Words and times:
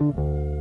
Mm-hmm. 0.00 0.57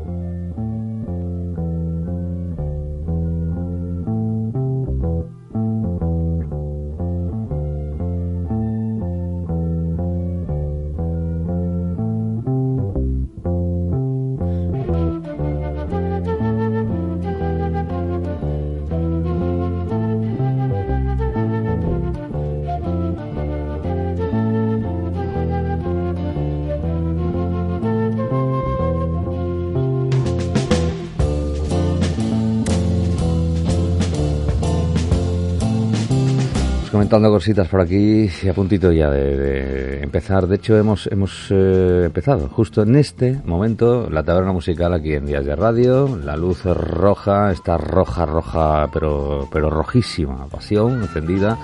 Comentando 37.08 37.32
cositas 37.32 37.70
por 37.70 37.80
aquí 37.80 38.30
y 38.44 38.50
a 38.50 38.54
puntito 38.54 38.92
ya 38.92 39.10
de, 39.10 40.04
empezar. 40.04 40.46
De 40.46 40.58
hecho, 40.58 40.76
hemos, 40.78 41.08
hemos 41.08 41.48
eh, 41.52 42.04
empezado 42.08 42.50
justo 42.50 42.82
en 42.82 42.98
este 42.98 43.40
momento 43.46 44.10
la 44.10 44.24
taberna 44.24 44.52
musical 44.52 44.94
aquí 44.94 45.14
en 45.14 45.26
Días 45.26 45.46
de 45.46 45.56
Radio. 45.56 46.20
La 46.22 46.36
luz 46.36 46.66
roja, 46.66 47.54
está 47.54 47.78
roja, 47.78 48.26
roja, 48.26 48.90
pero, 48.92 49.48
pero 49.50 49.70
rojísima, 49.70 50.48
pasión 50.48 51.02
encendida 51.02 51.58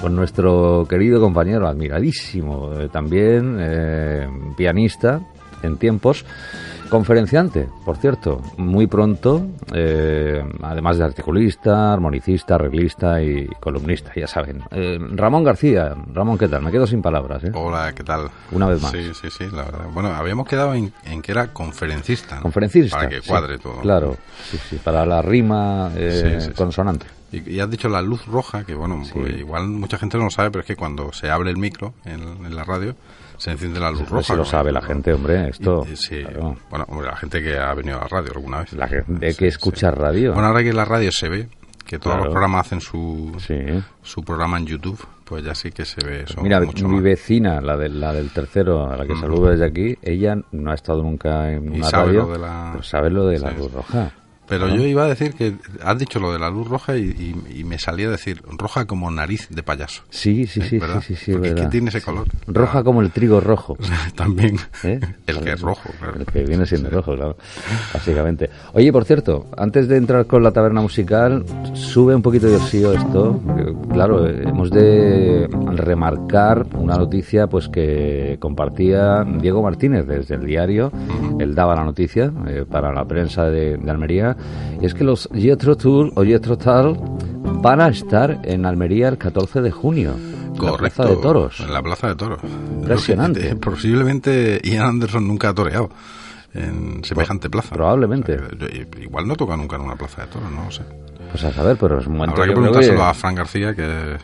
con 0.00 0.16
nuestro 0.16 0.86
querido 0.88 1.20
compañero, 1.20 1.68
admiradísimo 1.68 2.72
eh, 2.72 2.88
también, 2.88 3.58
eh, 3.60 4.26
pianista 4.56 5.20
en 5.62 5.76
tiempos. 5.76 6.24
Conferenciante, 6.88 7.68
por 7.84 7.96
cierto, 7.96 8.40
muy 8.56 8.86
pronto, 8.86 9.46
eh, 9.74 10.44
además 10.62 10.98
de 10.98 11.04
articulista, 11.04 11.92
armonicista, 11.92 12.54
arreglista 12.54 13.20
y 13.22 13.46
columnista, 13.60 14.12
ya 14.14 14.28
saben. 14.28 14.62
Eh, 14.70 14.98
Ramón 15.12 15.42
García, 15.42 15.96
Ramón, 16.12 16.38
¿qué 16.38 16.48
tal? 16.48 16.62
Me 16.62 16.70
quedo 16.70 16.86
sin 16.86 17.02
palabras. 17.02 17.42
¿eh? 17.44 17.50
Hola, 17.54 17.92
¿qué 17.92 18.04
tal? 18.04 18.30
Una 18.52 18.66
vez 18.66 18.80
más. 18.80 18.92
Sí, 18.92 19.12
sí, 19.20 19.28
sí, 19.30 19.44
la 19.52 19.64
verdad. 19.64 19.86
Bueno, 19.92 20.10
habíamos 20.10 20.46
quedado 20.46 20.74
en, 20.74 20.92
que 21.22 21.32
era 21.32 21.48
conferencista. 21.48 22.40
Conferencista. 22.40 22.96
Para 22.96 23.08
que 23.08 23.20
cuadre 23.20 23.58
todo. 23.58 23.80
Claro, 23.80 24.16
sí, 24.48 24.58
sí, 24.70 24.76
para 24.76 25.04
la 25.04 25.22
rima 25.22 25.90
eh, 25.96 26.52
consonante. 26.54 27.06
Y, 27.32 27.58
has 27.58 27.68
dicho 27.68 27.88
la 27.88 28.00
luz 28.00 28.24
roja, 28.26 28.64
que 28.64 28.74
bueno, 28.74 29.02
pues 29.12 29.36
igual 29.36 29.66
mucha 29.66 29.98
gente 29.98 30.16
no 30.16 30.24
lo 30.24 30.30
sabe, 30.30 30.50
pero 30.50 30.60
es 30.60 30.66
que 30.66 30.76
cuando 30.76 31.12
se 31.12 31.30
abre 31.30 31.50
el 31.50 31.56
micro 31.56 31.92
en 32.04 32.54
la 32.54 32.62
radio, 32.62 32.94
se 33.38 33.50
enciende 33.50 33.80
la 33.80 33.90
luz 33.90 34.08
roja. 34.08 34.22
Si 34.22 34.36
lo 34.36 34.44
sabe 34.44 34.72
la 34.72 34.82
gente, 34.82 35.12
hombre, 35.12 35.48
esto. 35.48 35.86
sí, 35.94 36.22
bueno, 36.70 36.84
hombre, 36.88 37.08
la 37.08 37.16
gente 37.16 37.42
que 37.42 37.56
ha 37.58 37.74
venido 37.74 37.98
a 37.98 38.02
la 38.02 38.08
radio 38.08 38.32
alguna 38.34 38.60
vez. 38.60 38.72
La 38.72 38.88
gente 38.88 39.34
que 39.34 39.46
escucha 39.46 39.90
radio. 39.90 40.32
Bueno, 40.32 40.48
ahora 40.48 40.62
que 40.62 40.72
la 40.72 40.84
radio 40.84 41.10
se 41.12 41.28
ve, 41.28 41.48
que 41.84 41.98
todos 41.98 42.16
los 42.16 42.26
programas 42.28 42.66
hacen 42.66 42.80
su, 42.80 43.36
su 44.02 44.22
programa 44.22 44.58
en 44.58 44.66
YouTube, 44.66 45.00
pues 45.24 45.44
ya 45.44 45.54
sí 45.54 45.70
que 45.70 45.84
se 45.84 46.04
ve 46.06 46.22
eso. 46.22 46.40
Mira, 46.40 46.60
mi 46.60 47.00
vecina, 47.00 47.60
la, 47.60 47.76
de, 47.76 47.88
la 47.88 48.12
del 48.12 48.30
tercero, 48.30 48.90
a 48.90 48.96
la 48.96 49.06
que 49.06 49.16
saludo 49.16 49.50
desde 49.50 49.66
aquí, 49.66 49.98
ella 50.02 50.36
no 50.52 50.70
ha 50.70 50.74
estado 50.74 51.02
nunca 51.02 51.52
en 51.52 51.72
una 51.72 51.90
radio, 51.90 52.28
pero 52.32 52.82
sabe 52.82 53.10
lo 53.10 53.26
de 53.26 53.38
la 53.38 53.50
luz 53.50 53.72
roja. 53.72 54.12
Pero 54.48 54.68
yo 54.68 54.82
iba 54.82 55.04
a 55.04 55.08
decir 55.08 55.34
que 55.34 55.54
has 55.82 55.98
dicho 55.98 56.20
lo 56.20 56.32
de 56.32 56.38
la 56.38 56.50
luz 56.50 56.68
roja 56.68 56.96
y, 56.96 57.34
me 57.64 57.78
salía 57.78 58.06
a 58.06 58.10
decir 58.12 58.42
roja 58.46 58.86
como 58.86 59.10
nariz 59.10 59.48
de 59.50 59.62
payaso. 59.62 60.02
Sí, 60.10 60.46
sí, 60.46 60.60
sí, 60.62 60.78
sí, 61.02 61.16
sí, 61.16 61.32
Porque 61.32 61.48
es 61.48 61.54
que 61.54 61.66
tiene 61.66 61.88
ese 61.88 62.00
color. 62.00 62.28
Roja 62.46 62.84
como 62.84 63.02
el 63.02 63.10
trigo 63.10 63.40
rojo. 63.40 63.76
También. 64.14 64.56
¿Eh? 64.84 65.00
El 65.26 65.40
que 65.40 65.52
es 65.52 65.60
rojo, 65.60 65.90
claro. 65.98 66.20
El 66.20 66.26
que 66.26 66.44
viene 66.44 66.64
siendo 66.64 66.90
rojo, 66.90 67.16
claro. 67.16 67.36
Básicamente. 67.92 68.48
Oye, 68.72 68.92
por 68.92 69.04
cierto, 69.04 69.46
antes 69.56 69.88
de 69.88 69.96
entrar 69.96 70.26
con 70.26 70.44
la 70.44 70.52
taberna 70.52 70.80
musical, 70.80 71.44
sube 71.74 72.14
un 72.14 72.22
poquito 72.22 72.46
de 72.46 72.56
oxío 72.56 72.92
esto. 72.92 73.40
Claro, 73.92 74.28
hemos 74.28 74.70
de 74.70 75.48
remarcar 75.72 76.66
una 76.74 76.96
noticia 76.96 77.48
pues 77.48 77.68
que 77.68 78.36
compartía 78.40 79.24
Diego 79.24 79.62
Martínez 79.62 80.06
desde 80.06 80.36
el 80.36 80.46
diario. 80.46 80.92
Él 81.40 81.54
daba 81.54 81.74
la 81.74 81.84
noticia 81.84 82.32
eh, 82.46 82.64
para 82.70 82.92
la 82.92 83.04
prensa 83.04 83.50
de 83.50 83.78
Almería 83.90 84.35
es 84.80 84.94
que 84.94 85.04
los 85.04 85.28
Jetro 85.34 85.76
Tour 85.76 86.12
o 86.14 86.24
Jetro 86.24 86.56
Tal 86.58 86.96
van 87.62 87.80
a 87.80 87.88
estar 87.88 88.40
en 88.44 88.66
Almería 88.66 89.08
el 89.08 89.18
14 89.18 89.60
de 89.62 89.70
junio. 89.70 90.14
En 90.54 90.64
la 90.64 90.76
Plaza 90.76 91.04
de 91.04 91.16
Toros. 91.16 91.60
En 91.60 91.72
la 91.72 91.82
Plaza 91.82 92.08
de 92.08 92.14
Toros. 92.14 92.40
Impresionante. 92.42 93.50
Eh, 93.50 93.56
posiblemente 93.60 94.60
Ian 94.64 94.86
Anderson 94.86 95.26
nunca 95.26 95.50
ha 95.50 95.54
toreado 95.54 95.90
en 96.54 97.04
semejante 97.04 97.50
plaza. 97.50 97.74
Probablemente. 97.74 98.38
igual 99.00 99.28
no 99.28 99.36
toca 99.36 99.56
nunca 99.56 99.76
en 99.76 99.82
una 99.82 99.96
plaza 99.96 100.22
de 100.22 100.28
toros, 100.28 100.50
no 100.50 100.64
lo 100.64 100.70
sé. 100.70 100.82
Pues 101.30 101.44
a 101.44 101.52
saber, 101.52 101.76
pero 101.78 102.00
es 102.00 102.06
un 102.06 102.14
momento 102.14 102.40
Habrá 102.40 102.46
que 102.46 102.58
preguntárselo 102.58 103.04
a 103.04 103.14
Fran 103.14 103.34
García, 103.34 103.74
que 103.74 104.14
es 104.14 104.20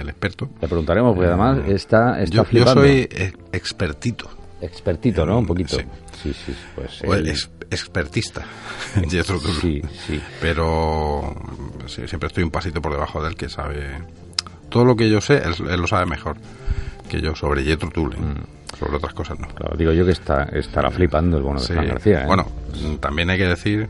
el, 0.00 0.08
experto. 0.08 0.48
Le 0.60 0.68
preguntaremos, 0.68 1.14
porque 1.14 1.28
además 1.28 1.58
eh, 1.58 1.74
está, 1.74 2.20
está 2.20 2.36
yo, 2.36 2.44
flipando. 2.44 2.84
Yo 2.84 2.88
soy 2.88 3.08
expertito. 3.52 4.39
Expertito, 4.60 5.24
¿no? 5.24 5.38
Un 5.38 5.46
poquito. 5.46 5.76
Sí, 6.22 6.32
sí, 6.32 6.54
pues. 6.74 7.02
es 7.26 7.50
expertista 7.70 8.44
Sí, 9.60 9.80
sí. 10.06 10.20
Pero 10.40 11.34
siempre 11.86 12.26
estoy 12.26 12.44
un 12.44 12.50
pasito 12.50 12.82
por 12.82 12.92
debajo 12.92 13.22
de 13.22 13.28
él 13.28 13.36
que 13.36 13.48
sabe. 13.48 13.90
Todo 14.68 14.84
lo 14.84 14.96
que 14.96 15.08
yo 15.08 15.20
sé, 15.20 15.42
él, 15.42 15.80
lo 15.80 15.86
sabe 15.86 16.06
mejor 16.06 16.36
que 17.08 17.20
yo 17.20 17.34
sobre 17.34 17.64
Jethro 17.64 17.90
Tull. 17.90 18.16
Mm. 18.16 18.76
Sobre 18.78 18.96
otras 18.96 19.14
cosas 19.14 19.38
no. 19.38 19.48
Claro, 19.48 19.76
digo 19.76 19.92
yo 19.92 20.04
que 20.06 20.12
está, 20.12 20.44
estará 20.44 20.90
flipando 20.90 21.36
el 21.36 21.42
bono 21.42 21.60
de 21.60 21.74
García. 21.74 22.22
¿eh? 22.22 22.26
Bueno, 22.26 22.46
también 23.00 23.30
hay 23.30 23.38
que 23.38 23.46
decir 23.46 23.88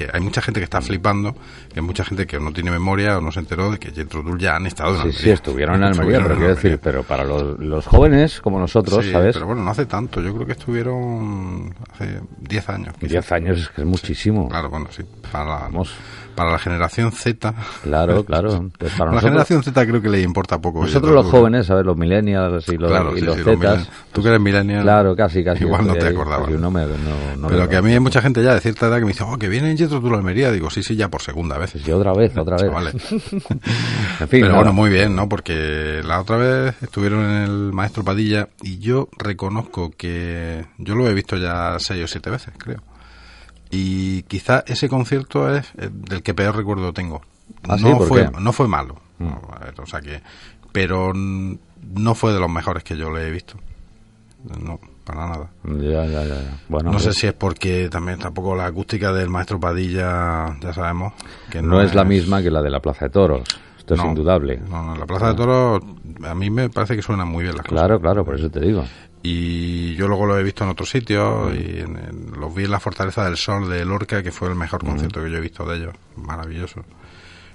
que 0.00 0.08
hay 0.10 0.20
mucha 0.20 0.40
gente 0.40 0.60
que 0.60 0.64
está 0.64 0.80
flipando, 0.80 1.34
que 1.68 1.80
hay 1.80 1.82
mucha 1.82 2.04
gente 2.04 2.26
que 2.26 2.40
no 2.40 2.52
tiene 2.52 2.70
memoria 2.70 3.18
o 3.18 3.20
no 3.20 3.30
se 3.30 3.40
enteró 3.40 3.70
de 3.70 3.78
que 3.78 3.90
Jethro 3.90 4.22
Tull 4.22 4.38
ya 4.38 4.56
han 4.56 4.66
estado 4.66 4.96
en 5.02 5.12
Sí, 5.12 5.24
sí, 5.24 5.30
estuvieron 5.30 5.76
en 5.76 5.84
Almería, 5.92 6.22
pero 6.22 6.36
quiero 6.36 6.54
decir, 6.54 6.80
pero 6.82 7.02
para 7.02 7.24
los, 7.24 7.86
jóvenes 7.86 8.40
como 8.40 8.58
nosotros, 8.58 9.04
¿sabes? 9.06 9.34
pero 9.34 9.46
bueno, 9.46 9.62
no 9.62 9.70
hace 9.70 9.84
tanto, 9.84 10.22
yo 10.22 10.32
creo 10.34 10.46
que 10.46 10.52
estuvieron 10.52 11.74
hace 11.92 12.20
10 12.38 12.68
años. 12.70 12.94
10 12.98 13.32
años 13.32 13.60
es 13.60 13.68
que 13.68 13.82
es 13.82 13.86
muchísimo. 13.86 14.48
claro, 14.48 14.70
bueno, 14.70 14.86
sí, 14.90 15.02
para 15.30 15.50
Vamos 15.60 15.92
para 16.40 16.52
la 16.52 16.58
generación 16.58 17.12
Z. 17.12 17.54
Claro, 17.82 18.24
claro. 18.24 18.70
Pues 18.78 18.94
para 18.94 19.12
la 19.12 19.20
generación 19.20 19.62
Z 19.62 19.86
creo 19.86 20.00
que 20.00 20.08
le 20.08 20.22
importa 20.22 20.58
poco. 20.58 20.80
Nosotros 20.80 21.12
los 21.12 21.26
jóvenes, 21.26 21.66
¿sabes? 21.66 21.84
Los 21.84 21.98
millennials 21.98 22.66
y 22.68 22.78
los, 22.78 22.90
y 23.18 23.20
los 23.20 23.36
Zetas. 23.36 23.90
Tú 24.10 24.22
que 24.22 24.28
eres 24.28 24.40
millennial. 24.40 24.82
Claro, 24.82 25.14
casi, 25.14 25.44
casi. 25.44 25.64
Igual 25.64 25.86
no 25.86 25.94
te 25.94 26.06
acordabas. 26.06 26.48
Pero 26.48 27.68
que 27.68 27.76
a 27.76 27.82
mí 27.82 27.92
hay 27.92 28.00
mucha 28.00 28.22
gente 28.22 28.42
ya 28.42 28.54
de 28.54 28.60
cierta 28.60 28.86
edad 28.86 28.96
que 28.96 29.02
me 29.02 29.08
dice, 29.08 29.22
oh, 29.22 29.36
que 29.36 29.48
viene 29.48 29.70
en 29.70 29.76
Jetro 29.76 29.98
Almería. 30.14 30.50
Digo, 30.50 30.70
sí, 30.70 30.82
sí, 30.82 30.96
ya 30.96 31.10
por 31.10 31.20
segunda 31.20 31.58
vez. 31.58 31.72
Sí, 31.72 31.92
otra 31.92 32.14
vez, 32.14 32.34
otra 32.34 32.56
vez. 32.56 32.72
Vale. 32.72 32.90
en 32.92 34.28
fin, 34.28 34.40
Pero 34.40 34.54
bueno, 34.54 34.72
muy 34.72 34.88
bien, 34.88 35.14
¿no? 35.14 35.28
Porque 35.28 36.00
la 36.02 36.22
otra 36.22 36.38
vez 36.38 36.82
estuvieron 36.82 37.22
en 37.22 37.42
el 37.42 37.72
Maestro 37.74 38.02
Padilla 38.02 38.48
y 38.62 38.78
yo 38.78 39.08
reconozco 39.18 39.90
que 39.90 40.64
yo 40.78 40.94
lo 40.94 41.06
he 41.06 41.12
visto 41.12 41.36
ya 41.36 41.76
seis 41.78 42.02
o 42.04 42.06
siete 42.06 42.30
veces, 42.30 42.54
creo. 42.56 42.80
Y 43.70 44.22
quizá 44.24 44.64
ese 44.66 44.88
concierto 44.88 45.54
es 45.54 45.72
del 45.76 46.22
que 46.22 46.34
peor 46.34 46.56
recuerdo 46.56 46.92
tengo. 46.92 47.22
¿Ah, 47.68 47.76
no, 47.80 48.00
fue, 48.00 48.30
no 48.38 48.52
fue 48.52 48.68
malo. 48.68 48.96
Mm. 49.18 49.32
o 49.82 49.86
sea 49.86 50.00
que, 50.00 50.22
pero 50.72 51.12
no 51.14 52.14
fue 52.14 52.32
de 52.32 52.40
los 52.40 52.50
mejores 52.50 52.82
que 52.82 52.96
yo 52.96 53.10
le 53.10 53.28
he 53.28 53.30
visto. 53.30 53.54
No, 54.62 54.80
para 55.04 55.28
nada. 55.28 55.50
Ya, 55.64 56.06
ya, 56.06 56.24
ya. 56.24 56.58
Bueno, 56.68 56.90
no 56.90 56.98
sé 56.98 57.12
si 57.12 57.26
es 57.26 57.34
porque 57.34 57.88
también 57.90 58.18
tampoco 58.18 58.56
la 58.56 58.66
acústica 58.66 59.12
del 59.12 59.28
maestro 59.28 59.60
Padilla, 59.60 60.56
ya 60.60 60.72
sabemos 60.72 61.12
que 61.50 61.60
no, 61.60 61.82
es, 61.82 61.94
la 61.94 62.04
misma 62.04 62.42
que 62.42 62.50
la 62.50 62.62
de 62.62 62.70
la 62.70 62.80
Plaza 62.80 63.06
de 63.06 63.10
Toros. 63.10 63.42
Esto 63.78 63.94
es 63.94 64.04
indudable. 64.04 64.58
No, 64.68 64.82
no, 64.82 64.96
la 64.96 65.06
Plaza 65.06 65.28
de 65.28 65.34
Toros 65.34 65.82
a 66.24 66.34
mí 66.34 66.48
me 66.48 66.70
parece 66.70 66.96
que 66.96 67.02
suena 67.02 67.24
muy 67.24 67.44
bien 67.44 67.56
las 67.56 67.66
claro, 67.66 68.00
Claro, 68.00 68.00
claro, 68.00 68.24
por 68.24 68.36
eso 68.36 68.50
te 68.50 68.60
digo 68.60 68.84
y 69.22 69.94
yo 69.96 70.08
luego 70.08 70.26
lo 70.26 70.38
he 70.38 70.42
visto 70.42 70.64
en 70.64 70.70
otros 70.70 70.90
sitios 70.90 71.54
y 71.54 71.80
en, 71.80 72.32
los 72.38 72.54
vi 72.54 72.64
en 72.64 72.70
la 72.70 72.80
Fortaleza 72.80 73.24
del 73.24 73.36
Sol 73.36 73.68
de 73.68 73.84
Lorca 73.84 74.22
que 74.22 74.32
fue 74.32 74.48
el 74.48 74.54
mejor 74.54 74.84
concierto 74.84 75.22
que 75.22 75.30
yo 75.30 75.38
he 75.38 75.40
visto 75.40 75.66
de 75.66 75.76
ellos. 75.76 75.94
Maravilloso. 76.16 76.84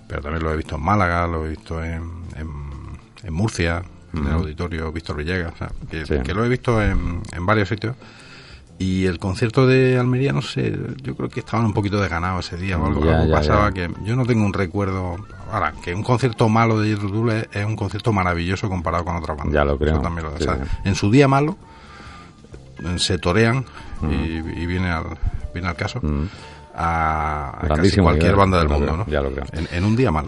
Pero 0.07 0.21
también 0.21 0.43
lo 0.43 0.53
he 0.53 0.57
visto 0.57 0.75
en 0.75 0.81
Málaga 0.81 1.25
lo 1.27 1.45
he 1.45 1.49
visto 1.49 1.83
en, 1.83 2.25
en, 2.35 3.33
Murcia 3.33 3.83
en 4.13 4.27
el 4.27 4.33
auditorio 4.33 4.91
Víctor 4.91 5.17
Villegas 5.17 5.53
que, 5.89 6.33
lo 6.33 6.45
he 6.45 6.49
visto 6.49 6.81
en, 6.81 7.23
en 7.31 7.45
varios 7.45 7.69
sitios 7.69 7.95
y 8.77 9.05
el 9.05 9.19
concierto 9.19 9.65
de 9.65 9.97
Almería, 9.97 10.33
no 10.33 10.41
sé, 10.41 10.77
yo 11.01 11.15
creo 11.15 11.29
que 11.29 11.39
estaban 11.39 11.65
un 11.65 11.73
poquito 11.73 11.99
desganados 11.99 12.47
ese 12.47 12.57
día 12.57 12.77
o 12.77 12.85
algo, 12.85 13.01
pasaba 13.31 13.71
que 13.71 13.89
yo 14.03 14.15
no 14.15 14.25
tengo 14.25 14.45
un 14.45 14.53
recuerdo. 14.53 15.15
Ahora, 15.51 15.73
que 15.81 15.93
un 15.93 16.03
concierto 16.03 16.49
malo 16.49 16.79
de 16.79 16.89
Jethro 16.89 17.31
es, 17.31 17.65
un 17.65 17.77
concierto 17.77 18.11
maravilloso 18.11 18.67
comparado 18.67 19.05
con 19.05 19.15
otra 19.15 19.33
banda. 19.33 19.53
Ya 19.53 19.63
lo 19.63 19.77
creo. 19.77 20.01
en 20.83 20.95
su 20.95 21.09
día 21.09 21.27
malo 21.27 21.57
se 22.97 23.17
torean 23.17 23.63
y, 24.09 24.65
viene 24.65 24.91
al 24.91 25.05
viene 25.53 25.69
al 25.69 25.75
caso. 25.75 26.01
a, 26.75 27.65
cualquier 28.01 28.35
banda 28.35 28.59
del 28.59 28.67
mundo, 28.67 28.97
¿no? 28.97 29.05
Ya 29.07 29.21
lo 29.21 29.31
creo. 29.31 29.45
En, 29.71 29.85
un 29.85 29.95
día 29.95 30.11
malo. 30.11 30.27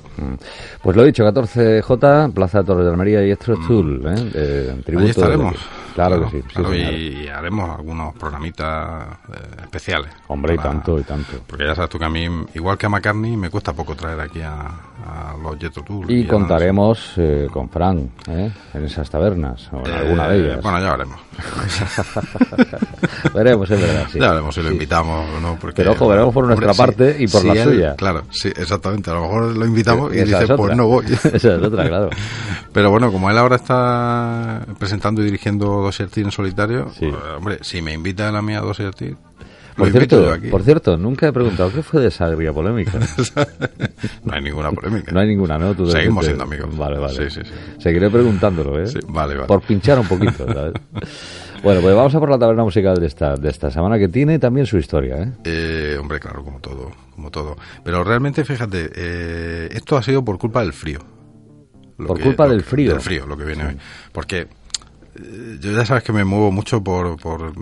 Pues 0.81 0.95
lo 0.95 1.03
he 1.03 1.07
dicho, 1.07 1.25
14J, 1.25 2.31
Plaza 2.31 2.59
de 2.59 2.63
Torres 2.63 2.85
de 2.85 2.91
Almería 2.91 3.25
y 3.25 3.31
Estro 3.31 3.57
mm. 3.57 4.07
¿eh? 4.07 4.75
Ahí 4.97 5.09
estaremos. 5.09 5.55
Claro 5.97 6.25
que 6.25 6.29
sí, 6.29 6.41
sí, 6.43 6.53
claro, 6.53 6.75
y, 6.75 7.23
y 7.23 7.27
haremos 7.27 7.71
algunos 7.71 8.13
programitas 8.13 9.17
eh, 9.33 9.61
especiales. 9.63 10.11
Hombre, 10.27 10.53
y 10.53 10.57
tanto, 10.57 10.99
y 10.99 11.03
tanto. 11.03 11.41
Porque 11.47 11.65
ya 11.65 11.73
sabes 11.73 11.89
tú 11.89 11.97
que 11.97 12.05
a 12.05 12.09
mí, 12.09 12.27
igual 12.53 12.77
que 12.77 12.85
a 12.85 12.89
McCartney, 12.89 13.35
me 13.35 13.49
cuesta 13.49 13.73
poco 13.73 13.95
traer 13.95 14.19
aquí 14.19 14.39
a, 14.41 14.69
a 15.07 15.35
los 15.41 15.57
Jethro 15.57 15.83
Tull. 15.83 16.09
Y 16.11 16.25
a- 16.25 16.27
contaremos 16.27 17.13
eh, 17.17 17.47
con 17.51 17.69
Fran, 17.69 18.09
¿eh? 18.29 18.51
en 18.73 18.83
esas 18.83 19.09
tabernas, 19.09 19.69
o 19.71 19.85
en 19.87 19.93
alguna 19.93 20.27
de 20.29 20.37
Eh, 20.37 20.45
ellas. 20.45 20.61
Bueno, 20.61 20.79
ya 20.81 20.91
veremos. 20.91 21.19
veremos, 23.33 23.69
es 23.71 23.81
verdad, 23.81 24.05
sí. 24.11 24.19
ya 24.19 24.29
veremos 24.31 24.55
si 24.55 24.61
lo 24.61 24.67
Sí. 24.69 24.73
invitamos 24.73 25.27
o 25.35 25.39
no. 25.39 25.55
Porque, 25.59 25.75
Pero, 25.77 25.91
ojo, 25.91 26.07
veremos 26.07 26.33
por 26.33 26.45
nuestra 26.47 26.73
parte 26.73 27.15
y 27.19 27.27
por 27.27 27.45
la 27.45 27.53
él- 27.53 27.63
suya. 27.63 27.95
Claro, 27.95 28.23
sí, 28.31 28.49
exactamente. 28.49 29.09
A 29.09 29.13
lo 29.15 29.21
mejor 29.21 29.55
lo 29.57 29.65
invitamos 29.65 30.13
y 30.13 30.23
dice, 30.23 30.47
pues 30.55 30.75
no 30.75 30.87
voy. 30.87 31.05
Esa 31.11 31.29
es 31.33 31.45
otra, 31.63 31.87
claro. 31.87 32.09
Pero 32.73 32.89
bueno, 32.91 33.11
como 33.11 33.29
él 33.29 33.37
ahora 33.37 33.55
está 33.55 34.61
presentando 34.77 35.21
y 35.21 35.25
dirigiendo 35.25 35.65
Dossier 35.81 36.09
Tea 36.09 36.25
en 36.25 36.31
solitario, 36.31 36.91
pues, 36.99 37.13
hombre, 37.37 37.59
si 37.61 37.81
me 37.81 37.93
invita 37.93 38.27
a 38.29 38.41
mí 38.41 38.53
a 38.53 38.61
Dossier 38.61 38.93
Tea, 38.93 39.11
lo 39.11 39.17
Por 39.77 39.91
cierto, 39.91 40.35
por 40.49 40.63
cierto, 40.63 40.97
nunca 40.97 41.27
he 41.27 41.31
preguntado 41.31 41.71
qué 41.71 41.83
fue 41.83 42.01
de 42.01 42.07
esa 42.07 42.25
agria 42.25 42.51
polémica. 42.51 42.93
no 44.23 44.33
hay 44.33 44.41
ninguna 44.41 44.71
polémica. 44.71 45.11
No 45.11 45.19
hay 45.19 45.27
ninguna, 45.27 45.57
¿no? 45.59 45.75
Tú 45.75 45.89
Seguimos 45.89 46.25
siendo 46.25 46.43
amigos. 46.43 46.75
Vale, 46.75 46.97
vale. 46.97 47.13
Sí, 47.29 47.29
sí, 47.29 47.41
sí. 47.47 47.53
Seguiré 47.79 48.09
preguntándolo, 48.09 48.81
¿eh? 48.81 48.87
Sí, 48.87 48.99
vale, 49.07 49.35
vale. 49.35 49.47
Por 49.47 49.61
pinchar 49.61 49.99
un 49.99 50.07
poquito, 50.07 50.45
¿sabes? 50.53 50.73
bueno, 51.63 51.81
pues 51.81 51.95
vamos 51.95 52.13
a 52.15 52.19
por 52.19 52.29
la 52.29 52.39
taberna 52.39 52.63
musical 52.63 52.99
de 52.99 53.05
esta, 53.07 53.35
de 53.35 53.49
esta 53.49 53.69
semana, 53.69 53.99
que 53.99 54.07
tiene 54.07 54.39
también 54.39 54.65
su 54.65 54.77
historia, 54.79 55.17
¿eh? 55.21 55.31
Eh, 55.43 55.97
hombre, 55.99 56.19
claro, 56.19 56.43
como 56.43 56.59
todo, 56.59 56.91
como 57.13 57.29
todo. 57.29 57.55
Pero 57.83 58.03
realmente, 58.03 58.43
fíjate, 58.43 58.89
eh, 58.95 59.69
esto 59.71 59.95
ha 59.95 60.01
sido 60.01 60.25
por 60.25 60.39
culpa 60.39 60.61
del 60.61 60.73
frío. 60.73 60.99
Lo 61.99 62.07
Por 62.07 62.19
culpa 62.21 62.47
del 62.47 62.59
que- 62.63 62.69
frío. 62.69 62.91
Del 62.91 63.01
frío, 63.01 63.25
lo 63.27 63.37
que 63.37 63.43
viene 63.45 63.65
hoy. 63.65 63.77
Porque 64.11 64.41
eh, 65.15 65.57
yo 65.59 65.71
ya 65.71 65.85
sabes 65.85 66.03
que 66.03 66.13
me 66.13 66.23
muevo 66.23 66.51
mucho 66.51 66.83
por... 66.83 67.15
Por, 67.19 67.53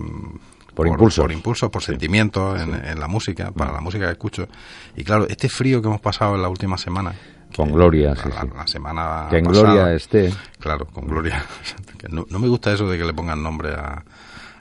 Por 0.75 0.88
impulsos. 0.88 1.24
Por 1.24 1.31
impulsos, 1.31 1.69
por 1.69 1.81
sentimientos 1.81 2.62
en, 2.62 2.75
en 2.75 3.00
la 3.00 3.07
música, 3.07 3.51
para 3.51 3.72
la 3.72 3.80
música 3.81 4.06
que 4.06 4.12
escucho. 4.12 4.48
Y 4.95 5.04
claro, 5.04 5.25
este 5.30 5.50
frío 5.50 5.81
que 5.81 5.88
hemos 5.88 6.01
pasado 6.01 6.36
en 6.36 6.42
la 6.42 6.50
última 6.50 6.77
semana... 6.77 7.13
Con 7.56 7.72
gloria, 7.72 8.10
la, 8.10 8.16
sí, 8.18 8.30
la- 8.54 8.68
semana 8.68 9.27
Que 9.30 9.38
en 9.38 9.45
pasada, 9.45 9.72
gloria 9.74 9.94
esté. 9.95 10.33
Claro, 10.60 10.86
con 10.88 11.07
gloria. 11.07 11.44
No, 12.10 12.25
no 12.30 12.38
me 12.38 12.48
gusta 12.48 12.72
eso 12.72 12.88
de 12.88 12.98
que 13.00 13.04
le 13.06 13.13
pongan 13.13 13.42
nombre 13.42 13.74
a, 13.74 14.04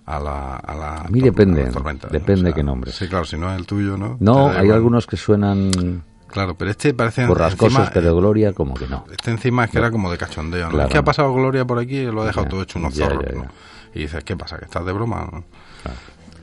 a 0.06 0.18
la, 0.20 0.56
a 0.56 0.74
la 0.74 0.96
A 1.02 1.08
mí 1.08 1.20
depende, 1.20 1.62
a 1.62 1.66
la 1.66 1.72
tormenta. 1.72 2.08
depende 2.08 2.54
qué 2.54 2.62
nombre. 2.62 2.90
Sí, 2.92 3.06
claro, 3.08 3.24
si 3.26 3.36
no 3.36 3.52
es 3.52 3.58
el 3.58 3.66
tuyo, 3.66 3.98
¿no? 3.98 4.16
No, 4.20 4.48
hay 4.48 4.64
igual. 4.64 4.72
algunos 4.72 5.06
que 5.06 5.16
suenan 5.18 6.02
Claro, 6.28 6.54
pero 6.56 6.70
este 6.70 6.94
parece 6.94 7.26
borrascosos, 7.26 7.78
encima, 7.80 7.90
pero 7.92 8.16
gloria 8.16 8.52
como 8.54 8.74
que 8.74 8.86
no. 8.86 9.04
Este 9.10 9.30
encima 9.30 9.64
es 9.64 9.70
que 9.72 9.78
era 9.78 9.90
como 9.90 10.10
de 10.10 10.16
cachondeo, 10.18 10.64
¿no? 10.66 10.70
Claro. 10.70 10.88
Es 10.88 10.92
que 10.92 10.98
ha 10.98 11.04
pasado 11.04 11.34
Gloria 11.34 11.64
por 11.66 11.78
aquí 11.78 11.98
y 11.98 12.06
lo 12.10 12.22
ha 12.22 12.26
dejado 12.26 12.44
Ya, 12.46 12.50
todo 12.50 12.62
hecho 12.62 12.78
unos 12.78 12.94
ya, 12.94 13.06
zorros, 13.08 13.24
ya, 13.26 13.32
ya. 13.32 13.38
¿no? 13.42 13.46
Y 13.94 13.98
dices, 14.00 14.24
¿qué 14.24 14.36
pasa? 14.36 14.56
¿Que 14.58 14.64
estás 14.64 14.84
de 14.86 14.92
broma? 14.92 15.28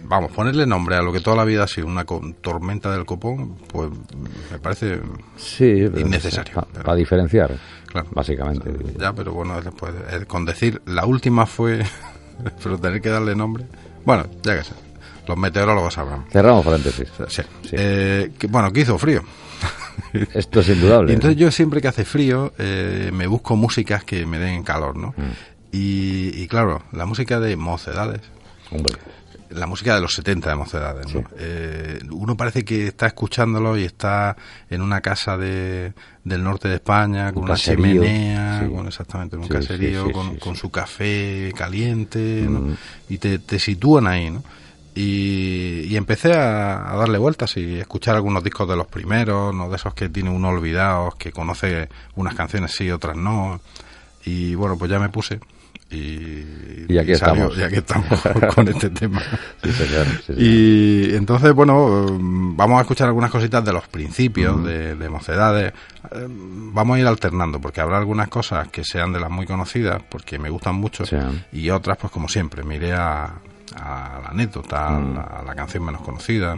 Vamos, 0.04 0.32
ponerle 0.32 0.66
nombre 0.66 0.96
a 0.96 1.02
lo 1.02 1.14
que 1.14 1.20
toda 1.22 1.38
la 1.38 1.46
vida 1.46 1.64
ha 1.64 1.68
sido 1.68 1.88
una 1.88 2.04
tormenta 2.06 2.92
del 2.92 3.06
copón, 3.06 3.56
pues 3.72 3.90
me 4.52 4.58
parece... 4.60 5.00
Sí, 5.38 5.66
Innecesario, 5.96 6.66
Para 6.84 6.96
diferenciar, 6.96 7.52
Claro. 7.88 8.08
básicamente. 8.12 8.72
Ya, 9.00 9.14
pero 9.14 9.32
bueno, 9.34 9.62
después, 9.62 9.94
eh, 10.12 10.26
con 10.26 10.44
decir, 10.46 10.82
la 10.86 11.06
última 11.06 11.46
fue... 11.46 11.84
pero 12.64 12.78
tener 12.80 13.02
que 13.02 13.10
darle 13.10 13.36
nombre... 13.36 13.66
Bueno, 14.04 14.26
ya 14.44 14.58
que 14.58 14.64
sé. 14.64 14.74
Los 15.28 15.38
meteorólogos 15.38 15.94
sabrán. 15.94 16.26
Cerramos 16.32 16.66
paréntesis. 16.66 17.08
Sí. 17.28 17.44
Sí. 17.64 17.70
Eh, 17.78 18.32
que- 18.40 18.48
bueno, 18.48 18.72
que 18.74 18.82
hizo 18.82 18.98
frío. 18.98 19.22
Esto 20.34 20.60
es 20.62 20.70
indudable. 20.70 21.12
Y 21.12 21.16
entonces 21.16 21.38
yo 21.40 21.52
siempre 21.52 21.80
que 21.80 21.88
hace 21.88 22.04
frío 22.06 22.52
eh, 22.58 23.12
me 23.14 23.28
busco 23.28 23.56
músicas 23.56 24.04
que 24.04 24.26
me 24.26 24.40
den 24.40 24.64
calor, 24.64 24.98
¿no? 24.98 25.10
Mm. 25.16 25.32
Y, 25.74 26.42
y 26.42 26.48
claro, 26.48 26.82
la 26.92 27.06
música 27.06 27.40
de 27.40 27.56
mocedades, 27.56 28.22
Hombre, 28.72 28.96
la 29.51 29.68
música 29.68 29.95
de 29.95 30.01
los 30.01 30.13
70 30.13 30.50
de 30.50 30.56
mocedades, 30.56 31.13
¿no? 31.13 31.24
Eh, 31.38 32.00
uno 32.12 32.36
parece 32.36 32.63
que 32.63 32.88
está 32.88 33.07
escuchándolo 33.07 33.77
y 33.77 33.83
está 33.83 34.36
en 34.69 34.81
una 34.81 35.01
casa 35.01 35.38
de, 35.38 35.94
del 36.24 36.44
norte 36.44 36.68
de 36.68 36.75
España, 36.75 37.31
con 37.31 37.39
Un 37.39 37.50
una 37.50 37.53
caserío, 37.53 38.01
chimenea, 38.03 38.62
sí. 38.63 38.74
con 38.74 38.88
exactamente 38.88 39.38
un 39.38 39.44
Sí, 39.44 39.50
caserío, 39.50 40.12
con, 40.12 40.56
su 40.56 40.69
café 40.69 41.51
caliente, 41.56 42.45
¿no? 42.50 42.59
Mm. 42.62 42.77
Y 43.09 43.18
te, 43.18 43.39
te 43.39 43.59
sitúan 43.59 44.07
ahí, 44.07 44.30
¿no? 44.30 44.44
Y, 44.94 45.83
y 45.88 45.95
empecé 45.95 46.33
a, 46.33 46.92
a 46.92 46.97
darle 46.97 47.18
vueltas 47.18 47.56
y 47.56 47.80
escuchar 47.80 48.15
algunos 48.15 48.44
discos 48.44 48.68
de 48.68 48.75
los 48.75 48.88
primeros, 48.88 49.56
no 49.56 49.69
de 49.69 49.77
esos 49.77 49.94
que 49.94 50.09
tiene 50.09 50.30
uno 50.30 50.50
olvidados, 50.50 51.15
que 51.15 51.31
conoce 51.31 51.88
unas 52.15 52.36
canciones 52.36 52.71
sí, 52.71 52.92
otras 52.92 53.15
no. 53.15 53.62
Y 54.25 54.54
bueno, 54.56 54.77
pues 54.77 54.92
ya 54.92 55.00
me 55.00 55.09
puse. 55.09 55.39
Y, 55.92 56.86
Y 56.88 56.98
aquí 56.98 57.12
estamos. 57.12 57.58
Y 57.58 57.64
aquí 57.64 57.76
estamos 57.76 58.08
con 58.56 58.68
este 58.68 58.90
tema. 58.90 59.22
sí, 59.64 59.72
señor. 59.72 60.06
sí, 60.08 60.24
señor. 60.28 60.42
Y 60.42 61.16
entonces, 61.16 61.54
bueno, 61.54 62.06
mm, 62.20 62.56
vamos 62.56 62.78
a 62.80 62.82
escuchar 62.82 63.08
algunas 63.08 63.30
cositas 63.32 63.64
de 63.66 63.74
los 63.74 63.88
principios 63.90 64.64
de, 64.64 64.96
de 64.96 65.10
Mocedades. 65.10 65.74
Eh, 66.12 66.28
Vamos 66.74 66.96
a 66.96 67.00
ir 67.02 67.08
alternando, 67.08 67.60
porque 67.60 67.82
habrá 67.82 67.98
algunas 67.98 68.30
cosas 68.30 68.70
que 68.70 68.84
sean 68.86 69.12
de 69.12 69.20
las 69.20 69.30
muy 69.30 69.46
conocidas, 69.46 70.02
porque 70.10 70.40
me 70.40 70.50
gustan 70.50 70.76
mucho, 70.76 71.06
Sí. 71.06 71.18
y 71.52 71.70
otras, 71.70 71.98
pues 71.98 72.12
como 72.14 72.30
siempre, 72.30 72.64
me 72.64 72.78
iré 72.78 72.94
a, 72.94 73.26
a 73.76 74.20
la 74.24 74.30
anécdota, 74.30 74.88
a, 74.88 75.00
Mm. 75.00 75.16
la, 75.16 75.22
a 75.22 75.44
la 75.44 75.54
canción 75.56 75.84
menos 75.86 76.02
conocida. 76.02 76.58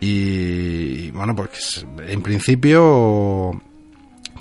Y, 0.00 1.06
y, 1.06 1.10
bueno, 1.12 1.34
pues 1.34 1.86
en 2.06 2.20
principio 2.22 3.52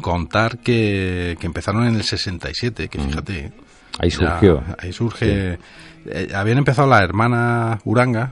contar 0.01 0.57
que, 0.59 1.37
que 1.39 1.45
empezaron 1.45 1.85
en 1.87 1.95
el 1.95 2.03
67, 2.03 2.87
que 2.89 2.99
fíjate. 2.99 3.51
Ahí 3.99 4.11
surgió. 4.11 4.63
ahí 4.77 4.93
surge. 4.93 5.59
eh, 6.05 6.31
habían 6.33 6.57
empezado 6.59 6.87
las 6.89 7.01
hermanas 7.03 7.79
Uranga, 7.85 8.31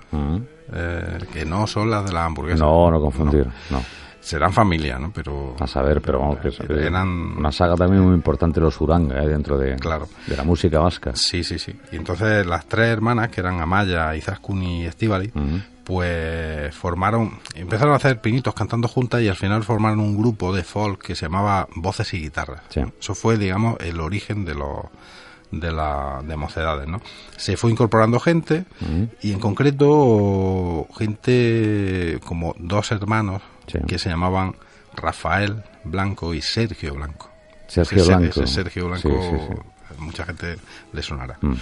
eh, 0.73 1.19
que 1.33 1.45
no 1.45 1.67
son 1.67 1.89
las 1.89 2.05
de 2.05 2.13
la 2.13 2.25
hamburguesa. 2.25 2.63
No, 2.63 2.89
no 2.91 2.99
confundir, 2.99 3.47
no. 3.69 3.81
Serán 4.21 4.51
familia, 4.53 4.99
¿no? 4.99 5.11
Pero. 5.13 5.55
A 5.59 5.65
saber, 5.65 6.01
pero 6.01 6.19
vamos, 6.19 6.37
que 6.39 6.49
Eh, 6.49 6.87
eran- 6.87 7.07
una 7.37 7.51
saga 7.51 7.75
también 7.75 8.03
muy 8.03 8.13
importante, 8.13 8.59
los 8.59 8.79
Uranga, 8.81 9.23
¿eh? 9.23 9.27
dentro 9.27 9.57
de, 9.57 9.75
Claro. 9.77 10.07
de 10.27 10.35
la 10.35 10.43
música 10.43 10.79
vasca. 10.79 11.11
Sí, 11.15 11.43
sí, 11.43 11.57
sí. 11.57 11.73
Y 11.91 11.95
entonces 11.95 12.45
las 12.45 12.65
tres 12.67 12.87
hermanas, 12.89 13.29
que 13.29 13.39
eran 13.41 13.59
Amaya, 13.61 14.13
Izaskun 14.15 14.61
y 14.61 14.85
Estivali, 14.85 15.31
pues 15.83 16.75
formaron, 16.75 17.39
empezaron 17.55 17.93
a 17.93 17.95
hacer 17.95 18.19
pinitos 18.21 18.53
cantando 18.53 18.87
juntas 18.87 19.21
y 19.21 19.29
al 19.29 19.35
final 19.35 19.63
formaron 19.63 19.99
un 19.99 20.17
grupo 20.17 20.53
de 20.53 20.63
folk 20.63 21.01
que 21.01 21.15
se 21.15 21.25
llamaba 21.25 21.67
Voces 21.75 22.13
y 22.13 22.19
Guitarras. 22.19 22.61
Sí. 22.69 22.81
Eso 22.99 23.15
fue, 23.15 23.37
digamos, 23.37 23.77
el 23.79 23.99
origen 23.99 24.45
de 24.45 24.53
los 24.53 24.81
de 25.51 25.71
la 25.71 26.21
de 26.23 26.35
mocedades, 26.35 26.87
¿no? 26.87 27.01
Se 27.37 27.57
fue 27.57 27.71
incorporando 27.71 28.19
gente 28.19 28.65
Mm. 28.81 29.03
y 29.21 29.31
en 29.33 29.39
concreto 29.39 30.87
gente 30.97 32.19
como 32.25 32.53
dos 32.57 32.91
hermanos 32.91 33.41
Sí. 33.67 33.79
que 33.87 33.97
se 33.99 34.09
llamaban 34.09 34.55
Rafael 34.95 35.63
Blanco 35.83 36.33
y 36.33 36.41
Sergio 36.41 36.93
Blanco. 36.95 37.29
Sergio 37.67 37.99
Ese- 38.01 38.07
Blanco. 38.15 38.43
ese 38.43 38.47
Sergio 38.47 38.87
Blanco, 38.87 39.09
Sí, 39.09 39.15
sí, 39.29 39.45
sí. 39.47 39.95
mucha 39.99 40.25
gente 40.25 40.57
le 40.93 41.01
sonará. 41.03 41.37
Mm. 41.41 41.53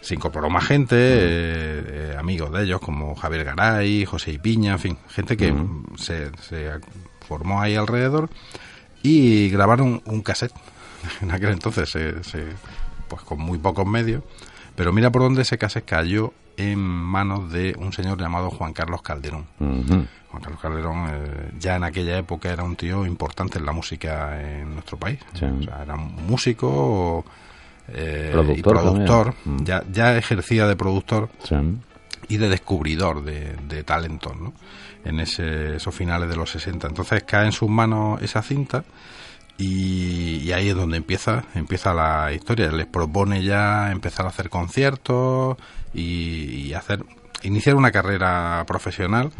Se 0.00 0.14
incorporó 0.14 0.48
más 0.48 0.64
gente, 0.64 0.96
eh, 0.96 1.84
eh, 2.12 2.16
amigos 2.18 2.50
de 2.52 2.62
ellos 2.64 2.80
como 2.80 3.14
Javier 3.14 3.44
Garay, 3.44 4.06
José 4.06 4.32
Ipiña, 4.32 4.72
en 4.72 4.78
fin, 4.78 4.98
gente 5.10 5.36
que 5.36 5.52
Mm. 5.52 5.96
se, 5.98 6.30
se 6.38 6.70
formó 7.26 7.60
ahí 7.60 7.76
alrededor 7.76 8.30
y 9.02 9.50
grabaron 9.50 10.02
un 10.06 10.22
cassette. 10.22 10.52
En 11.22 11.30
aquel 11.30 11.50
entonces, 11.50 11.88
se- 11.90 12.22
se- 12.24 12.46
pues 13.10 13.22
con 13.22 13.38
muy 13.40 13.58
pocos 13.58 13.86
medios. 13.86 14.22
Pero 14.74 14.92
mira 14.94 15.10
por 15.10 15.20
dónde 15.22 15.42
ese 15.42 15.58
cassette 15.58 15.84
cayó 15.84 16.32
en 16.56 16.78
manos 16.78 17.50
de 17.52 17.74
un 17.78 17.92
señor 17.92 18.18
llamado 18.18 18.50
Juan 18.50 18.72
Carlos 18.72 19.02
Calderón. 19.02 19.44
Juan 19.58 20.42
Carlos 20.42 20.60
Calderón 20.60 21.06
eh, 21.10 21.50
ya 21.58 21.76
en 21.76 21.84
aquella 21.84 22.16
época 22.18 22.50
era 22.52 22.62
un 22.62 22.76
tío 22.76 23.04
importante 23.04 23.58
en 23.58 23.66
la 23.66 23.72
música 23.72 24.40
en 24.40 24.72
nuestro 24.74 24.96
país. 24.96 25.18
Sí. 25.34 25.44
O 25.44 25.62
sea, 25.62 25.82
era 25.82 25.94
un 25.96 26.14
músico 26.26 27.24
eh, 27.88 28.30
Productor 28.32 28.58
y 28.58 28.62
productor. 28.62 29.34
también. 29.34 29.56
Mm. 29.62 29.64
Ya, 29.64 29.84
ya 29.92 30.16
ejercía 30.16 30.66
de 30.66 30.76
productor 30.76 31.28
Sí. 31.42 31.56
y 32.28 32.36
de 32.36 32.48
descubridor 32.48 33.24
de, 33.24 33.56
de 33.68 33.82
talentos, 33.82 34.36
¿no? 34.40 34.52
En 35.04 35.18
ese, 35.18 35.76
esos 35.76 35.94
finales 35.94 36.28
de 36.28 36.36
los 36.36 36.50
60. 36.50 36.86
Entonces 36.86 37.24
cae 37.24 37.46
en 37.46 37.52
sus 37.52 37.68
manos 37.70 38.22
esa 38.22 38.42
cinta 38.42 38.84
y, 39.60 40.38
y 40.38 40.52
ahí 40.52 40.70
es 40.70 40.74
donde 40.74 40.96
empieza, 40.96 41.44
empieza 41.54 41.92
la 41.92 42.32
historia. 42.32 42.72
Les 42.72 42.86
propone 42.86 43.44
ya 43.44 43.92
empezar 43.92 44.24
a 44.24 44.30
hacer 44.30 44.48
conciertos 44.48 45.58
y, 45.92 46.68
y 46.68 46.74
hacer 46.74 47.04
iniciar 47.42 47.76
una 47.76 47.90
carrera 47.90 48.64
profesional 48.66 49.30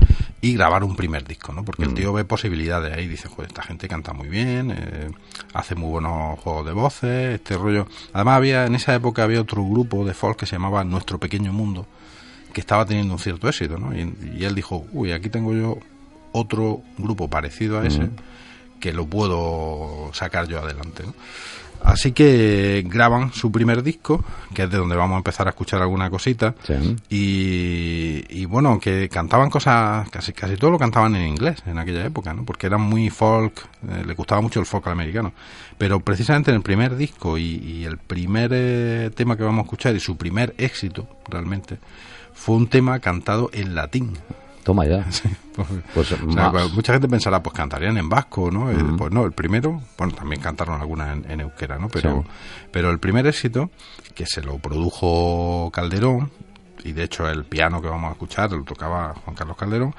y 0.41 0.55
grabar 0.55 0.85
un 0.85 0.97
primer 0.97 1.27
disco, 1.27 1.53
¿no? 1.53 1.65
Porque 1.65 1.85
el 1.85 1.95
tío 1.95 2.13
ve 2.13 2.25
posibilidades 2.25 2.97
ahí, 2.97 3.07
dice, 3.07 3.29
joder, 3.29 3.49
esta 3.49 3.63
gente 3.63 3.89
canta 3.89 4.13
muy 4.13 4.29
bien, 4.29 4.71
eh, 4.71 5.11
hace 5.53 5.75
muy 5.75 5.91
buenos 5.91 6.39
juegos 6.39 6.67
de 6.67 6.73
voces, 6.73 7.35
este 7.35 7.57
rollo. 7.57 7.87
Además 8.13 8.37
había, 8.37 8.67
en 8.67 8.75
esa 8.75 8.95
época 8.95 9.25
había 9.25 9.41
otro 9.41 9.63
grupo 9.65 10.05
de 10.05 10.15
folk 10.15 10.39
que 10.39 10.47
se 10.47 10.57
llamaba 10.57 10.83
Nuestro 10.85 11.19
Pequeño 11.19 11.53
Mundo, 11.53 11.87
que 12.55 12.61
estaba 12.61 12.87
teniendo 12.87 13.15
un 13.15 13.21
cierto 13.21 13.49
éxito, 13.49 13.77
¿no? 13.79 13.95
Y, 13.95 14.15
y 14.39 14.45
él 14.45 14.55
dijo, 14.55 14.87
uy, 14.93 15.13
aquí 15.13 15.29
tengo 15.29 15.53
yo 15.53 15.79
otro 16.33 16.83
grupo 16.97 17.29
parecido 17.29 17.81
a 17.81 17.87
ese 17.87 18.09
que 18.81 18.93
lo 18.93 19.07
puedo 19.07 20.11
sacar 20.13 20.49
yo 20.49 20.59
adelante, 20.59 21.05
¿no? 21.05 21.15
Así 21.83 22.13
que 22.13 22.85
graban 22.87 23.33
su 23.33 23.51
primer 23.51 23.83
disco, 23.83 24.23
que 24.55 24.65
es 24.65 24.71
de 24.71 24.77
donde 24.77 24.97
vamos 24.97 25.15
a 25.15 25.19
empezar 25.19 25.47
a 25.47 25.51
escuchar 25.51 25.81
alguna 25.81 26.11
cosita. 26.11 26.55
Sí. 26.63 26.97
Y, 27.09 28.25
y 28.29 28.45
bueno, 28.45 28.79
que 28.79 29.09
cantaban 29.09 29.49
cosas, 29.49 30.09
casi 30.11 30.33
casi 30.33 30.57
todo 30.57 30.71
lo 30.71 30.79
cantaban 30.79 31.17
en 31.17 31.27
inglés 31.27 31.63
en 31.67 31.79
aquella 31.79 32.05
época, 32.05 32.35
¿no? 32.35 32.45
Porque 32.45 32.67
eran 32.67 32.83
muy 32.83 33.09
folk, 33.09 33.67
eh, 33.89 34.05
le 34.07 34.15
gustaba 34.15 34.43
mucho 34.43 34.61
el 34.61 34.67
folk 34.67 34.87
al 34.89 34.93
americano. 34.93 35.33
Pero 35.79 36.01
precisamente 36.01 36.51
en 36.51 36.59
el 36.59 36.63
primer 36.63 36.97
disco 36.97 37.39
y, 37.39 37.57
y 37.57 37.85
el 37.85 37.97
primer 37.97 38.51
eh, 38.53 39.11
tema 39.15 39.37
que 39.37 39.43
vamos 39.43 39.61
a 39.61 39.65
escuchar 39.65 39.97
y 39.97 40.01
su 40.01 40.19
primer 40.19 40.55
éxito 40.59 41.09
realmente 41.29 41.79
fue 42.35 42.57
un 42.57 42.69
tema 42.69 42.99
cantado 43.01 43.49
en 43.55 43.75
latín. 43.75 44.19
Toma 44.65 44.87
ya. 44.87 45.05
Pues, 45.57 45.69
Pues 45.93 46.13
o 46.13 46.17
sea, 46.17 46.25
más. 46.45 46.51
pues, 46.53 46.73
mucha 46.73 46.93
gente 46.95 47.09
pensará, 47.09 47.43
pues 47.43 47.55
cantarían 47.55 47.99
en 47.99 48.09
vasco, 48.09 48.51
¿no? 48.51 48.71
Pues 48.97 49.13
no, 49.13 49.25
el 49.27 49.33
primero, 49.33 49.83
bueno, 49.99 50.15
también 50.15 50.41
cantaron 50.41 50.81
algunas 50.81 51.13
en, 51.17 51.31
en 51.31 51.41
euskera, 51.41 51.79
¿no? 51.79 51.89
Pero, 51.89 52.23
Sí. 52.23 52.29
pero 52.73 52.91
el 52.91 52.99
primer 52.99 53.27
éxito, 53.27 53.71
que 54.15 54.25
se 54.27 54.41
lo 54.43 54.59
produjo 54.59 55.71
Calderón, 55.73 56.31
y 56.83 56.93
de 56.93 57.03
hecho 57.05 57.29
el 57.29 57.45
piano 57.45 57.83
que 57.83 57.89
vamos 57.89 58.09
a 58.09 58.13
escuchar 58.13 58.51
lo 58.53 58.63
tocaba 58.65 59.13
Juan 59.25 59.37
Carlos 59.37 59.57
Calderón, 59.57 59.95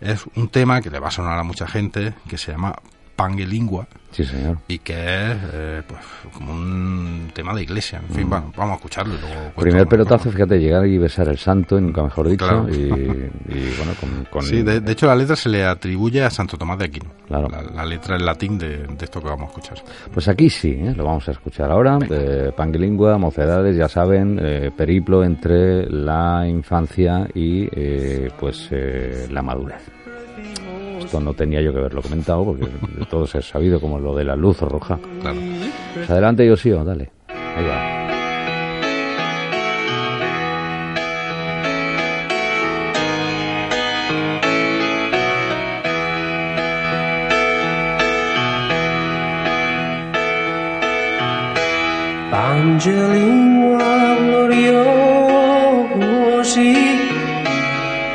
es 0.00 0.24
un 0.34 0.48
tema 0.48 0.80
que 0.80 0.90
le 0.90 0.98
va 0.98 1.08
a 1.08 1.12
sonar 1.12 1.38
a 1.38 1.44
mucha 1.44 1.68
gente, 1.68 2.14
que 2.28 2.36
se 2.38 2.50
llama 2.50 2.74
Pangelingua, 3.16 3.86
Sí, 4.10 4.24
señor. 4.24 4.58
y 4.68 4.78
que 4.78 4.92
es 4.92 5.36
eh, 5.52 5.82
pues 5.86 6.00
como 6.32 6.52
un 6.52 7.30
tema 7.34 7.54
de 7.54 7.62
iglesia. 7.62 8.00
En 8.08 8.14
fin, 8.14 8.28
bueno, 8.30 8.52
vamos 8.56 8.72
a 8.72 8.76
escucharlo. 8.76 9.14
luego 9.20 9.50
Mm. 9.56 9.60
Primer 9.60 9.86
pelotazo, 9.86 10.30
fíjate, 10.30 10.58
llegar 10.58 10.86
y 10.86 10.98
besar 10.98 11.28
el 11.28 11.38
santo, 11.38 11.78
y 11.78 11.82
nunca 11.82 12.02
mejor 12.02 12.28
dicho. 12.28 12.44
Claro. 12.46 12.68
Y, 12.68 12.74
y, 12.84 13.74
bueno, 13.76 13.92
con. 14.00 14.24
con- 14.30 14.42
Sí, 14.42 14.62
de, 14.62 14.80
de 14.80 14.92
hecho 14.92 15.06
la 15.06 15.14
letra 15.16 15.36
se 15.36 15.48
le 15.48 15.64
atribuye 15.64 16.22
a 16.22 16.30
Santo 16.30 16.56
Tomás 16.56 16.78
de 16.78 16.84
Aquino. 16.86 17.10
Claro. 17.26 17.48
La, 17.48 17.62
la 17.62 17.84
letra 17.84 18.16
en 18.16 18.24
latín 18.24 18.58
de, 18.58 18.86
de 18.86 19.04
esto 19.04 19.20
que 19.20 19.28
vamos 19.28 19.44
a 19.44 19.48
escuchar. 19.58 19.78
Pues 20.12 20.28
aquí 20.28 20.50
sí, 20.50 20.70
¿eh? 20.70 20.92
lo 20.96 21.04
vamos 21.04 21.28
a 21.28 21.32
escuchar 21.32 21.70
ahora. 21.70 21.98
Eh, 22.10 22.52
Panguilingua, 22.56 23.16
mocedades, 23.18 23.76
ya 23.76 23.88
saben, 23.88 24.38
eh, 24.42 24.70
periplo 24.76 25.24
entre 25.24 25.88
la 25.90 26.46
infancia 26.48 27.26
y 27.34 27.68
eh, 27.72 28.30
pues 28.38 28.68
eh, 28.70 29.26
la 29.30 29.42
madurez. 29.42 29.82
Esto 31.04 31.20
no 31.20 31.34
tenía 31.34 31.60
yo 31.60 31.72
que 31.72 31.78
haberlo 31.78 32.02
comentado 32.02 32.44
porque 32.44 32.64
de 32.64 33.06
todos 33.06 33.34
es 33.34 33.46
sabido 33.46 33.80
como 33.80 33.98
lo 33.98 34.14
de 34.14 34.24
la 34.24 34.36
luz 34.36 34.60
roja. 34.60 34.98
Claro. 35.20 35.38
Pues 35.94 36.10
adelante, 36.10 36.46
Yosio, 36.46 36.84
dale. 36.84 37.10
Ahí 37.28 37.64
va. 37.64 38.04
Angelina 52.34 54.16
gloriosi 54.26 55.14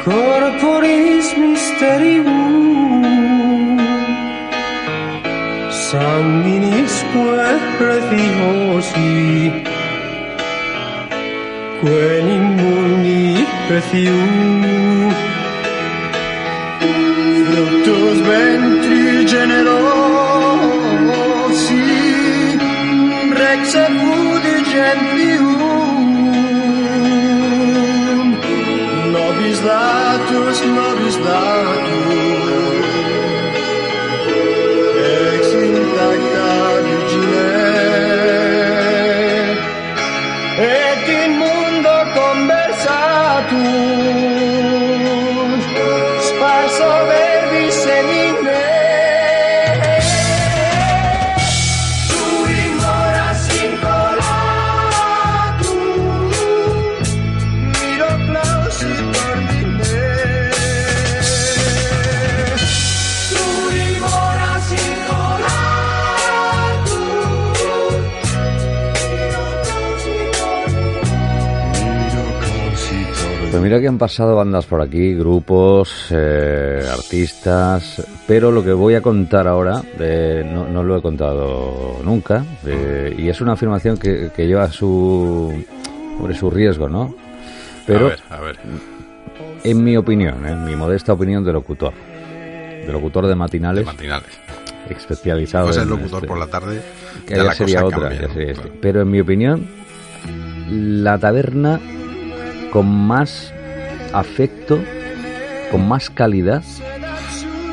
corporis 0.04 1.28
mysterium 1.38 2.39
Sanguinis 5.92 6.96
quae 7.12 7.12
που 7.12 7.24
quae 7.78 8.94
When 11.82 12.28
η 12.36 12.40
μόνη 12.60 13.46
ventri 18.28 19.04
generosi 19.34 20.78
Rex 23.42 23.64
gentium 24.72 25.98
Nobis 29.14 29.60
datus, 29.68 30.58
nobis 30.78 31.16
datus 31.26 32.59
et 40.62 41.08
in 41.24 41.32
mundo 41.40 41.96
conversatus 42.20 44.29
mira 73.70 73.80
que 73.82 73.88
han 73.88 74.00
pasado 74.00 74.36
bandas 74.36 74.66
por 74.66 74.82
aquí, 74.82 75.14
grupos, 75.14 76.08
eh, 76.10 76.82
artistas, 76.92 78.04
pero 78.28 78.50
lo 78.52 78.64
que 78.64 78.74
voy 78.74 78.96
a 78.96 79.02
contar 79.04 79.48
ahora 79.48 79.84
eh, 80.00 80.44
no, 80.52 80.68
no 80.68 80.82
lo 80.82 80.98
he 80.98 81.02
contado 81.04 82.00
nunca 82.04 82.44
eh, 82.66 83.14
y 83.16 83.30
es 83.30 83.40
una 83.42 83.52
afirmación 83.54 84.00
que, 84.00 84.32
que 84.36 84.48
lleva 84.48 84.72
su, 84.72 85.54
sobre 86.18 86.34
su 86.34 86.50
riesgo, 86.50 86.90
¿no? 86.90 87.14
Pero 87.86 88.08
a 88.08 88.10
ver, 88.10 88.20
a 88.32 88.40
ver. 88.42 88.58
en 89.64 89.84
mi 89.84 89.96
opinión, 89.98 90.44
en 90.48 90.66
mi 90.66 90.76
modesta 90.76 91.14
opinión 91.14 91.46
de 91.46 91.54
locutor, 91.54 91.94
de 92.34 92.92
locutor 92.92 93.28
de 93.28 93.36
matinales, 93.36 93.86
Matinales. 93.86 94.32
especializado 94.90 95.66
Pues 95.68 95.78
el 95.78 95.84
en 95.84 95.90
locutor 95.92 96.16
este- 96.24 96.28
por 96.28 96.40
la 96.40 96.48
tarde. 96.48 96.82
que 97.28 97.34
ya 97.36 97.38
ya 97.38 97.44
la 97.44 97.54
sería 97.54 97.82
cosa 97.84 97.98
otra, 97.98 98.10
cambia, 98.10 98.28
ya 98.30 98.34
sería 98.34 98.52
este. 98.54 98.64
Claro. 98.64 98.78
Pero 98.82 99.02
en 99.04 99.12
mi 99.12 99.20
opinión, 99.20 99.68
la 100.72 101.20
taberna 101.20 101.80
con 102.72 102.88
más 102.88 103.54
afecto, 104.14 104.80
con 105.72 105.88
más 105.88 106.10
calidad, 106.10 106.64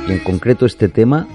y 0.08 0.12
en 0.12 0.18
concreto 0.20 0.66
este 0.66 0.88
tema, 0.88 1.26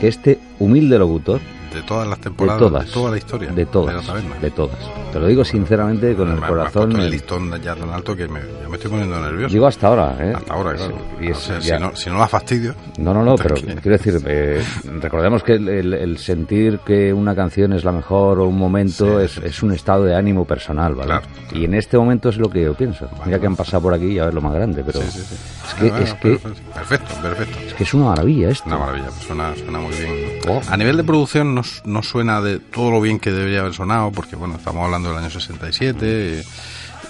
que 0.00 0.08
este 0.08 0.38
humilde 0.58 0.98
locutor, 0.98 1.40
De 1.78 1.82
todas 1.86 2.08
las 2.08 2.18
de 2.18 2.24
temporadas, 2.24 2.58
todas, 2.58 2.86
toda 2.90 3.10
la 3.12 3.18
historia. 3.18 3.50
de 3.50 3.66
todas, 3.66 3.94
la 3.94 4.02
taberna. 4.02 4.34
de 4.40 4.50
todas. 4.50 4.78
Te 5.12 5.18
lo 5.20 5.26
digo 5.26 5.44
sinceramente 5.44 6.14
con 6.14 6.28
el 6.28 6.34
Me- 6.34 6.40
me 6.40 6.46
corazón. 6.48 6.82
puesto 6.90 7.04
el 7.04 7.10
listón 7.10 7.62
ya 7.62 7.74
tan 7.74 7.90
alto 7.90 8.16
que 8.16 8.26
me, 8.28 8.40
ya 8.40 8.68
me 8.68 8.74
estoy 8.76 8.90
poniendo 8.90 9.20
nervioso. 9.20 9.52
Digo 9.52 9.66
hasta 9.66 9.86
ahora, 9.86 10.16
¿eh? 10.20 10.32
Hasta 10.36 10.52
ahora, 10.54 10.74
claro. 10.74 10.94
Sí, 11.20 11.30
O 11.30 11.34
sea, 11.34 11.60
si, 11.60 11.72
no, 11.82 11.94
si 11.96 12.10
no 12.10 12.18
la 12.18 12.28
fastidio. 12.28 12.74
No, 12.98 13.14
no, 13.14 13.22
no, 13.24 13.36
pero 13.36 13.54
quiero 13.54 13.96
decir, 13.96 14.20
eh, 14.26 14.62
recordemos 15.00 15.42
que 15.42 15.52
el, 15.54 15.68
el- 15.68 15.94
el 15.94 16.18
sentir 16.18 16.80
que 16.80 17.12
una 17.12 17.34
canción 17.34 17.72
es 17.72 17.84
la 17.84 17.92
mejor 17.92 18.40
o 18.40 18.46
un 18.46 18.58
momento 18.58 19.18
Sí, 19.20 19.24
es, 19.24 19.30
sí, 19.32 19.40
es 19.44 19.62
un 19.62 19.72
estado 19.72 20.04
de 20.04 20.14
ánimo 20.16 20.44
personal, 20.44 20.94
¿vale? 20.94 21.06
Claro, 21.08 21.26
Y 21.52 21.64
en 21.64 21.74
este 21.74 21.96
momento 21.96 22.28
es 22.28 22.36
lo 22.38 22.50
que 22.50 22.62
yo 22.62 22.74
pienso. 22.74 23.08
Mira 23.24 23.38
que 23.38 23.46
han 23.46 23.56
pasado 23.56 23.82
por 23.84 23.94
aquí 23.94 24.06
y 24.06 24.18
a 24.18 24.26
ver 24.26 24.34
lo 24.34 24.40
más 24.40 24.52
grande, 24.54 24.82
pero 24.84 25.00
es 25.00 25.74
que, 25.78 25.88
Bueno, 25.88 26.04
es 26.04 26.14
que, 26.14 26.38
perfecto, 26.74 27.14
perfecto, 27.22 27.58
es 27.66 27.74
que 27.74 27.84
es 27.84 27.94
una 27.94 28.06
maravilla 28.06 28.48
esto. 28.50 28.68
Una 28.68 28.78
maravilla, 28.78 29.06
pues 29.06 29.22
suena, 29.26 29.54
suena 29.56 29.78
muy 29.78 29.94
bien. 29.94 30.12
Oh. 30.48 30.60
A 30.68 30.76
nivel 30.76 30.96
de 30.96 31.04
producción 31.04 31.54
no, 31.54 31.62
no 31.84 32.02
suena 32.02 32.40
de 32.40 32.58
todo 32.58 32.90
lo 32.90 33.00
bien 33.00 33.18
que 33.18 33.30
debería 33.32 33.60
haber 33.60 33.74
sonado, 33.74 34.10
porque 34.12 34.36
bueno, 34.36 34.56
estamos 34.56 34.84
hablando 34.84 35.08
del 35.10 35.18
año 35.18 35.30
67 35.30 36.42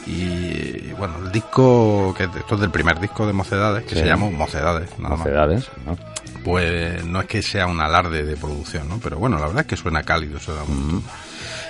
y, 0.07 0.11
y, 0.11 0.95
bueno, 0.99 1.15
el 1.25 1.33
disco, 1.33 2.15
que 2.17 2.25
esto 2.25 2.55
es 2.55 2.61
del 2.61 2.71
primer 2.71 2.99
disco 3.01 3.27
de 3.27 3.33
Mocedades, 3.33 3.85
que 3.85 3.95
Sí. 3.95 4.01
se 4.01 4.07
llama 4.07 4.31
Mocedades, 4.31 4.91
nada 4.99 5.11
más. 5.17 5.19
Mocedades, 5.21 5.69
¿no? 5.87 5.97
Pues 6.45 7.05
no 7.05 7.21
es 7.21 7.27
que 7.27 7.43
sea 7.43 7.67
un 7.67 7.81
alarde 7.81 8.25
de 8.25 8.37
producción, 8.37 8.89
¿no? 8.89 8.99
Pero 9.03 9.19
bueno, 9.19 9.37
la 9.39 9.47
verdad 9.47 9.61
es 9.63 9.67
que 9.67 9.77
suena 9.77 10.03
cálido, 10.03 10.39
suena. 10.39 10.63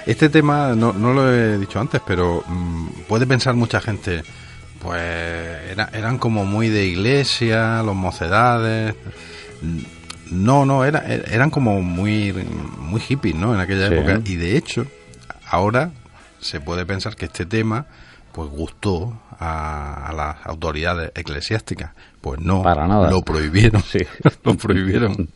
Este 0.07 0.29
tema, 0.29 0.75
no, 0.77 0.93
no 0.93 1.13
lo 1.13 1.33
he 1.33 1.59
dicho 1.59 1.81
antes, 1.81 2.01
pero 2.07 2.45
mm, 2.47 2.89
puede 3.09 3.27
pensar 3.27 3.55
mucha 3.55 3.81
gente, 3.81 4.23
pues 4.81 5.01
era- 5.03 5.91
eran 5.93 6.19
como 6.19 6.45
muy 6.45 6.69
de 6.69 6.85
iglesia, 6.87 7.83
los 7.83 7.97
mocedades. 7.97 8.95
Mm, 10.31 10.45
No, 10.45 10.65
no, 10.67 10.85
era, 10.85 11.05
eran 11.07 11.51
como 11.51 11.81
muy, 11.83 12.33
muy 12.79 13.01
hippies, 13.01 13.35
¿no? 13.35 13.55
En 13.55 13.61
aquella 13.61 13.89
Sí. 13.89 13.95
época. 13.95 14.21
Y 14.25 14.37
de 14.37 14.57
hecho, 14.57 14.87
ahora 15.51 15.91
se 16.41 16.61
puede 16.61 16.85
pensar 16.87 17.17
que 17.17 17.27
este 17.27 17.47
tema, 17.47 17.87
pues 18.33 18.49
gustó 18.51 19.21
a, 19.41 20.07
a 20.09 20.13
las 20.13 20.37
autoridades 20.47 21.11
eclesiásticas. 21.15 21.91
Pues 22.21 22.41
no, 22.41 22.63
Para 22.63 22.87
nada. 22.89 23.11
lo 23.11 23.23
prohibieron. 23.23 23.81
Sí. 23.83 24.01
lo 24.45 24.55
prohibieron. 24.57 25.29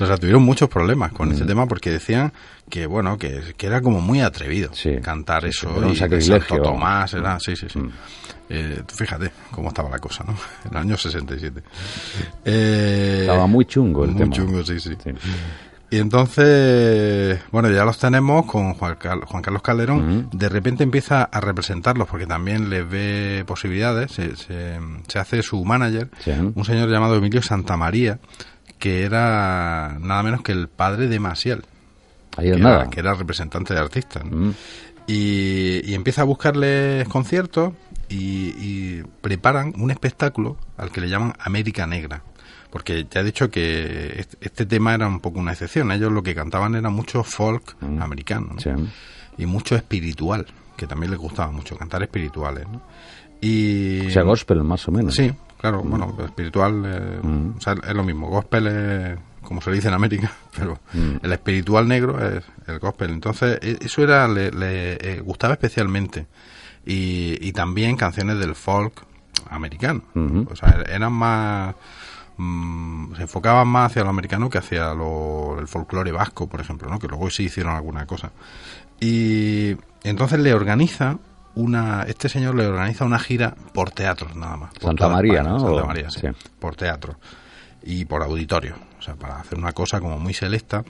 O 0.00 0.06
sea, 0.06 0.16
tuvieron 0.16 0.42
muchos 0.42 0.68
problemas 0.68 1.12
con 1.12 1.30
este 1.32 1.44
tema 1.44 1.66
porque 1.66 1.90
decían 1.90 2.32
que, 2.68 2.86
bueno, 2.86 3.18
que, 3.18 3.54
que 3.56 3.66
era 3.68 3.80
como 3.80 4.00
muy 4.00 4.20
atrevido 4.20 4.70
Sí. 4.74 4.96
cantar 5.00 5.44
eso. 5.44 5.70
era 5.76 5.86
un 5.86 5.92
y 5.92 5.96
sacrilegio, 5.96 6.40
Santo. 6.56 6.62
Tomás, 6.62 7.14
era, 7.14 7.38
sí, 7.38 7.54
sí, 7.56 7.66
sí. 7.72 7.78
Mm. 7.78 7.90
Eh, 8.48 8.82
fíjate 8.94 9.30
cómo 9.50 9.68
estaba 9.68 9.88
la 9.88 9.98
cosa, 9.98 10.24
¿no? 10.24 10.34
En 10.64 10.72
el 10.72 10.76
año 10.76 10.96
67. 10.96 11.62
Eh, 12.44 13.18
Estaba 13.22 13.46
muy 13.46 13.64
chungo 13.64 14.04
el 14.04 14.10
muy 14.10 14.20
tema. 14.20 14.34
chungo, 14.34 14.64
sí, 14.64 14.78
sí. 14.80 14.90
Sí. 15.02 15.10
Y 15.90 15.98
entonces, 15.98 17.40
bueno, 17.52 17.70
ya 17.70 17.84
los 17.84 17.98
tenemos 17.98 18.46
con 18.46 18.74
Juan, 18.74 18.96
Carlos 18.96 19.62
Calderón. 19.62 20.28
De 20.32 20.48
repente 20.48 20.82
empieza 20.82 21.22
a 21.24 21.40
representarlos 21.40 22.08
porque 22.08 22.26
también 22.26 22.68
les 22.68 22.88
ve 22.88 23.44
posibilidades. 23.46 24.10
Se, 24.10 24.34
se- 24.34 24.78
se 25.06 25.18
hace 25.18 25.42
su 25.42 25.64
manager, 25.64 26.08
Sí. 26.20 26.32
un 26.32 26.64
señor 26.64 26.90
llamado 26.90 27.14
Emilio 27.16 27.42
Santamaría, 27.42 28.18
que 28.78 29.04
era 29.04 29.96
nada 30.00 30.22
menos 30.24 30.42
que 30.42 30.52
el 30.52 30.66
padre 30.68 31.06
de 31.06 31.20
Masiel, 31.20 31.64
Ahí 32.36 32.46
que 32.46 32.56
era, 32.56 32.58
nada. 32.58 32.90
que 32.90 32.98
era 33.00 33.14
representante 33.14 33.72
de 33.72 33.80
artistas. 33.80 34.24
¿no? 34.24 34.52
Y, 35.06 35.80
y 35.84 35.94
empieza 35.94 36.22
a 36.22 36.24
buscarles 36.24 37.06
conciertos 37.08 37.72
y, 38.14 38.54
y 38.58 39.02
preparan 39.20 39.72
un 39.78 39.90
espectáculo 39.90 40.56
al 40.76 40.90
que 40.90 41.00
le 41.00 41.08
llaman 41.08 41.34
América 41.38 41.86
Negra. 41.86 42.22
Porque 42.70 43.06
ya 43.10 43.20
he 43.20 43.24
dicho 43.24 43.50
que 43.50 44.20
est- 44.20 44.34
este 44.40 44.66
tema 44.66 44.94
era 44.94 45.06
un 45.06 45.20
poco 45.20 45.38
una 45.38 45.52
excepción. 45.52 45.90
Ellos 45.92 46.10
lo 46.12 46.22
que 46.22 46.34
cantaban 46.34 46.74
era 46.74 46.90
mucho 46.90 47.22
folk 47.22 47.76
americano 48.00 48.48
¿no? 48.54 48.60
Sí. 48.60 48.70
y 49.38 49.46
mucho 49.46 49.76
espiritual, 49.76 50.46
que 50.76 50.86
también 50.86 51.10
les 51.12 51.20
gustaba 51.20 51.50
mucho 51.52 51.76
cantar 51.76 52.02
espirituales. 52.02 52.66
¿no? 52.68 52.82
Y, 53.40 54.06
O 54.06 54.10
sea, 54.10 54.22
gospel 54.22 54.64
más 54.64 54.86
o 54.88 54.92
menos. 54.92 55.14
Sí, 55.14 55.32
claro, 55.60 55.82
bueno, 55.82 56.16
espiritual 56.24 56.82
eh, 56.86 57.18
Mm. 57.22 57.56
o 57.58 57.60
sea, 57.60 57.74
es 57.74 57.94
lo 57.94 58.02
mismo. 58.04 58.28
Gospel 58.28 58.66
es, 58.66 59.18
como 59.42 59.60
se 59.60 59.70
le 59.70 59.76
dice 59.76 59.88
en 59.88 59.94
América, 59.94 60.32
pero 60.56 60.80
Mm. 60.94 61.16
el 61.24 61.32
espiritual 61.32 61.86
negro 61.86 62.18
es 62.26 62.42
el 62.66 62.78
gospel. 62.80 63.10
Entonces, 63.10 63.58
e- 63.62 63.78
eso 63.80 64.02
era 64.02 64.26
le, 64.26 64.50
le, 64.50 64.94
eh, 64.94 65.20
gustaba 65.20 65.54
especialmente. 65.54 66.26
Y, 66.86 67.38
y 67.40 67.52
también 67.52 67.96
canciones 67.96 68.38
del 68.38 68.54
folk 68.54 69.04
americano. 69.50 70.02
O 70.50 70.56
sea, 70.56 70.82
eran 70.88 71.12
más. 71.12 71.74
mm, 72.36 73.14
se 73.16 73.22
enfocaban 73.22 73.68
más 73.68 73.90
hacia 73.90 74.02
lo 74.04 74.10
americano 74.10 74.50
que 74.50 74.58
hacia 74.58 74.92
lo, 74.94 75.56
el 75.58 75.66
folclore 75.68 76.12
vasco, 76.12 76.46
por 76.48 76.60
ejemplo, 76.60 76.88
¿no? 76.90 76.98
que 76.98 77.08
luego 77.08 77.30
sí 77.30 77.44
hicieron 77.44 77.74
alguna 77.74 78.06
cosa. 78.06 78.32
Y 79.00 79.76
entonces 80.02 80.38
le 80.40 80.54
organiza 80.54 81.18
una. 81.54 82.02
Este 82.04 82.28
señor 82.28 82.54
le 82.54 82.66
organiza 82.66 83.04
una 83.04 83.18
gira 83.18 83.54
por 83.72 83.90
teatros, 83.90 84.34
nada 84.36 84.56
más. 84.56 84.72
por 84.74 84.82
Santa 84.90 85.08
María, 85.08 85.40
España, 85.40 85.50
¿no? 85.50 85.60
Santa 85.60 85.84
María, 85.84 86.10
sí, 86.10 86.20
sí. 86.20 86.28
Por 86.58 86.76
teatro. 86.76 87.16
Y 87.82 88.04
por 88.06 88.22
auditorio. 88.22 88.76
O 88.98 89.02
sea, 89.02 89.14
para 89.14 89.38
hacer 89.40 89.58
una 89.58 89.72
cosa 89.72 90.00
como 90.00 90.18
muy 90.18 90.32
selecta. 90.34 90.84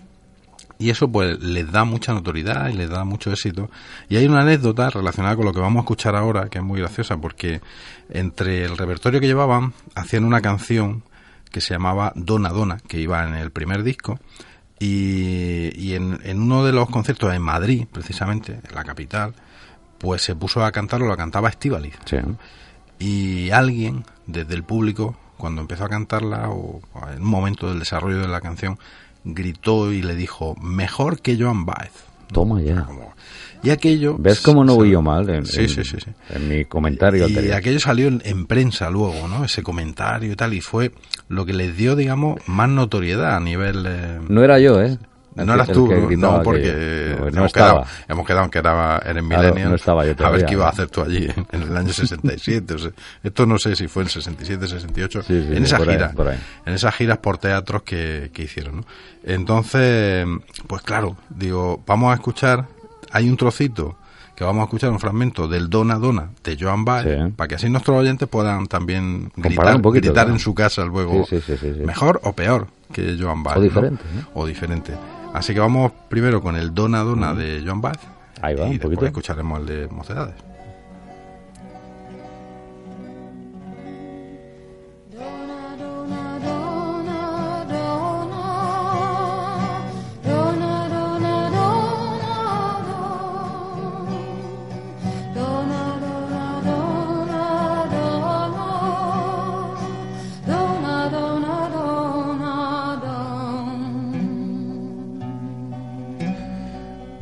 Y 0.85 0.91
eso 0.91 1.09
pues 1.09 1.41
les 1.41 1.73
da 1.73 1.85
mucha 1.85 2.12
notoriedad 2.12 2.69
y 2.69 2.75
les 2.75 2.91
da 2.91 3.05
mucho 3.05 3.31
éxito. 3.33 3.71
Y 4.11 4.17
hay 4.17 4.26
una 4.26 4.43
anécdota 4.43 4.91
relacionada 4.91 5.35
con 5.35 5.47
lo 5.47 5.55
que 5.55 5.61
vamos 5.61 5.81
a 5.81 5.85
escuchar 5.85 6.14
ahora, 6.14 6.50
que 6.50 6.59
es 6.59 6.64
muy 6.64 6.79
graciosa, 6.79 7.17
porque 7.17 7.62
entre 8.11 8.64
el 8.67 8.76
repertorio 8.76 9.19
que 9.19 9.26
llevaban, 9.26 9.73
hacían 9.95 10.25
una 10.25 10.43
canción 10.43 11.03
que 11.50 11.62
se 11.62 11.73
llamaba 11.73 12.12
Dona 12.17 12.50
Dona, 12.50 12.81
que 12.87 13.00
iba 13.00 13.26
en 13.26 13.35
el 13.35 13.50
primer 13.50 13.83
disco. 13.83 14.19
Y, 14.79 15.71
y 15.75 15.95
en, 15.95 16.21
en 16.23 16.43
uno 16.43 16.64
de 16.67 16.73
los 16.73 16.91
conciertos 16.91 17.33
en 17.33 17.41
Madrid, 17.41 17.87
precisamente, 17.91 18.61
en 18.69 18.75
la 18.75 18.85
capital, 18.85 19.33
pues 19.97 20.21
se 20.21 20.37
puso 20.37 20.62
a 20.64 20.71
cantarlo, 20.71 21.07
lo 21.07 21.17
cantaba 21.17 21.49
Estivaliz 21.49 21.95
Sí. 22.05 22.19
y 22.99 23.50
alguien 23.53 24.05
desde 24.26 24.53
el 24.55 24.64
público 24.64 25.17
cuando 25.38 25.62
empezó 25.62 25.87
a 25.87 25.88
cantarla 25.88 26.50
o 26.50 26.83
en 27.11 27.23
un 27.23 27.29
momento 27.29 27.69
del 27.71 27.79
desarrollo 27.79 28.19
de 28.19 28.29
la 28.29 28.43
canción 28.43 28.79
gritó 29.25 29.93
y 29.93 30.02
le 30.02 30.14
dijo 30.14 30.54
mejor 30.61 31.21
que 31.21 31.37
Joan 31.38 31.64
Baez 31.66 31.93
Toma 32.33 32.61
ya. 32.62 32.87
Y 33.62 33.71
aquello 33.71 34.16
¿Ves 34.19 34.40
cómo 34.40 34.64
no 34.64 34.73
se- 34.73 34.76
voy 34.78 34.90
yo 34.90 35.00
mal 35.02 35.28
en, 35.31 35.47
sí, 35.47 35.62
en- 35.62 35.69
sí, 35.69 35.85
sí, 35.85 35.97
sí. 36.04 36.11
en 36.31 36.49
mi 36.49 36.64
comentario 36.66 37.23
y 37.23 37.28
anterior? 37.31 37.54
aquello 37.54 37.81
salió 37.81 38.09
en, 38.09 38.21
en 38.25 38.47
prensa 38.47 38.90
luego 38.90 39.26
no 39.28 39.45
ese 39.45 39.62
comentario 39.62 40.33
y 40.33 40.37
tal 40.37 40.52
y 40.52 40.61
fue 40.61 40.93
lo 41.28 41.47
que 41.47 41.52
les 41.54 41.76
dio 41.76 41.97
digamos 41.97 42.40
más 42.47 42.69
notoriedad 42.69 43.37
a 43.37 43.40
nivel 43.40 43.85
eh, 43.87 44.21
No 44.28 44.43
era 44.45 44.59
yo, 44.59 44.83
¿eh? 44.83 44.99
No 45.37 45.45
que- 45.47 45.53
eras 45.53 45.69
tú, 45.69 45.88
no, 46.17 46.37
no, 46.37 46.43
porque. 46.43 47.17
No, 47.19 47.31
no 47.31 47.38
hemos. 47.38 47.53
Quedado, 47.53 47.85
hemos 48.09 48.26
quedado 48.26 48.50
que 48.50 48.59
era, 48.59 49.00
Claro, 49.00 49.55
no 49.69 49.75
estaba 49.75 50.05
yo 50.07 50.14
A 50.25 50.31
ver 50.31 50.45
qué 50.47 50.53
ibas 50.55 50.67
a 50.67 50.69
¿no? 50.69 50.73
hacer 50.73 50.88
tú 50.88 51.03
allí 51.03 51.25
en, 51.25 51.47
en 51.53 51.62
el 51.69 51.76
año 51.76 51.93
67. 51.93 52.75
o 52.75 52.79
sea, 52.79 52.91
esto 53.23 53.47
no 53.47 53.59
sé 53.59 53.75
si 53.76 53.88
fue 53.88 54.05
en 54.05 54.09
67, 54.09 54.67
68. 54.69 55.23
Sí, 55.23 55.26
sí, 55.49 55.57
en 55.57 55.64
esa 55.64 55.79
por 55.79 55.88
ahí, 55.88 55.95
gira. 55.97 56.12
por 56.12 56.29
ahí. 56.29 56.38
En 56.67 56.75
esas 56.75 56.95
giras 56.95 57.19
por 57.19 57.38
teatros 57.38 57.83
que, 57.83 58.31
que 58.33 58.43
hicieron. 58.45 58.76
¿no? 58.79 58.85
Entonces, 59.25 60.26
pues 60.67 60.82
claro, 60.82 61.17
digo, 61.28 61.82
vamos 61.87 62.13
a 62.13 62.15
escuchar. 62.15 62.67
Hay 63.11 63.28
un 63.28 63.37
trocito 63.37 63.97
que 64.35 64.43
vamos 64.43 64.63
a 64.63 64.65
escuchar 64.65 64.91
un 64.91 64.99
fragmento 64.99 65.47
del 65.47 65.71
Dona 65.71 65.97
Dona 65.97 66.30
de 66.43 66.56
Joan 66.58 66.85
Baez, 66.85 67.04
Sí. 67.04 67.32
para 67.37 67.47
que 67.49 67.54
así 67.54 67.69
nuestros 67.69 67.97
oyentes 67.99 68.28
puedan 68.28 68.67
también 68.67 69.30
gritar, 69.37 69.76
un 69.76 69.82
poquito, 69.82 70.06
gritar 70.08 70.28
en 70.28 70.39
su 70.41 70.52
casa 70.54 70.85
luego 70.85 71.25
Sí, 71.28 71.37
sí, 71.41 71.56
sí, 71.56 71.56
sí, 71.61 71.75
sí. 71.78 71.80
mejor 71.85 72.21
o 72.25 72.32
peor 72.32 72.67
que 72.93 73.17
Joan 73.21 73.43
Baez. 73.45 73.56
O 73.56 73.61
¿no? 73.61 73.65
diferente, 73.65 74.02
¿no? 74.15 74.28
O 74.35 74.47
diferente. 74.47 74.93
Así 75.34 75.52
que 75.52 75.60
vamos 75.60 75.92
primero 76.08 76.40
con 76.40 76.56
el 76.56 76.73
Dona 76.73 77.00
Dona 77.00 77.34
de 77.34 77.60
Joan 77.64 77.80
Baez. 77.80 77.99
Ahí 78.40 78.54
va, 78.54 78.62
y 78.62 78.64
un 78.66 78.70
después 78.73 78.82
poquito. 78.94 79.06
escucharemos 79.06 79.60
el 79.60 79.66
de 79.66 79.88
Mocedades. 79.88 80.34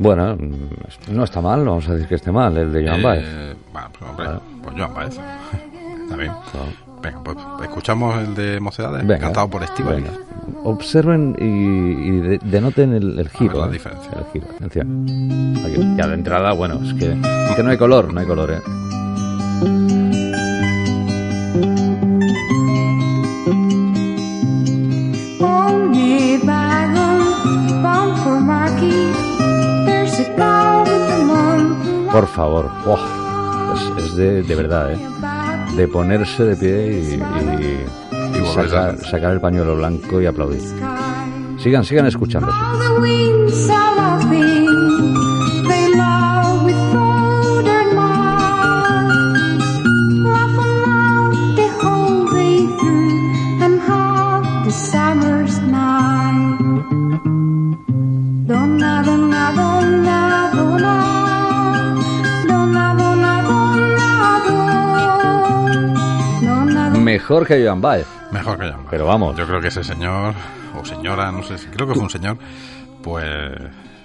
Bueno, 0.03 0.37
no 1.11 1.23
está 1.23 1.39
mal, 1.41 1.63
vamos 1.65 1.87
a 1.87 1.93
decir 1.93 2.07
que 2.09 2.15
esté 2.15 2.31
mal, 2.31 2.57
el 2.57 2.71
de 2.73 2.85
Joan 2.85 2.99
Eh, 2.99 3.03
Baez. 3.03 3.25
bueno, 3.71 3.87
pues, 3.97 4.09
hombre, 4.09 4.27
pues 4.61 4.75
Joan 4.77 4.93
Baez. 4.93 5.19
Está 6.03 6.15
bien. 6.17 6.31
No. 6.31 7.01
Venga, 7.01 7.21
pues 7.23 7.37
escuchamos 7.63 8.17
el 8.19 8.35
de 8.35 8.59
Mocedades, 8.61 9.05
Venga, 9.05 9.19
cantado 9.19 9.49
por 9.49 9.61
venga. 9.61 10.09
Observen 10.63 11.35
y, 11.39 11.43
y 11.45 12.11
de- 12.21 12.39
denoten 12.43 12.93
el, 12.93 13.19
el 13.19 13.29
giro. 13.29 13.59
la 13.59 13.67
¿eh? 13.67 13.71
diferencia. 13.71 14.09
El 14.17 14.25
giro, 14.31 14.47
atención. 14.55 15.55
Aquí, 15.65 15.95
ya 15.97 16.07
de 16.07 16.13
entrada, 16.13 16.53
bueno, 16.53 16.79
es 16.83 16.93
que, 16.93 17.11
es 17.11 17.55
que 17.55 17.63
no 17.63 17.71
hay 17.71 17.77
color, 17.77 18.13
no 18.13 18.19
hay 18.21 18.25
color, 18.25 18.51
¿eh? 18.51 18.59
Por 32.23 32.31
favor, 32.31 32.71
¡buah! 32.85 33.97
es, 33.97 34.05
es 34.05 34.15
de, 34.15 34.43
de 34.43 34.55
verdad, 34.55 34.93
¿eh? 34.93 34.99
De 35.75 35.89
ponerse 35.89 36.45
de 36.45 36.55
pie 36.55 37.19
y, 37.19 38.45
sacar, 38.45 38.97
sacar 38.99 39.33
el 39.33 39.41
pañuelo 39.41 39.75
blanco 39.75 40.21
y 40.21 40.25
aplaudir. 40.25 40.61
Sigan, 41.57 41.83
sigan 41.83 42.05
escuchando. 42.05 42.47
Mejor 67.23 67.47
que 67.47 67.65
Joan 67.65 67.79
Baez. 67.81 68.05
Mejor 68.31 68.57
que 68.57 68.65
Joan 68.65 68.77
Baez. 68.79 68.87
Pero 68.91 69.05
vamos. 69.05 69.37
Yo 69.37 69.45
creo 69.47 69.61
que 69.61 69.69
ese 69.69 69.83
señor, 69.83 70.33
o 70.79 70.83
señora, 70.85 71.31
no 71.31 71.41
sé, 71.43 71.57
si- 71.57 71.67
creo 71.67 71.87
que 71.87 71.93
fue 71.93 72.03
un 72.03 72.09
señor, 72.09 72.37
pues 73.01 73.25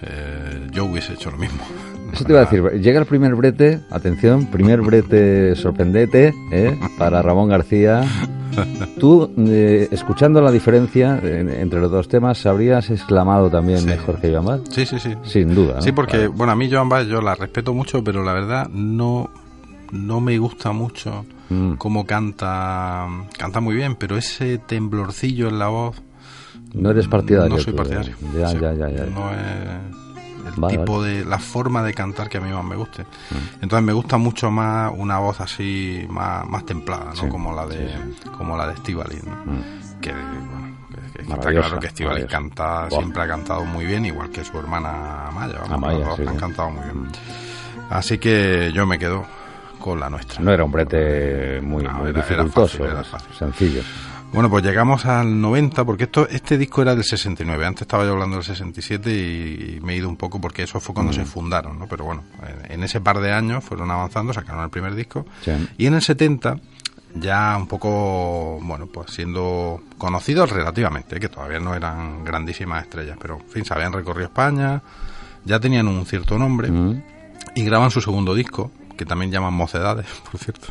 eh, 0.03 0.67
yo 0.71 0.85
hubiese 0.85 1.15
hecho 1.15 1.31
lo 1.31 1.37
mismo. 1.39 1.59
Eso 2.13 2.25
te 2.25 2.33
iba 2.33 2.41
a 2.41 2.45
decir, 2.45 2.63
llega 2.81 3.01
el 3.01 3.07
primer 3.07 3.35
brete, 3.35 3.81
atención, 3.91 4.47
primer 4.47 4.81
brete 4.81 5.55
sorprendente 5.57 6.33
¿eh? 6.53 6.79
para 6.97 7.21
Ramón 7.21 7.49
García. 7.51 8.03
Tú, 8.99 9.31
eh, 9.37 9.89
escuchando 9.91 10.41
la 10.41 10.51
diferencia 10.51 11.21
eh, 11.23 11.59
entre 11.61 11.81
los 11.81 11.91
dos 11.91 12.09
temas, 12.09 12.45
¿habrías 12.47 12.89
exclamado 12.91 13.51
también 13.51 13.81
Sí. 13.81 13.87
mejor 13.87 14.21
que 14.21 14.31
Joan 14.33 14.45
Baez? 14.47 14.63
Sí, 14.71 14.87
sí, 14.87 14.99
sí. 14.99 15.15
Sin 15.25 15.55
duda. 15.55 15.75
¿no? 15.77 15.83
Sí, 15.83 15.93
porque, 15.93 16.17
Vale. 16.17 16.29
bueno, 16.29 16.53
a 16.53 16.57
mí 16.57 16.69
Joan 16.71 16.89
Baez 16.89 17.09
yo 17.09 17.21
la 17.21 17.35
respeto 17.35 17.75
mucho, 17.75 18.03
pero 18.03 18.23
la 18.25 18.33
verdad 18.33 18.69
no, 18.73 19.29
no 19.93 20.21
me 20.21 20.39
gusta 20.39 20.73
mucho 20.73 21.25
Mm. 21.51 21.75
cómo 21.75 22.07
canta. 22.07 23.07
Canta 23.39 23.61
muy 23.61 23.75
bien, 23.75 23.97
pero 23.97 24.17
ese 24.17 24.59
temblorcillo 24.59 25.49
en 25.49 25.59
la 25.59 25.69
voz. 25.69 26.01
No 26.75 26.91
eres 26.91 27.09
partidario. 27.09 27.49
No 27.57 27.59
soy 27.63 27.73
tú, 27.73 27.77
partidario. 27.77 28.17
Ya, 28.37 28.47
O 28.47 28.51
sea, 28.51 28.61
ya, 28.61 28.75
ya, 28.75 28.89
ya. 28.91 29.05
No 29.07 29.31
es 29.33 30.55
el 30.55 30.61
Vale, 30.61 30.79
tipo 30.79 31.03
de. 31.03 31.25
la 31.25 31.39
forma 31.39 31.83
de 31.83 31.95
cantar 31.95 32.29
que 32.29 32.39
a 32.39 32.41
mí 32.41 32.51
más 32.51 32.65
me 32.65 32.77
guste. 32.77 33.03
Mm. 33.03 33.63
Entonces 33.63 33.87
me 33.87 33.93
gusta 33.93 34.17
mucho 34.19 34.51
más 34.51 34.93
una 34.97 35.19
voz 35.19 35.41
así, 35.41 36.05
más, 36.09 36.47
más 36.49 36.65
templada, 36.67 37.07
¿no? 37.07 37.17
Sí, 37.17 37.29
como 37.29 37.55
la 37.55 37.67
de 37.67 37.89
sí, 37.89 38.29
como 38.37 38.57
la 38.57 38.67
de 38.67 38.75
Estíbaliz, 38.75 39.25
¿no? 39.25 39.35
Mm. 39.35 40.01
Que, 40.01 40.13
bueno, 40.13 40.77
que 41.15 41.23
está 41.23 41.37
claro 41.51 41.79
que 41.81 42.05
maravillosa. 42.05 42.27
canta, 42.29 42.91
siempre 42.91 43.23
ha 43.23 43.27
cantado 43.29 43.65
muy 43.65 43.85
bien, 43.87 44.05
igual 44.05 44.31
que 44.31 44.45
su 44.45 44.57
hermana 44.59 45.29
Amaya. 45.29 45.61
Amaya, 45.69 46.15
sí, 46.17 46.23
han 46.27 46.37
cantado 46.37 46.71
muy 46.71 46.85
bien. 46.85 47.09
Así 47.91 48.19
que 48.19 48.71
yo 48.75 48.87
me 48.87 48.99
quedo 48.99 49.25
con 49.89 50.01
la 50.01 50.11
nuestra. 50.11 50.41
No 50.43 50.53
era 50.53 50.65
un 50.65 50.71
brete 50.73 51.61
muy, 51.61 51.83
No, 51.85 51.93
muy 51.95 52.11
era- 52.11 52.21
era 52.21 52.23
dificultoso, 52.29 52.79
fácil, 52.79 52.87
era 52.87 53.05
fácil. 53.05 53.35
sencillo. 53.37 53.83
Bueno, 54.33 54.51
pues 54.51 54.63
llegamos 54.63 55.07
al 55.07 55.41
90, 55.41 55.85
porque 55.87 56.05
esto, 56.05 56.29
este 56.29 56.59
disco 56.59 56.83
era 56.83 56.95
del 56.95 57.03
69. 57.03 57.65
Antes 57.65 57.83
estaba 57.83 58.05
yo 58.05 58.13
hablando 58.13 58.37
del 58.37 58.45
67 58.45 59.11
y 59.11 59.81
me 59.83 59.95
he 59.95 59.97
ido 59.97 60.09
un 60.09 60.17
poco 60.19 60.39
porque 60.39 60.65
eso 60.65 60.81
fue 60.81 60.93
Mm. 60.93 60.95
cuando 60.95 61.13
se 61.15 61.25
fundaron, 61.25 61.79
¿no? 61.79 61.87
Pero 61.87 62.05
bueno, 62.05 62.25
en, 62.67 62.73
en 62.73 62.83
ese 62.83 63.01
par 63.01 63.21
de 63.21 63.33
años 63.33 63.65
fueron 63.65 63.91
avanzando, 63.91 64.35
sacaron 64.35 64.63
el 64.65 64.71
primer 64.71 64.95
disco. 64.95 65.25
Sí. 65.43 65.53
Y 65.79 65.87
en 65.87 65.95
el 65.95 66.03
70, 66.03 66.57
ya 67.15 67.57
un 67.57 67.67
poco, 67.67 68.59
bueno, 68.63 68.87
pues 68.87 69.13
siendo 69.13 69.81
conocidos 69.97 70.51
relativamente, 70.51 71.19
que 71.19 71.31
todavía 71.31 71.59
no 71.59 71.75
eran 71.75 72.23
grandísimas 72.23 72.83
estrellas, 72.83 73.17
pero 73.19 73.39
en 73.39 73.49
fin, 73.49 73.65
se 73.65 73.73
habían 73.73 73.95
recorrido 73.95 74.27
España, 74.27 74.83
ya 75.47 75.59
tenían 75.59 75.89
un 75.89 76.05
cierto 76.05 76.37
nombre 76.39 76.71
Mm. 76.71 77.03
y 77.55 77.65
graban 77.65 77.91
su 77.91 78.03
segundo 78.03 78.35
disco, 78.35 78.71
que 78.99 79.07
también 79.07 79.31
llaman 79.31 79.55
Mocedades, 79.55 80.05
por 80.31 80.39
cierto. 80.39 80.67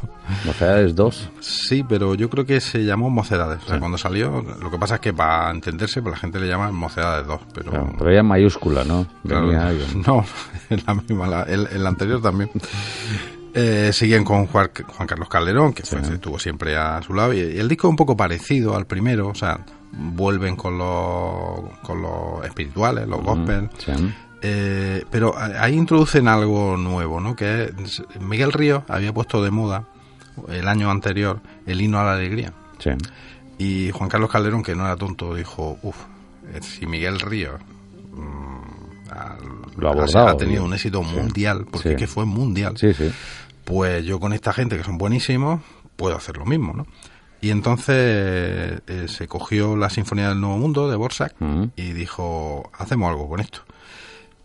Mocedades 0.46 0.94
2. 0.96 1.30
Sí, 1.40 1.84
pero 1.88 2.14
yo 2.14 2.30
creo 2.30 2.46
que 2.46 2.62
se 2.62 2.86
llamó 2.86 3.10
Mocedades. 3.10 3.64
O 3.64 3.68
sea, 3.70 3.80
cuando 3.80 3.98
salió, 3.98 4.44
lo 4.62 4.70
que 4.70 4.78
pasa 4.78 4.96
es 4.96 5.02
que 5.02 5.14
para 5.14 5.50
entenderse, 5.50 6.02
pues 6.04 6.12
la 6.14 6.20
gente 6.20 6.40
le 6.40 6.48
llama 6.48 6.72
Mocedades 6.72 7.26
2, 7.26 7.42
pero... 7.54 7.72
Claro, 7.72 7.94
pero 7.98 8.12
en 8.12 8.26
mayúscula, 8.28 8.84
¿no? 8.84 9.08
Claro, 9.26 9.52
en- 9.52 10.02
no, 10.06 10.24
es 10.70 10.86
la 10.86 10.94
misma, 10.94 11.26
la- 11.28 11.44
el, 11.44 11.66
el 11.72 11.88
anterior 11.88 12.22
también. 12.22 12.52
Eh, 13.54 13.90
siguen 13.92 14.24
con 14.24 14.46
Juan, 14.46 14.70
Juan 14.96 15.08
Carlos 15.08 15.30
Calderón, 15.30 15.74
que 15.74 15.82
fue- 15.84 16.02
estuvo 16.02 16.38
siempre 16.38 16.78
a 16.78 17.02
su 17.02 17.14
lado, 17.16 17.34
y, 17.34 17.40
y 17.40 17.58
el 17.58 17.68
disco 17.68 17.88
es 17.88 17.90
un 17.92 17.96
poco 17.96 18.16
parecido 18.16 18.76
al 18.76 18.86
primero, 18.86 19.30
o 19.30 19.36
sea, 19.36 19.66
vuelven 19.94 20.56
con 20.56 20.78
los, 20.78 21.78
con 21.82 22.02
los 22.02 22.46
espirituales, 22.46 23.08
los 23.08 23.24
gospel, 23.24 23.70
Sí. 23.80 23.94
Eh, 24.42 25.04
pero 25.10 25.34
ahí 25.38 25.74
introducen 25.76 26.28
algo 26.28 26.78
nuevo, 26.78 27.20
¿no? 27.20 27.36
Que 27.36 27.74
es, 27.84 28.04
Miguel 28.20 28.54
Ríos 28.54 28.84
había 28.88 29.14
puesto 29.14 29.44
de 29.44 29.52
moda 29.52 29.86
el 30.50 30.68
año 30.68 30.90
anterior 30.92 31.42
el 31.66 31.82
himno 31.82 32.00
a 32.00 32.04
la 32.04 32.14
alegría. 32.14 32.54
Sí. 32.80 32.92
Y 33.58 33.92
Juan 33.92 34.10
Carlos 34.10 34.30
Calderón, 34.30 34.62
que 34.64 34.76
no 34.76 34.86
era 34.86 34.96
tonto, 34.96 35.34
dijo, 35.34 35.80
uff, 35.82 35.98
si 36.62 36.86
Miguel 36.86 37.20
Ríos 37.20 37.60
mm, 38.14 39.10
ha, 39.12 39.38
Lo 39.78 39.88
ha 39.88 39.92
ha- 39.92 39.94
abordado, 39.94 40.28
ha 40.28 40.38
tenido 40.38 40.64
un 40.64 40.74
éxito 40.74 41.02
mundial, 41.02 41.66
porque 41.72 41.90
Sí. 41.90 41.94
es 41.96 42.00
que 42.00 42.08
fue 42.08 42.26
mundial, 42.26 42.78
Sí, 42.78 42.94
sí. 42.94 43.12
pues 43.66 44.06
yo 44.06 44.20
con 44.20 44.34
esta 44.34 44.54
gente 44.54 44.78
que 44.78 44.84
son 44.84 44.98
buenísimos, 44.98 45.62
puedo 45.96 46.16
hacer 46.16 46.38
lo 46.38 46.46
mismo, 46.46 46.74
¿no? 46.74 46.86
Y 47.42 47.52
entonces 47.52 47.96
eh, 48.88 49.06
se 49.08 49.28
cogió 49.28 49.76
la 49.76 49.90
Sinfonía 49.92 50.30
del 50.30 50.40
Nuevo 50.42 50.58
Mundo 50.58 50.90
de 50.90 50.96
Borsak 50.96 51.36
y 51.76 51.92
dijo, 51.94 52.72
hacemos 52.78 53.10
algo 53.10 53.30
con 53.30 53.40
esto. 53.40 53.60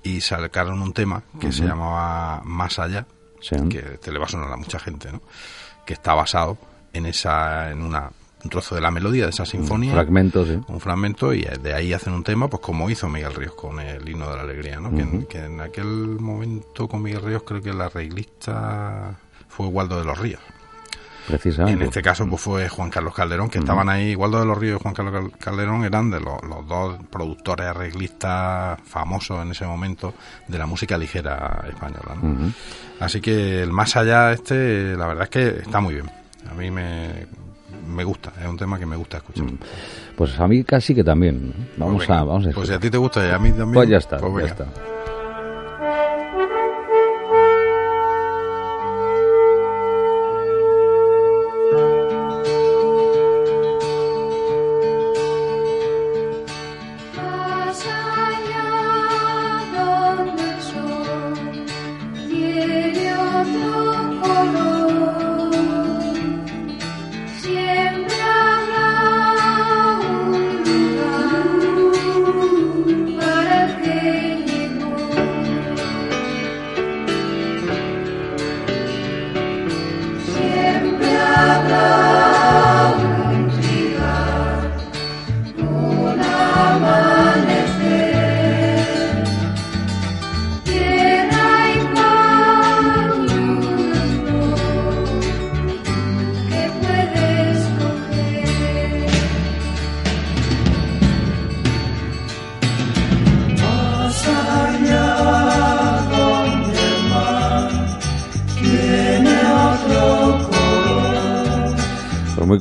Y 0.02 0.20
sacaron 0.20 0.82
un 0.82 0.92
tema 0.92 1.22
que 1.40 1.52
se 1.52 1.64
llamaba 1.64 2.40
Más 2.44 2.78
Allá, 2.78 3.06
Sí. 3.40 3.56
que 3.68 3.80
te 3.82 4.12
le 4.12 4.18
va 4.18 4.26
a 4.26 4.28
sonar 4.28 4.52
a 4.52 4.56
mucha 4.56 4.78
gente, 4.78 5.10
¿no? 5.12 5.20
Que 5.84 5.94
está 5.94 6.14
basado 6.14 6.58
en 6.92 7.06
esa, 7.06 7.70
en 7.70 7.82
una, 7.82 8.10
un 8.44 8.50
trozo 8.50 8.74
de 8.76 8.80
la 8.80 8.90
melodía 8.92 9.24
de 9.24 9.30
esa 9.30 9.44
sinfonía. 9.46 9.92
Fragmentos, 9.92 10.46
sí. 10.48 10.60
Un 10.68 10.80
fragmento 10.80 11.32
y 11.34 11.42
de 11.42 11.74
ahí 11.74 11.92
hacen 11.92 12.12
un 12.12 12.22
tema, 12.24 12.48
pues 12.48 12.62
como 12.62 12.88
hizo 12.90 13.08
Miguel 13.08 13.34
Ríos 13.34 13.54
con 13.54 13.80
el 13.80 14.08
himno 14.08 14.28
de 14.30 14.36
la 14.36 14.42
alegría, 14.42 14.78
¿no? 14.80 14.90
que, 14.94 15.02
en, 15.02 15.26
que 15.26 15.38
en 15.44 15.60
aquel 15.60 15.86
momento 15.86 16.86
con 16.88 17.02
Miguel 17.02 17.22
Ríos 17.22 17.42
creo 17.44 17.60
que 17.62 17.70
el 17.70 17.80
arreglista 17.80 19.18
fue 19.48 19.66
Waldo 19.66 19.98
de 19.98 20.04
los 20.04 20.18
Ríos. 20.18 20.40
Precisamente. 21.28 21.80
En 21.82 21.88
este 21.88 22.02
caso, 22.02 22.26
pues 22.28 22.40
fue 22.42 22.68
Juan 22.68 22.90
Carlos 22.90 23.14
Calderón, 23.14 23.48
que 23.48 23.58
estaban 23.58 23.88
ahí, 23.88 24.14
Waldo 24.16 24.40
de 24.40 24.46
los 24.46 24.58
Ríos 24.58 24.80
y 24.80 24.82
Juan 24.82 24.94
Carlos 24.94 25.12
Cal- 25.14 25.38
Calderón 25.38 25.84
eran 25.84 26.10
de 26.10 26.20
los, 26.20 26.42
los 26.42 26.66
dos 26.66 26.96
productores 27.10 27.66
arreglistas 27.66 28.80
famosos 28.84 29.42
en 29.42 29.50
ese 29.52 29.64
momento 29.66 30.14
de 30.48 30.58
la 30.58 30.66
música 30.66 30.98
ligera 30.98 31.64
española. 31.68 32.16
Así 33.00 33.20
que 33.20 33.62
el 33.62 33.70
más 33.72 33.96
allá 33.96 34.32
este, 34.32 34.96
la 34.96 35.06
verdad 35.06 35.24
es 35.24 35.30
que 35.30 35.48
está 35.62 35.80
muy 35.80 35.94
bien. 35.94 36.10
A 36.50 36.54
mí 36.54 36.70
me, 36.70 37.26
me 37.88 38.04
gusta, 38.04 38.32
es 38.40 38.46
un 38.46 38.56
tema 38.56 38.78
que 38.78 38.86
me 38.86 38.96
gusta 38.96 39.18
escuchar. 39.18 39.46
Pues 40.16 40.38
a 40.38 40.46
mí 40.48 40.62
casi 40.64 40.94
que 40.94 41.02
también. 41.04 41.52
Vamos 41.76 41.96
Pues 41.98 42.10
a, 42.10 42.24
vamos 42.24 42.46
a 42.46 42.50
Pues 42.50 42.66
si 42.68 42.72
a 42.72 42.76
escuchar. 42.76 42.80
ti 42.80 42.90
te 42.90 42.98
gusta 42.98 43.26
y 43.26 43.30
a 43.30 43.38
mí 43.38 43.50
también. 43.50 43.72
Pues 43.74 43.88
ya 43.88 43.96
está, 43.98 44.18
pues 44.18 44.44
ya 44.46 44.50
está. 44.52 44.66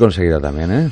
Conseguida 0.02 0.40
también, 0.40 0.72
¿eh? 0.72 0.92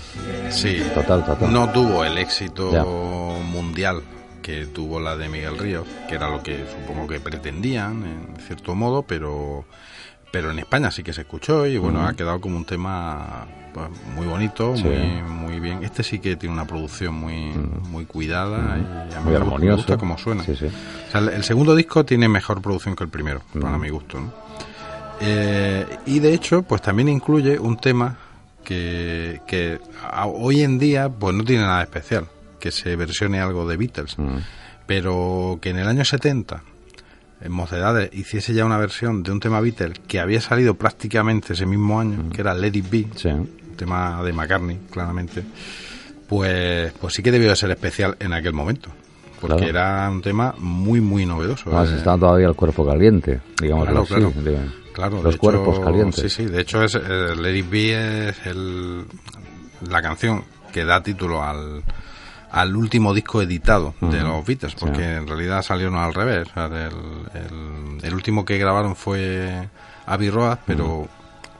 Sí, 0.49 0.81
Total, 0.93 1.25
total. 1.25 1.51
no 1.51 1.69
tuvo 1.71 2.03
el 2.05 2.17
éxito 2.17 2.71
Ya. 2.71 2.83
mundial 2.83 4.01
que 4.41 4.65
tuvo 4.67 4.99
la 4.99 5.15
de 5.17 5.27
Miguel 5.29 5.57
Ríos, 5.57 5.85
que 6.07 6.15
era 6.15 6.29
lo 6.29 6.41
que 6.41 6.65
supongo 6.79 7.07
que 7.07 7.19
pretendían, 7.19 8.03
en 8.03 8.41
cierto 8.47 8.73
modo, 8.75 9.03
pero 9.03 9.65
pero 10.31 10.51
en 10.51 10.59
España 10.59 10.91
sí 10.91 11.01
que 11.01 11.11
se 11.11 11.21
escuchó 11.21 11.65
y 11.65 11.77
bueno, 11.79 12.05
ha 12.05 12.13
quedado 12.13 12.39
como 12.39 12.55
un 12.55 12.63
tema 12.65 13.47
pues, 13.73 13.87
muy 14.15 14.27
bonito, 14.27 14.75
Sí. 14.77 14.83
muy 14.83 15.21
muy 15.23 15.59
bien. 15.59 15.83
Este 15.83 16.03
sí 16.03 16.19
que 16.19 16.35
tiene 16.35 16.53
una 16.53 16.65
producción 16.65 17.15
muy 17.15 17.51
muy 17.89 18.05
cuidada 18.05 18.77
y 18.77 19.13
a 19.15 19.19
mí 19.21 19.23
Muy 19.23 19.31
me 19.31 19.31
gusta- 19.31 19.31
me 19.31 19.35
armonioso. 19.37 19.77
gusta 19.77 19.97
cómo 19.97 20.17
suena. 20.19 20.43
Sí, 20.43 20.55
sí. 20.55 20.65
O 20.67 21.11
sea, 21.11 21.21
el, 21.21 21.43
segundo 21.43 21.75
disco 21.75 22.05
tiene 22.05 22.27
mejor 22.29 22.61
producción 22.61 22.95
que 22.95 23.03
el 23.03 23.09
primero, 23.09 23.41
para 23.59 23.77
mi 23.79 23.89
gusto. 23.89 24.19
¿no? 24.19 24.31
Eh, 25.21 25.85
y 26.05 26.19
de 26.19 26.33
hecho, 26.33 26.61
pues 26.63 26.81
también 26.81 27.09
incluye 27.09 27.57
un 27.59 27.77
tema 27.77 28.15
que, 28.63 29.41
que 29.47 29.79
a- 30.01 30.27
hoy 30.27 30.61
en 30.61 30.77
día 30.79 31.09
pues 31.09 31.35
no 31.35 31.43
tiene 31.43 31.63
nada 31.63 31.81
especial, 31.83 32.25
que 32.59 32.71
se 32.71 32.95
versione 32.95 33.39
algo 33.39 33.67
de 33.67 33.77
Beatles, 33.77 34.17
Mm. 34.17 34.37
pero 34.85 35.59
que 35.61 35.69
en 35.69 35.77
el 35.79 35.87
año 35.87 36.03
70 36.05 36.63
en 37.41 37.51
Mocedades 37.51 38.09
hiciese 38.13 38.53
ya 38.53 38.65
una 38.65 38.77
versión 38.77 39.23
de 39.23 39.31
un 39.31 39.39
tema 39.39 39.61
Beatles 39.61 39.99
que 40.07 40.19
había 40.19 40.41
salido 40.41 40.73
prácticamente 40.73 41.53
ese 41.53 41.65
mismo 41.65 41.99
año, 41.99 42.29
que 42.33 42.41
era 42.41 42.53
Let 42.53 42.75
It 42.75 42.89
Be, 42.89 42.99
Mm. 43.05 43.15
Sí. 43.15 43.27
un 43.29 43.75
tema 43.77 44.21
de 44.23 44.33
McCartney, 44.33 44.77
claramente, 44.91 45.43
pues, 46.27 46.91
pues 46.99 47.13
sí 47.13 47.23
que 47.23 47.31
debió 47.31 47.49
de 47.49 47.55
ser 47.55 47.71
especial 47.71 48.15
en 48.19 48.33
aquel 48.33 48.53
momento. 48.53 48.89
Porque 49.39 49.55
Claro. 49.55 49.69
era 49.69 50.09
un 50.11 50.21
tema 50.21 50.53
muy, 50.57 50.99
muy 50.99 51.25
novedoso. 51.25 51.69
Eh, 51.71 51.95
está 51.95 52.17
todavía 52.17 52.47
el 52.49 52.55
cuerpo 52.55 52.85
caliente, 52.85 53.39
digamos 53.61 53.85
Claro, 53.85 54.01
así. 54.01 54.13
claro. 54.15 54.33
Claro, 54.99 55.17
de 55.17 55.23
Los 55.23 55.35
hecho, 55.35 55.41
cuerpos 55.41 55.79
calientes. 55.79 56.21
Sí, 56.21 56.29
sí, 56.29 56.45
de 56.45 56.61
hecho 56.61 56.83
es 56.83 56.95
eh, 56.95 57.35
Let 57.35 57.55
It 57.57 57.69
Be 57.69 58.29
es 58.29 58.45
el, 58.45 59.05
la 59.89 60.01
canción 60.01 60.43
que 60.73 60.83
da 60.85 61.01
título 61.01 61.41
al, 61.43 61.81
al 62.51 62.75
último 62.75 63.13
disco 63.13 63.41
editado 63.41 63.95
de 64.01 64.21
los 64.21 64.45
Beatles, 64.45 64.75
porque 64.75 65.15
en 65.15 65.27
realidad 65.27 65.61
salieron 65.61 65.95
al 65.95 66.13
revés. 66.13 66.47
o 66.49 66.53
sea, 66.53 66.65
el, 66.65 66.93
el- 67.33 68.03
el 68.05 68.13
último 68.13 68.45
que 68.45 68.57
grabaron 68.57 68.95
fue 68.95 69.67
Abbey 70.05 70.29
Road, 70.29 70.57
pero, 70.65 71.07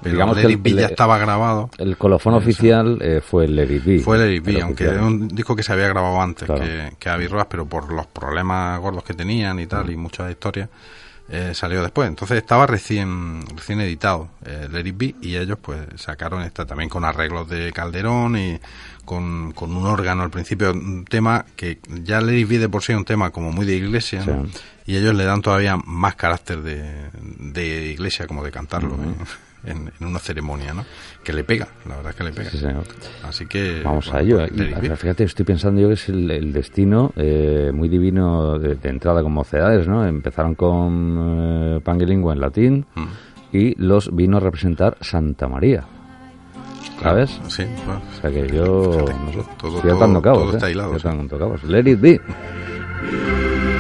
pero 0.02 0.14
Digamos 0.14 0.36
Let 0.38 0.42
que 0.44 0.48
It 0.54 0.56
el- 0.68 0.76
Be 0.76 0.82
ya 0.82 0.88
estaba 0.88 1.18
grabado. 1.18 1.70
El 1.78 1.98
colofón 1.98 2.34
oficial 2.34 2.98
eh, 3.02 3.22
fue 3.22 3.46
el 3.46 3.56
Let 3.56 3.74
It 3.76 3.84
Be. 3.86 4.00
Fue 4.00 4.18
Let 4.18 4.36
It 4.36 4.44
Be, 4.46 4.62
aunque 4.62 4.84
era 4.86 5.04
un 5.04 5.28
disco 5.28 5.56
que 5.56 5.64
se 5.64 5.74
había 5.74 5.88
grabado 5.88 6.22
antes 6.22 6.46
Claro. 6.46 6.62
que, 6.64 6.94
que 7.00 7.10
Abbey 7.10 7.28
Road, 7.28 7.48
pero 7.50 7.66
por 7.66 7.92
los 7.92 8.08
problemas 8.08 8.80
gordos 8.80 9.04
que 9.04 9.14
tenían 9.14 9.60
y 9.60 9.66
tal, 9.68 9.90
y 9.90 9.98
muchas 9.98 10.30
historias, 10.32 10.70
eh, 11.32 11.54
salió 11.54 11.82
después. 11.82 12.08
Entonces 12.10 12.38
estaba 12.38 12.66
recién 12.66 13.42
recién 13.56 13.80
editado 13.82 14.30
eh, 14.46 14.68
Let 14.72 14.88
It 14.88 14.98
Be 14.98 15.16
y 15.22 15.36
ellos 15.36 15.58
pues 15.62 15.80
sacaron 15.96 16.42
esta 16.42 16.66
también 16.66 16.90
con 16.90 17.06
arreglos 17.06 17.48
de 17.50 17.72
Calderón 17.72 18.38
y 18.38 18.60
con, 19.06 19.52
con 19.54 19.76
un 19.76 19.86
órgano 19.86 20.24
al 20.24 20.30
principio, 20.30 20.72
un 20.72 21.06
tema 21.06 21.46
que 21.56 21.80
ya 22.04 22.22
Let 22.22 22.40
It 22.40 22.48
Be 22.48 22.60
de 22.60 22.70
por 22.70 22.84
sí 22.84 22.94
es 22.94 22.98
un 22.98 23.06
tema 23.06 23.32
como 23.32 23.52
muy 23.52 23.66
de 23.66 23.76
iglesia 23.76 24.26
¿no? 24.26 24.46
Sí. 24.46 24.52
y 24.88 24.98
ellos 24.98 25.16
le 25.16 25.24
dan 25.24 25.42
todavía 25.42 25.78
más 25.78 26.16
carácter 26.16 26.62
de, 26.62 27.10
de 27.14 27.92
iglesia 27.92 28.28
como 28.28 28.44
de 28.44 28.52
cantarlo 28.52 28.96
¿eh? 28.96 29.26
En, 29.64 29.92
en 30.00 30.08
una 30.08 30.20
ceremonia, 30.20 30.74
¿no? 30.74 30.86
Que 31.24 31.34
le 31.34 31.44
pega, 31.44 31.68
la 31.88 31.96
verdad 31.98 32.12
es 32.12 32.16
que 32.16 32.24
le 32.24 32.32
pega. 32.32 32.50
Sí, 32.50 32.58
señor. 32.58 32.84
Así 33.24 33.46
que... 33.46 33.82
Vamos 33.84 34.06
bueno, 34.06 34.20
a 34.20 34.22
ello. 34.22 34.48
pues, 34.56 34.84
Y, 34.84 34.96
fíjate, 34.96 35.24
estoy 35.26 35.46
pensando 35.46 35.82
yo 35.82 35.88
que 35.90 35.94
es 35.96 36.10
el, 36.10 36.32
el 36.32 36.54
destino 36.54 37.12
eh, 37.16 37.72
muy 37.74 37.90
divino 37.90 38.58
de, 38.60 38.76
de 38.76 38.90
entrada 38.90 39.22
con 39.22 39.32
mocedades, 39.34 39.88
¿no? 39.88 40.06
Empezaron 40.06 40.56
con 40.56 41.18
eh, 41.78 41.80
Panguilingua 41.84 42.34
en 42.34 42.40
latín 42.42 42.86
Mm. 42.96 43.06
y 43.56 43.76
los 43.84 44.16
vino 44.16 44.38
a 44.38 44.40
representar 44.40 44.98
Santa 45.02 45.48
María. 45.48 45.84
¿Sabes? 47.02 47.40
Sí, 47.48 47.64
bueno, 47.86 48.02
O 48.18 48.22
sea 48.22 48.30
que 48.30 48.48
yo 48.50 48.92
Fíjate, 48.92 49.14
todo- 49.58 49.76
estoy 49.78 49.82
todo- 49.92 49.96
atando 49.98 50.22
cabos, 50.22 50.44
todo 50.44 50.54
está 50.56 50.68
¿eh? 50.68 50.72
hilado, 50.72 50.96
Estoy 50.98 51.12
sí. 51.12 51.18
atando 51.18 51.40
cabos. 51.40 51.64
Let 51.64 51.90
it 51.92 52.00
be. 52.02 52.20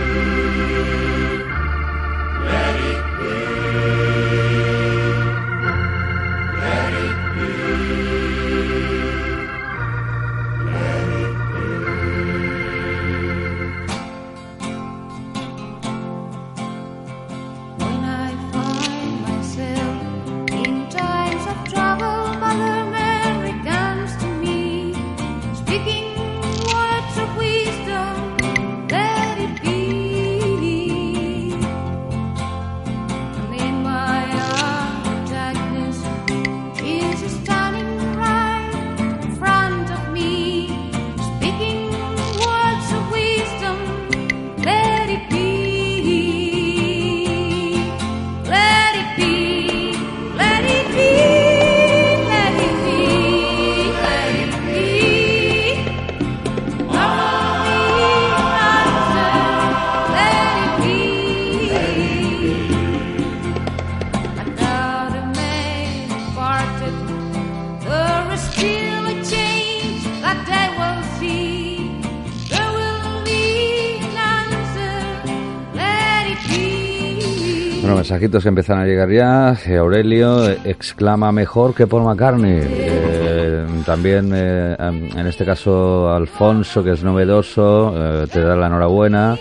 mensajitos 78.09 78.41
que 78.41 78.49
empiezan 78.49 78.79
a 78.79 78.85
llegar 78.85 79.11
ya. 79.11 79.55
Eh, 79.67 79.77
Aurelio 79.77 80.49
eh, 80.49 80.57
exclama 80.63 81.31
mejor 81.31 81.75
que 81.75 81.85
Paul 81.85 82.05
McCartney. 82.05 82.59
Eh, 82.59 83.65
también, 83.85 84.31
eh, 84.33 84.75
en 84.79 85.27
este 85.27 85.45
caso, 85.45 86.11
Alfonso, 86.11 86.83
que 86.83 86.93
es 86.93 87.03
novedoso, 87.03 87.93
eh, 87.95 88.27
te 88.33 88.41
da 88.41 88.55
la 88.55 88.65
enhorabuena. 88.65 89.37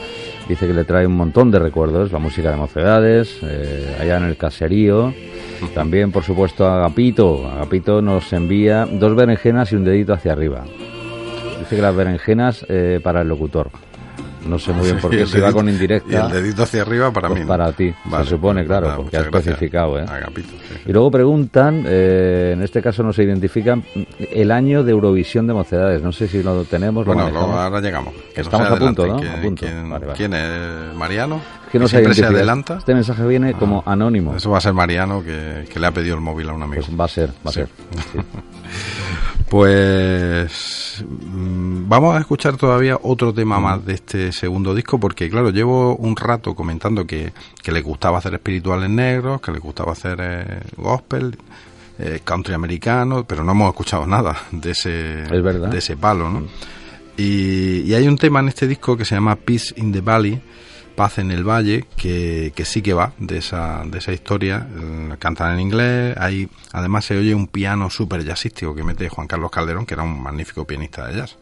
Dice 0.47 0.67
que 0.67 0.75
le 0.75 0.85
trae 0.85 1.07
un 1.07 1.17
montón 1.17 1.51
de 1.51 1.59
recuerdos, 1.59 2.13
la 2.13 2.19
música 2.19 2.51
de 2.51 2.57
mocedades, 2.59 3.41
allá 4.01 4.19
en 4.19 4.25
el 4.25 4.37
caserío. 4.37 5.15
También, 5.75 6.13
por 6.13 6.23
supuesto, 6.23 6.67
Agapito. 6.67 7.51
Agapito 7.51 8.03
nos 8.03 8.31
envía 8.35 8.87
dos 8.87 9.17
berenjenas 9.17 9.73
y 9.73 9.77
un 9.77 9.85
dedito 9.85 10.13
hacia 10.13 10.33
arriba. 10.33 10.65
Dice 11.59 11.77
que 11.77 11.83
las 11.83 11.97
berenjenas 11.97 12.67
para 13.03 13.23
el 13.23 13.29
locutor. 13.29 13.88
No 14.49 14.59
sé 14.59 14.73
muy 14.73 14.87
bien 14.87 14.99
por 14.99 15.11
qué, 15.17 15.27
si 15.27 15.39
va 15.41 15.53
con 15.53 15.69
indirecta. 15.69 16.11
Y 16.11 16.15
el 16.17 16.31
dedito 16.31 16.63
hacia 16.63 16.83
arriba 16.83 17.13
para 17.13 17.29
Pues 17.29 17.41
mí. 17.41 17.45
¿no? 17.45 17.49
para 17.49 17.71
ti, 17.73 17.93
se 18.23 18.25
supone, 18.25 18.65
claro, 18.65 18.95
porque 18.97 19.17
has 19.17 19.25
especificado, 19.27 19.99
¿eh? 19.99 20.05
Agapito, 20.09 20.49
sí. 20.69 20.75
Y 20.87 20.93
luego 20.93 21.11
preguntan, 21.11 21.85
eh, 21.87 22.53
en 22.55 22.63
este 22.63 22.81
caso 22.83 23.03
no 23.03 23.13
se 23.13 23.23
identifican, 23.25 23.85
el 24.19 24.51
año 24.51 24.83
de 24.83 24.93
Eurovisión 24.93 25.47
de 25.47 25.53
Mocedades. 25.55 26.03
No 26.03 26.13
sé 26.13 26.27
si 26.29 26.43
lo 26.43 26.65
tenemos, 26.65 27.07
lo 27.07 27.15
Bueno, 27.15 27.29
ahora 27.39 27.81
llegamos. 27.81 28.15
Que 28.35 28.41
Estamos 28.41 28.69
se 28.69 28.75
a 28.75 28.79
punto. 28.79 29.07
¿no? 29.07 29.17
¿Quién, 29.21 29.33
A 29.33 29.43
punto. 29.43 29.67
quién- 29.67 29.91
Vale, 29.91 30.07
vale. 30.07 30.17
quién 30.17 30.35
es? 30.35 30.95
¿Mariano? 30.97 31.41
que 31.71 31.79
no 31.79 31.87
se 31.87 32.15
se 32.15 32.25
adelanta. 32.25 32.75
Ah. 32.75 32.79
Este 32.79 32.95
mensaje 32.95 33.27
viene 33.27 33.53
como 33.53 33.83
anónimo. 33.85 34.35
Eso 34.35 34.51
va 34.51 34.57
a 34.57 34.61
ser 34.63 34.73
Mariano 34.73 35.23
que, 35.23 35.67
que 35.71 35.79
le 35.79 35.87
ha 35.87 35.91
pedido 35.93 36.15
el 36.15 36.23
móvil 36.23 36.49
a 36.49 36.55
un 36.55 36.63
amigo. 36.63 36.83
Pues 36.83 36.99
va 36.99 37.05
a 37.05 37.09
ser, 37.09 37.29
va 37.47 37.51
a 37.51 37.53
Sí. 37.53 37.61
ser. 37.61 37.69
Pues 39.51 41.03
mm, 41.09 41.89
vamos 41.89 42.15
a 42.15 42.19
escuchar 42.19 42.57
todavía 42.59 42.99
otro 43.03 43.33
tema 43.33 43.59
más 43.59 43.85
de 43.85 43.95
este 43.95 44.31
segundo 44.31 44.75
disco 44.75 45.01
porque 45.01 45.31
claro, 45.31 45.51
llevo 45.51 45.97
un 45.97 46.17
rato 46.17 46.55
comentando 46.55 47.07
que, 47.07 47.33
que 47.63 47.73
le 47.73 47.81
gustaba 47.81 48.19
hacer 48.19 48.35
espirituales 48.35 48.91
negros, 48.91 49.41
que 49.41 49.53
le 49.53 49.59
gustaba 49.59 49.93
hacer 49.93 50.19
eh, 50.21 50.61
gospel, 50.77 51.39
eh, 51.99 52.21
country 52.23 52.53
americano, 52.55 53.25
pero 53.25 53.43
no 53.43 53.53
hemos 53.53 53.71
escuchado 53.71 54.07
nada 54.07 54.37
de 54.53 54.73
ese, 54.73 55.23
Es 55.23 55.43
verdad. 55.43 55.71
de 55.71 55.79
ese 55.79 55.97
palo, 55.97 56.29
¿no? 56.29 56.43
Y, 57.17 57.81
y 57.87 57.95
hay 57.95 58.07
un 58.07 58.19
tema 58.19 58.41
en 58.41 58.49
este 58.49 58.67
disco 58.67 58.97
que 58.99 59.07
se 59.07 59.15
llama 59.15 59.35
Peace 59.35 59.73
in 59.77 59.93
the 59.93 60.03
Valley, 60.03 60.41
Paz 60.99 61.19
en 61.19 61.31
el 61.31 61.45
Valle, 61.49 61.85
que, 61.97 62.53
que 62.55 62.65
sí 62.65 62.83
que 62.83 62.93
va 62.93 63.13
de 63.19 63.39
esa, 63.39 63.83
de 63.87 63.99
esa 63.99 64.13
historia. 64.13 64.67
Eh, 64.77 65.15
Cantan 65.19 65.55
en 65.55 65.61
inglés, 65.61 66.17
hay, 66.19 66.49
además 66.73 67.05
se 67.05 67.17
oye 67.17 67.35
un 67.35 67.47
piano 67.47 67.89
súper 67.89 68.25
jazzístico 68.25 68.75
que 68.75 68.83
mete 68.83 69.09
Juan 69.09 69.27
Carlos 69.29 69.51
Calderón, 69.51 69.87
que 69.87 69.95
era 69.95 70.03
un 70.03 70.21
magnífico 70.23 70.65
pianista 70.67 71.07
de 71.07 71.17
jazz. 71.17 71.39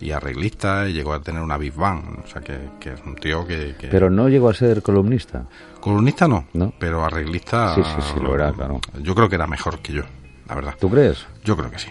Y 0.00 0.10
arreglista, 0.12 0.88
y 0.88 0.92
llegó 0.92 1.14
a 1.14 1.20
tener 1.22 1.42
una 1.42 1.56
big 1.56 1.72
band. 1.74 2.20
O 2.24 2.26
sea, 2.28 2.42
que, 2.42 2.58
que 2.78 2.92
es 2.92 3.00
un 3.06 3.16
tío 3.16 3.46
que... 3.46 3.74
que- 3.78 3.88
Pero 3.88 4.10
no 4.10 4.28
llegó 4.28 4.50
a 4.50 4.54
ser 4.54 4.82
columnista. 4.82 5.44
Columnista 5.80 6.28
no, 6.28 6.46
No. 6.52 6.72
pero 6.78 7.04
arreglista... 7.04 7.74
Sí, 7.74 7.82
sí, 7.82 8.02
sí, 8.14 8.20
lo 8.20 8.34
era, 8.34 8.52
claro. 8.52 8.80
Yo 9.02 9.14
creo 9.14 9.28
que 9.28 9.36
era 9.36 9.46
mejor 9.46 9.78
que 9.80 9.94
yo, 9.94 10.02
la 10.48 10.54
verdad. 10.54 10.74
¿Tú 10.78 10.90
crees? 10.90 11.26
Yo 11.44 11.56
creo 11.56 11.70
que 11.70 11.78
sí. 11.78 11.88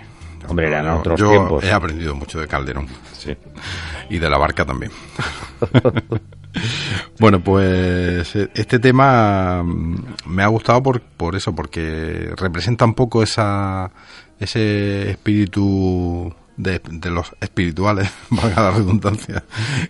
Hombre, 0.48 0.68
eran 0.68 0.86
yo- 0.86 1.00
otros 1.00 1.20
yo 1.20 1.30
tiempos. 1.32 1.64
he 1.64 1.72
aprendido 1.72 2.14
mucho 2.16 2.40
de 2.40 2.48
Calderón. 2.48 2.88
Sí. 3.18 3.36
Y 4.10 4.20
de 4.20 4.30
la 4.30 4.38
barca 4.38 4.64
también. 4.66 4.92
bueno, 7.20 7.42
pues 7.44 8.36
eh, 8.36 8.50
este 8.54 8.80
tema 8.80 9.64
mm, 9.64 9.96
me 10.26 10.44
ha 10.44 10.48
gustado 10.48 10.82
por, 10.84 11.02
por 11.02 11.36
eso, 11.36 11.54
porque 11.54 12.32
representa 12.38 12.86
un 12.86 12.94
poco 12.94 13.24
esa 13.24 13.92
ese 14.40 15.10
espíritu 15.12 16.34
de, 16.58 16.82
de 16.92 17.10
los 17.10 17.32
espirituales, 17.42 18.10
valga 18.30 18.62
la 18.64 18.72
redundancia, 18.72 19.44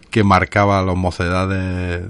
que 0.09 0.23
marcaba 0.23 0.79
a 0.79 0.83
los 0.83 0.95
mocedades 0.95 2.03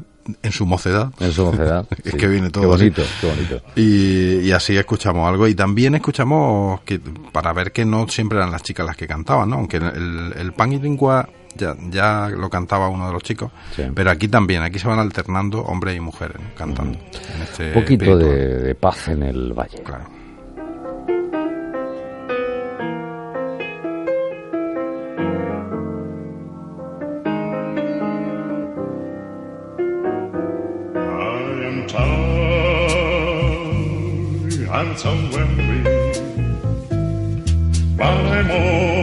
en 0.44 0.52
su 0.52 0.66
mocedad. 0.66 1.12
En 1.20 1.32
su 1.32 1.46
mocedad. 1.46 1.86
Es 2.04 2.12
sí. 2.12 2.18
que 2.18 2.28
viene 2.28 2.50
todo 2.50 2.64
Qué 2.70 2.76
así. 2.76 2.84
bonito, 2.90 3.04
qué 3.22 3.28
bonito. 3.28 3.62
Y, 3.76 4.48
y 4.48 4.52
así 4.52 4.76
escuchamos 4.76 5.28
algo. 5.28 5.48
Y 5.48 5.56
también 5.56 5.96
escuchamos 5.96 6.82
que 6.82 7.00
para 7.32 7.54
ver 7.54 7.72
que 7.72 7.86
no 7.86 8.08
siempre 8.08 8.38
eran 8.38 8.52
las 8.52 8.64
chicas 8.64 8.86
las 8.86 8.98
que 8.98 9.08
cantaban, 9.08 9.50
¿no? 9.50 9.56
Aunque 9.58 9.78
el, 9.78 10.34
el 10.38 10.54
pan 10.54 10.74
y 10.74 10.80
lingua 10.80 11.30
ya, 11.58 11.76
ya 11.90 12.30
lo 12.30 12.50
cantaba 12.50 12.88
uno 12.90 13.08
de 13.08 13.14
los 13.14 13.24
chicos. 13.24 13.52
Sí. 13.76 13.84
Pero 13.94 14.12
aquí 14.12 14.28
también, 14.28 14.62
aquí 14.62 14.80
se 14.80 14.88
van 14.88 15.00
alternando 15.00 15.62
hombres 15.62 15.96
y 15.96 16.00
mujeres 16.00 16.38
¿no? 16.40 16.56
cantando. 16.56 16.98
en 17.36 17.42
este 17.42 17.68
Un 17.68 17.74
poquito 17.74 18.18
de, 18.18 18.60
de 18.60 18.76
paz 18.76 19.08
en 19.10 19.24
el 19.24 19.54
valle. 19.54 19.82
Claro. 19.84 20.06
I 30.96 31.00
am 31.66 31.88
tired 31.88 32.68
and 34.70 34.98
so 34.98 35.12
weary, 35.34 35.84
but 37.98 38.06
I'm 38.06 38.97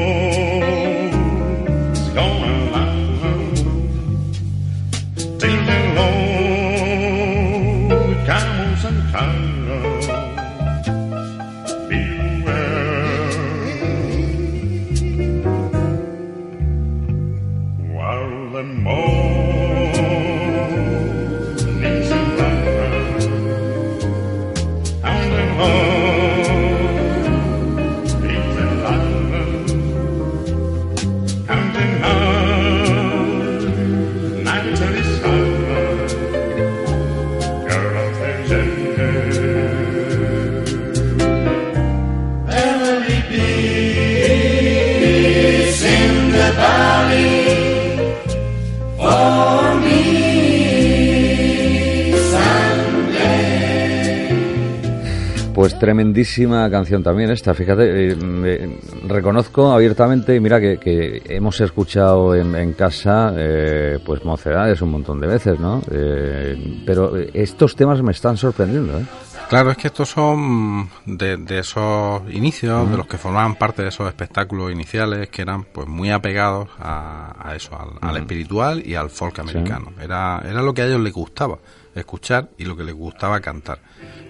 tremendísima 56.15 56.71
canción 56.71 57.03
también 57.03 57.31
esta. 57.31 57.55
Fíjate, 57.55 58.13
eh, 58.13 58.79
reconozco 59.09 59.73
abiertamente, 59.73 60.37
y 60.37 60.41
mira 60.41 60.61
que, 60.61 60.79
que 60.79 61.23
hemos 61.29 61.61
escuchado 61.61 62.35
en, 62.37 62.55
en 62.55 62.73
casa, 62.75 63.33
eh, 63.37 63.99
pues 64.05 64.25
mocedades 64.25 64.81
un 64.81 64.93
montón 64.93 65.21
de 65.21 65.27
veces, 65.27 65.59
¿no? 65.59 65.83
Eh, 65.91 66.83
pero 66.87 67.17
estos 67.17 67.75
temas 67.75 68.01
me 68.03 68.13
están 68.13 68.37
sorprendiendo, 68.37 69.01
¿eh? 69.01 69.05
Claro, 69.49 69.73
es 69.73 69.77
que 69.77 69.89
estos 69.89 70.09
son 70.09 70.89
de, 71.05 71.37
de 71.37 71.59
esos 71.59 72.23
inicios, 72.31 72.91
de 72.91 72.97
los 72.97 73.07
que 73.07 73.19
formaban 73.19 73.57
parte 73.57 73.83
de 73.83 73.89
esos 73.89 74.07
espectáculos 74.09 74.73
iniciales 74.73 75.29
que 75.29 75.43
eran 75.43 75.65
pues 75.65 75.87
muy 75.87 76.11
apegados 76.11 76.69
a, 76.79 77.35
a 77.39 77.55
eso, 77.55 77.77
al, 77.79 77.91
al 78.01 78.17
espiritual 78.17 78.83
y 78.85 78.95
al 78.95 79.11
folk 79.11 79.41
americano. 79.41 79.93
Era, 80.01 80.41
era 80.49 80.63
lo 80.63 80.73
que 80.73 80.83
a 80.83 80.87
ellos 80.87 81.01
les 81.01 81.13
gustaba 81.13 81.59
escuchar 82.01 82.49
y 82.59 82.65
lo 82.65 82.77
que 82.77 82.85
les 82.85 82.95
gustaba 82.95 83.41
cantar. 83.41 83.79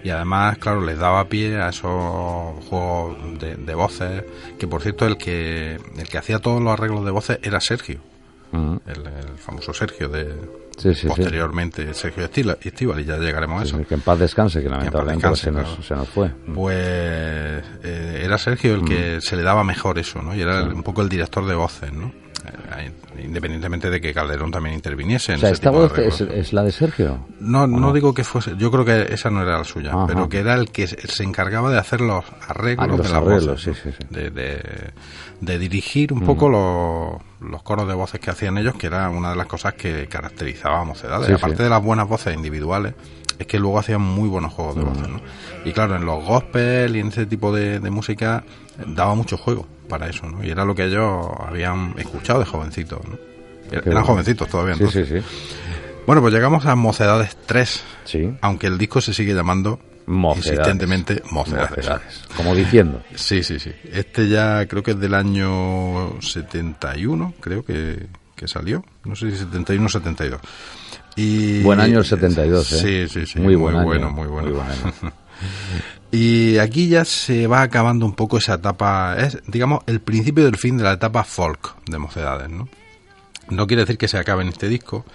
Y 0.03 0.09
además, 0.09 0.57
claro, 0.59 0.81
les 0.85 0.97
daba 0.99 1.25
pie 1.25 1.57
a 1.61 1.69
esos 1.69 2.63
juegos 2.65 3.39
de, 3.39 3.55
de 3.55 3.73
voces, 3.75 4.23
que 4.59 4.67
por 4.67 4.81
cierto 4.81 5.05
el 5.07 5.17
que, 5.17 5.79
el 5.97 6.07
que 6.09 6.17
hacía 6.17 6.39
todos 6.39 6.61
los 6.61 6.71
arreglos 6.73 7.03
de 7.05 7.11
voces 7.11 7.39
era 7.43 7.59
Sergio, 7.59 7.99
Mm. 8.51 8.77
el, 8.85 9.07
el 9.07 9.37
famoso 9.37 9.73
Sergio 9.73 10.07
de 10.07 10.27
Sí, 10.77 10.93
sí, 10.93 11.01
sí. 11.01 11.07
posteriormente 11.07 11.93
Sergio 11.93 12.23
Estíbal, 12.23 12.99
y 12.99 13.03
ya 13.05 13.17
llegaremos 13.17 13.59
a 13.61 13.65
eso. 13.65 13.85
Que 13.85 13.95
en 13.95 14.01
paz 14.01 14.19
descanse, 14.19 14.61
que 14.61 14.69
lamentablemente 14.69 15.27
descanse, 15.27 15.43
se, 15.45 15.51
nos, 15.51 15.63
claro. 15.65 15.83
se 15.83 15.95
nos 15.95 16.07
fue. 16.09 16.29
Pues 16.53 16.77
eh, 17.83 18.21
era 18.23 18.37
Sergio 18.37 18.75
el 18.75 18.83
Mm. 18.83 18.85
que 18.85 19.21
se 19.21 19.35
le 19.35 19.41
daba 19.41 19.63
mejor 19.63 19.97
eso, 19.99 20.21
¿no? 20.21 20.35
Y 20.35 20.41
era 20.41 20.59
el- 20.59 20.73
un 20.73 20.83
poco 20.83 21.01
el 21.01 21.09
director 21.09 21.45
de 21.45 21.55
voces, 21.55 21.91
¿no? 21.91 22.13
Eh, 22.77 22.91
independientemente 23.23 23.89
de 23.89 23.99
que 24.01 24.13
Calderón 24.13 24.51
también 24.51 24.75
interviniese 24.75 25.31
en 25.33 25.37
O 25.37 25.41
sea, 25.41 25.49
esta 25.51 25.69
voz 25.71 25.97
es, 25.97 26.21
es 26.21 26.53
la 26.53 26.63
de 26.63 26.71
Sergio. 26.71 27.25
No, 27.39 27.65
no 27.67 27.93
digo 27.93 28.13
que 28.13 28.23
fuese, 28.23 28.55
yo 28.57 28.69
creo 28.71 28.85
que 28.85 29.13
esa 29.13 29.29
no 29.29 29.41
era 29.41 29.57
la 29.57 29.63
suya, 29.63 29.91
Ajá. 29.91 30.07
pero 30.07 30.29
que 30.29 30.39
era 30.39 30.55
el 30.55 30.71
que 30.71 30.87
se 30.87 31.23
encargaba 31.23 31.71
de 31.71 31.77
hacer 31.79 32.01
los 32.01 32.25
arreglos 32.47 32.85
Ah, 32.85 32.87
los 32.87 32.97
de 32.97 33.03
las 33.03 33.13
arreglos, 33.13 33.45
voces, 33.65 33.77
sí, 33.77 33.89
sí, 33.91 33.95
sí. 33.99 34.07
De, 34.09 34.29
de- 34.31 34.91
de 35.41 35.59
dirigir 35.59 36.13
un 36.13 36.21
poco 36.21 36.49
los, 36.49 37.49
los 37.51 37.61
coros 37.61 37.87
de 37.87 37.93
voces 37.93 38.19
que 38.21 38.31
hacían 38.31 38.57
ellos, 38.57 38.75
que 38.75 38.87
era 38.87 39.09
una 39.09 39.31
de 39.31 39.35
las 39.35 39.47
cosas 39.47 39.73
que 39.73 40.07
caracterizaba 40.07 40.79
a 40.81 40.83
Mocedades. 40.85 41.29
Aparte 41.29 41.63
de 41.63 41.69
las 41.69 41.83
buenas 41.83 42.07
voces 42.07 42.33
individuales, 42.35 42.93
es 43.37 43.45
que 43.45 43.59
luego 43.59 43.77
hacían 43.79 44.01
muy 44.01 44.29
buenos 44.29 44.53
juegos 44.53 44.75
de 44.75 44.83
voces, 44.83 45.09
¿no? 45.09 45.19
Y 45.65 45.73
claro, 45.73 45.97
en 45.97 46.05
los 46.05 46.23
gospel 46.23 46.95
y 46.95 46.99
en 46.99 47.07
ese 47.09 47.25
tipo 47.25 47.53
de, 47.53 47.79
de 47.81 47.89
música 47.91 48.43
daba 48.87 49.15
mucho 49.15 49.37
juego 49.37 49.67
para 49.89 50.07
eso, 50.09 50.27
¿no? 50.27 50.43
Y 50.43 50.49
era 50.49 50.65
lo 50.65 50.73
que 50.75 50.85
ellos 50.85 51.27
habían 51.47 51.93
escuchado 51.97 52.39
de 52.39 52.45
jovencitos, 52.45 52.99
¿no? 53.07 53.17
Eran 53.71 53.83
bueno. 53.85 54.03
jovencitos 54.05 54.47
todavía, 54.47 54.75
Sí, 54.75 54.79
entonces. 54.83 55.07
sí, 55.09 55.19
sí. 55.19 55.25
Bueno, 56.05 56.21
pues 56.21 56.33
llegamos 56.33 56.65
a 56.65 56.75
Mocedades 56.75 57.35
3, 57.47 57.83
Sí. 58.03 58.31
aunque 58.41 58.67
el 58.67 58.77
disco 58.77 59.01
se 59.01 59.13
sigue 59.13 59.33
llamando 59.33 59.79
Mocedades. 60.05 60.51
insistentemente 60.51 61.23
Mocedades. 61.31 61.77
Mocedades. 61.77 62.21
Como 62.37 62.53
diciendo. 62.53 63.01
Sí, 63.15 63.41
sí, 63.43 63.59
sí. 63.59 63.71
Este 63.91 64.27
ya 64.29 64.67
creo 64.67 64.83
que 64.83 64.91
es 64.91 64.99
del 64.99 65.15
año 65.15 66.21
71, 66.21 67.33
creo 67.39 67.65
que, 67.65 68.05
que 68.35 68.47
salió. 68.47 68.83
No 69.03 69.15
sé 69.15 69.31
si 69.31 69.37
71 69.37 69.85
o 69.85 69.89
72. 69.89 70.39
Y, 71.15 71.61
Buen 71.63 71.79
año 71.79 71.99
el 71.99 72.05
72, 72.05 72.71
¿eh? 72.73 73.07
Sí, 73.09 73.19
sí, 73.21 73.25
sí. 73.25 73.39
Muy 73.39 73.55
buen 73.55 73.75
año, 73.77 73.85
bueno, 73.85 74.11
muy 74.11 74.27
bueno. 74.27 74.49
muy. 74.51 75.11
y 76.11 76.57
aquí 76.57 76.87
ya 76.87 77.05
se 77.05 77.47
va 77.47 77.61
acabando 77.61 78.05
un 78.05 78.13
poco 78.13 78.37
esa 78.37 78.55
etapa, 78.55 79.15
es 79.17 79.39
digamos 79.47 79.81
el 79.87 79.99
principio 79.99 80.45
del 80.45 80.57
fin 80.57 80.77
de 80.77 80.83
la 80.83 80.93
etapa 80.93 81.23
folk 81.23 81.75
de 81.85 81.97
Mocedades, 81.97 82.49
¿no? 82.49 82.69
No 83.49 83.67
quiere 83.67 83.83
decir 83.83 83.97
que 83.97 84.07
se 84.07 84.17
acabe 84.17 84.43
en 84.43 84.49
este 84.49 84.69
disco. 84.69 85.05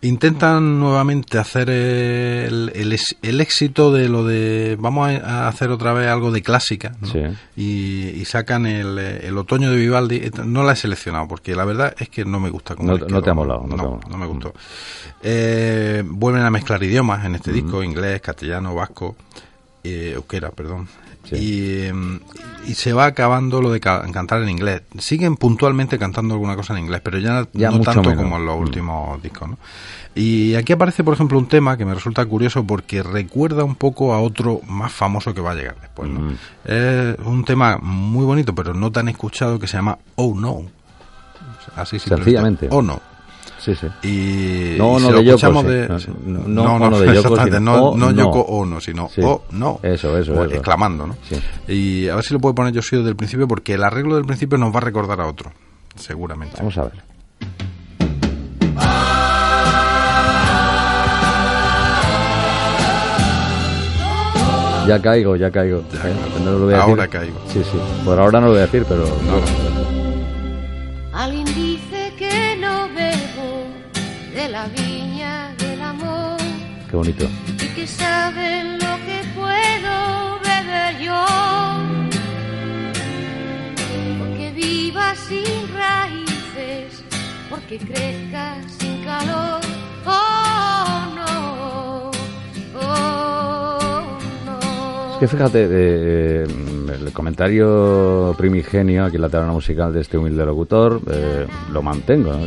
Intentan 0.00 0.78
nuevamente 0.78 1.38
hacer 1.38 1.68
el, 1.70 2.70
el, 2.72 2.96
el 3.22 3.40
éxito 3.40 3.92
de 3.92 4.08
lo 4.08 4.24
de 4.24 4.76
vamos 4.78 5.10
a 5.10 5.48
hacer 5.48 5.70
otra 5.70 5.92
vez 5.92 6.06
algo 6.08 6.30
de 6.30 6.40
clásica 6.40 6.94
¿no? 7.00 7.08
Sí. 7.08 7.18
y, 7.56 8.10
y 8.10 8.24
sacan 8.24 8.64
el, 8.66 8.96
el 8.96 9.36
otoño 9.36 9.70
de 9.72 9.76
Vivaldi. 9.76 10.30
No 10.44 10.62
la 10.62 10.74
he 10.74 10.76
seleccionado 10.76 11.26
porque 11.26 11.56
la 11.56 11.64
verdad 11.64 11.96
es 11.98 12.08
que 12.08 12.24
no 12.24 12.38
me 12.38 12.48
gusta. 12.48 12.76
Como 12.76 12.96
No- 12.96 13.22
te 13.22 13.30
ha 13.30 13.34
molado, 13.34 13.66
no 13.66 13.98
no 14.08 14.16
me 14.16 14.26
gustó. 14.26 14.54
Eh, 15.20 16.04
vuelven 16.06 16.42
a 16.42 16.50
mezclar 16.50 16.80
idiomas 16.82 17.24
en 17.24 17.34
este 17.34 17.50
disco, 17.52 17.82
inglés, 17.82 18.20
castellano, 18.20 18.74
vasco, 18.76 19.16
eh, 19.82 20.12
euskera, 20.14 20.50
perdón. 20.50 20.86
Sí. 21.24 21.36
Y, 21.36 22.70
y 22.70 22.74
se 22.74 22.92
va 22.92 23.06
acabando 23.06 23.60
lo 23.60 23.70
de 23.70 23.80
ca- 23.80 24.02
cantar 24.12 24.42
en 24.42 24.48
inglés. 24.48 24.82
Siguen 24.98 25.36
puntualmente 25.36 25.98
cantando 25.98 26.34
alguna 26.34 26.56
cosa 26.56 26.72
en 26.74 26.84
inglés, 26.84 27.00
pero 27.04 27.18
ya, 27.18 27.46
Ya 27.52 27.70
no 27.70 27.80
tanto 27.80 28.02
menos. 28.10 28.22
como 28.24 28.36
en 28.38 28.46
los 28.46 28.56
Mm. 28.56 28.60
últimos 28.62 29.22
discos. 29.22 29.48
¿no? 29.50 29.58
Y 30.14 30.54
aquí 30.54 30.72
aparece, 30.72 31.04
por 31.04 31.14
ejemplo, 31.14 31.38
un 31.38 31.46
tema 31.46 31.76
que 31.76 31.84
me 31.84 31.94
resulta 31.94 32.24
curioso 32.26 32.64
porque 32.64 33.02
recuerda 33.02 33.62
un 33.64 33.74
poco 33.74 34.14
a 34.14 34.20
otro 34.20 34.60
más 34.66 34.90
famoso 34.92 35.32
que 35.34 35.40
va 35.40 35.52
a 35.52 35.54
llegar 35.54 35.76
después. 35.80 36.10
¿no? 36.10 36.20
Mm. 36.20 36.36
Es 36.64 37.16
un 37.24 37.44
tema 37.44 37.78
muy 37.80 38.24
bonito, 38.24 38.54
pero 38.54 38.72
no 38.74 38.90
tan 38.90 39.08
escuchado, 39.08 39.58
que 39.58 39.66
se 39.66 39.76
llama 39.76 39.98
Oh 40.16 40.34
No. 40.34 40.62
Así. 41.76 41.98
Sencillamente. 41.98 42.68
Oh 42.70 42.80
No. 42.82 43.00
Sí, 43.74 43.74
sí. 43.74 43.86
Y, 44.08 44.78
No, 44.78 44.98
y 44.98 45.02
no 45.02 45.08
si 45.08 45.12
lo 45.12 45.18
de 45.18 45.24
Yoko, 45.24 45.36
escuchamos 45.36 45.62
sí. 45.64 45.68
de- 45.68 45.88
No, 45.88 45.98
no, 46.48 46.48
no, 46.48 46.78
no, 46.78 46.90
no 46.90 47.00
de 47.00 47.14
Yoko, 47.22 47.36
sino 47.44 47.60
no, 47.60 47.96
no 47.96 48.12
no. 48.12 48.12
Yoko 48.12 48.40
Ono, 48.40 48.80
sino 48.80 49.08
Sí. 49.10 49.20
oh 49.22 49.42
no. 49.50 49.78
Eso, 49.82 50.16
eso, 50.16 50.32
O 50.32 50.44
eso. 50.46 50.54
exclamando, 50.54 51.06
¿no? 51.06 51.16
Sí. 51.28 51.36
Y 51.70 52.08
a 52.08 52.14
ver 52.14 52.24
si 52.24 52.32
lo 52.32 52.40
puedo 52.40 52.54
poner 52.54 52.72
yo 52.72 52.80
sí 52.80 52.96
desde 52.96 53.10
el 53.10 53.16
principio, 53.16 53.46
porque 53.46 53.74
el 53.74 53.84
arreglo 53.84 54.14
del 54.16 54.24
principio 54.24 54.56
nos 54.56 54.72
va 54.74 54.78
a 54.78 54.82
recordar 54.82 55.20
a 55.20 55.26
otro, 55.26 55.52
seguramente. 55.96 56.56
Vamos 56.58 56.78
a 56.78 56.84
ver. 56.84 56.92
Ya 64.86 64.98
caigo, 65.02 65.36
ya 65.36 65.50
caigo. 65.50 65.82
Ya. 65.92 66.08
Eh, 66.08 66.14
no 66.44 66.52
lo 66.52 66.64
voy 66.64 66.74
a 66.74 66.80
Ahora 66.82 67.02
decir. 67.04 67.20
caigo. 67.20 67.38
Sí, 67.52 67.62
sí. 67.62 67.78
Por 68.06 68.18
ahora 68.18 68.40
no 68.40 68.46
lo 68.46 68.52
voy 68.52 68.60
a 68.60 68.66
decir, 68.66 68.86
pero... 68.88 69.02
No, 69.04 69.67
Qué 76.90 76.96
bonito. 76.96 77.26
y 77.62 77.68
que 77.74 77.86
saben 77.86 78.78
lo 78.78 78.96
que 79.04 79.20
puedo 79.34 80.38
beber 80.40 80.98
yo. 81.02 81.24
Porque 84.18 84.52
viva 84.52 85.14
sin 85.14 85.68
raíces, 85.74 87.04
porque 87.50 87.78
crezca 87.78 88.56
sin 88.78 89.04
calor. 89.04 89.60
Oh 90.06 91.14
no, 91.14 92.10
oh 92.80 94.18
no. 94.46 95.12
Es 95.12 95.18
que 95.20 95.28
fíjate, 95.28 95.68
eh, 95.70 96.44
el 96.44 97.12
comentario 97.12 98.34
primigenio 98.38 99.04
aquí 99.04 99.16
en 99.16 99.22
la 99.22 99.28
taberna 99.28 99.52
musical 99.52 99.92
de 99.92 100.00
este 100.00 100.16
humilde 100.16 100.46
locutor 100.46 101.02
eh, 101.10 101.46
lo 101.70 101.82
mantengo, 101.82 102.32
¿no? 102.32 102.46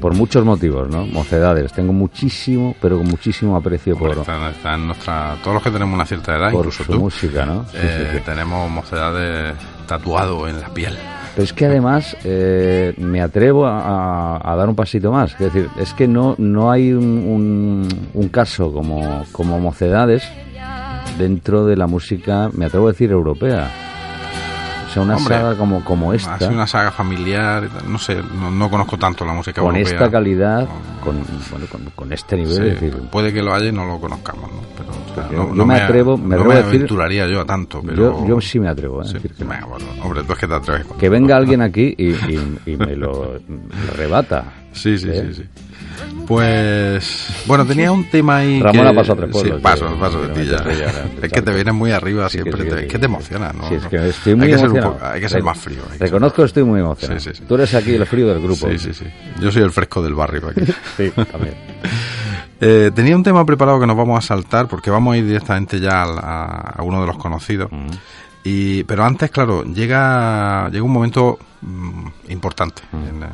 Por 0.00 0.14
muchos 0.14 0.44
motivos, 0.44 0.88
¿no? 0.88 1.06
Mocedades, 1.06 1.72
tengo 1.72 1.92
muchísimo, 1.92 2.74
pero 2.80 2.98
con 2.98 3.06
muchísimo 3.08 3.56
aprecio 3.56 3.94
Hombre, 3.96 4.10
por, 4.14 4.20
está, 4.20 4.50
está 4.50 4.74
en 4.74 4.86
nuestra, 4.86 5.36
todos 5.42 5.54
los 5.54 5.62
que 5.62 5.70
tenemos 5.70 5.94
una 5.94 6.06
cierta 6.06 6.36
edad, 6.36 6.50
por 6.52 6.60
incluso 6.66 6.84
su 6.84 6.92
tú, 6.92 7.00
música, 7.00 7.44
¿no? 7.46 7.64
Sí, 7.64 7.76
eh, 7.80 8.08
sí, 8.12 8.18
sí. 8.18 8.22
tenemos 8.24 8.70
mocedades 8.70 9.54
tatuado 9.86 10.46
en 10.48 10.60
la 10.60 10.68
piel. 10.68 10.96
Pero 11.34 11.44
es 11.44 11.52
que 11.52 11.66
además 11.66 12.16
eh, 12.24 12.94
me 12.98 13.20
atrevo 13.20 13.66
a, 13.66 13.80
a- 14.38 14.52
a 14.52 14.56
dar 14.56 14.68
un 14.68 14.74
pasito 14.74 15.12
más. 15.12 15.32
Es 15.34 15.38
decir, 15.38 15.68
es 15.78 15.94
que 15.94 16.08
no, 16.08 16.34
no 16.38 16.70
hay 16.70 16.92
un, 16.92 17.04
un- 17.04 18.08
un 18.14 18.28
caso 18.28 18.72
como, 18.72 19.24
como 19.32 19.58
Mocedades 19.60 20.22
dentro 21.16 21.64
de 21.64 21.76
la 21.76 21.86
música, 21.86 22.50
me 22.52 22.66
atrevo 22.66 22.88
a 22.88 22.90
decir, 22.92 23.10
europea. 23.10 23.70
Sea, 24.98 25.04
una 25.04 25.16
Hombre, 25.16 25.34
saga 25.36 25.54
como, 25.56 25.84
como 25.84 26.12
esta, 26.12 26.34
Así 26.34 26.44
una 26.46 26.66
saga 26.66 26.90
familiar, 26.90 27.68
no 27.88 27.98
sé, 27.98 28.16
no, 28.38 28.50
no 28.50 28.70
conozco 28.70 28.96
tanto 28.98 29.24
la 29.24 29.32
música 29.32 29.60
con 29.62 29.74
europea. 29.76 29.94
esta 29.98 30.10
calidad, 30.10 30.68
con, 31.02 31.16
bueno, 31.50 31.66
con, 31.70 31.84
con 31.94 32.12
este 32.12 32.36
nivel, 32.36 32.54
Sí, 32.56 32.62
es 32.62 32.80
decir, 32.80 32.96
puede 33.10 33.32
que 33.32 33.42
lo 33.42 33.54
haya 33.54 33.66
y 33.68 33.72
no 33.72 33.86
lo 33.86 33.98
conozcamos, 34.00 34.50
¿no? 34.52 34.58
Pero, 34.76 34.90
o 34.90 35.14
sea, 35.14 35.30
Yo- 35.30 35.44
no, 35.48 35.54
yo 35.56 35.66
me 35.66 35.74
atrevo- 35.74 36.16
me 36.18 36.28
no 36.28 36.34
atrevo 36.42 36.52
a 36.52 36.56
decir- 36.56 36.68
aventuraría 36.76 37.26
yo 37.26 37.40
a 37.40 37.44
tanto, 37.44 37.82
pero... 37.84 37.96
yo, 37.96 38.26
yo 38.26 38.40
sí 38.40 38.58
me 38.60 38.68
atrevo 38.68 39.00
a 39.00 39.04
Sí, 39.04 39.14
decir 39.14 39.32
que 39.34 39.44
bueno, 39.44 39.66
hombre, 40.02 40.22
tú 40.24 40.32
es 40.32 40.38
que 40.38 40.46
te 40.46 40.54
atreves. 40.54 40.86
Que 40.98 41.08
venga 41.08 41.36
alguien 41.36 41.62
aquí 41.62 41.94
y, 41.96 42.10
y- 42.12 42.58
y 42.66 42.76
me 42.76 42.94
lo 42.96 43.38
rebata. 43.96 44.44
Sí, 44.72 44.98
sí, 44.98 45.08
¿Eh? 45.10 45.28
sí, 45.32 45.42
sí. 45.42 45.48
Pues, 46.26 47.28
bueno, 47.46 47.64
tenía 47.66 47.90
un 47.90 48.04
tema 48.10 48.38
ahí 48.38 48.60
Ramona 48.60 48.90
que... 48.90 49.02
tres 49.14 49.26
Sí, 49.26 49.32
pueblos, 49.32 49.60
paso, 49.60 49.88
que- 49.88 50.00
paso 50.00 50.20
de 50.22 50.28
ti 50.28 50.44
ya. 50.50 50.64
ya, 50.64 50.72
ya, 50.74 51.04
Es 51.22 51.32
que 51.32 51.42
te 51.42 51.52
vienes 51.52 51.74
muy 51.74 51.90
arriba 51.92 52.28
Sí, 52.28 52.38
que 52.38 52.42
siempre, 52.44 52.62
sí, 52.62 52.68
que 52.68 52.74
te- 52.74 52.80
sí. 52.80 52.86
es 52.86 52.92
que 52.92 52.98
te 52.98 53.04
emociona, 53.06 53.52
¿no? 53.52 53.68
Sí, 53.68 53.74
es 53.76 53.86
que 53.86 54.08
estoy 54.08 54.34
muy 54.34 54.46
hay 54.46 54.52
que 54.52 54.58
ser 54.58 54.68
un 54.68 54.76
emocionado. 54.76 54.98
poco- 55.00 55.06
hay 55.12 55.20
que 55.20 55.28
ser 55.28 55.42
más 55.42 55.58
frío. 55.58 55.82
Reconozco 55.98 56.42
que 56.42 56.46
estoy 56.46 56.64
muy 56.64 56.80
emocionado. 56.80 57.20
Sí, 57.20 57.30
sí, 57.30 57.36
sí. 57.38 57.44
Tú 57.48 57.54
eres 57.54 57.74
aquí 57.74 57.94
el 57.94 58.06
frío 58.06 58.28
del 58.28 58.42
grupo. 58.42 58.68
Sí, 58.70 58.78
sí, 58.78 58.92
sí. 58.94 59.04
Yo 59.40 59.50
soy 59.50 59.62
el 59.62 59.70
fresco 59.70 60.02
del 60.02 60.14
barrio 60.14 60.48
aquí. 60.48 60.62
Sí, 60.96 61.10
también. 61.10 61.54
Eh, 62.60 62.90
tenía 62.92 63.14
un 63.14 63.22
tema 63.22 63.46
preparado 63.46 63.78
que 63.78 63.86
nos 63.86 63.96
vamos 63.96 64.18
a 64.18 64.26
saltar 64.26 64.66
porque 64.66 64.90
vamos 64.90 65.14
a 65.14 65.16
ir 65.18 65.24
directamente 65.24 65.78
ya 65.78 66.02
a, 66.02 66.74
a 66.76 66.82
uno 66.82 67.00
de 67.00 67.06
los 67.06 67.16
conocidos. 67.16 67.70
Mm. 67.70 67.86
Y, 68.42 68.82
pero 68.82 69.04
antes, 69.04 69.30
claro, 69.30 69.62
llega, 69.62 70.68
llega 70.68 70.82
un 70.82 70.90
momento 70.90 71.38
mm, 71.60 72.06
importante. 72.30 72.82
En, 72.92 73.22
eh, 73.22 73.26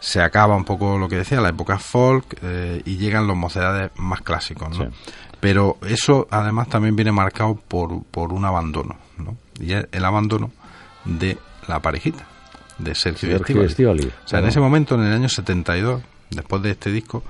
se 0.00 0.20
acaba 0.20 0.56
un 0.56 0.64
poco 0.64 0.98
lo 0.98 1.08
que 1.08 1.16
decía, 1.16 1.40
la 1.40 1.48
época 1.48 1.78
folk, 1.78 2.38
eh, 2.42 2.82
y 2.84 2.96
llegan 2.96 3.26
los 3.26 3.36
mocedades 3.36 3.90
más 3.96 4.22
clásicos, 4.22 4.78
¿no? 4.78 4.84
Sí. 4.84 4.90
Pero 5.40 5.76
eso 5.86 6.26
además 6.30 6.68
también 6.68 6.96
viene 6.96 7.12
marcado 7.12 7.54
por, 7.54 8.02
por 8.04 8.32
un 8.32 8.44
abandono, 8.44 8.96
¿no? 9.18 9.36
Y 9.60 9.72
es 9.72 9.86
el 9.92 10.04
abandono 10.04 10.50
de 11.04 11.38
la 11.68 11.80
parejita, 11.80 12.26
de 12.78 12.94
Sergio, 12.94 13.38
Sergio 13.38 13.92
O 13.92 14.28
sea, 14.28 14.40
en 14.40 14.46
ese 14.46 14.60
momento, 14.60 14.94
en 14.94 15.02
el 15.02 15.12
año 15.12 15.28
72, 15.28 16.02
después 16.30 16.62
de 16.62 16.70
este 16.70 16.90
disco, 16.90 17.22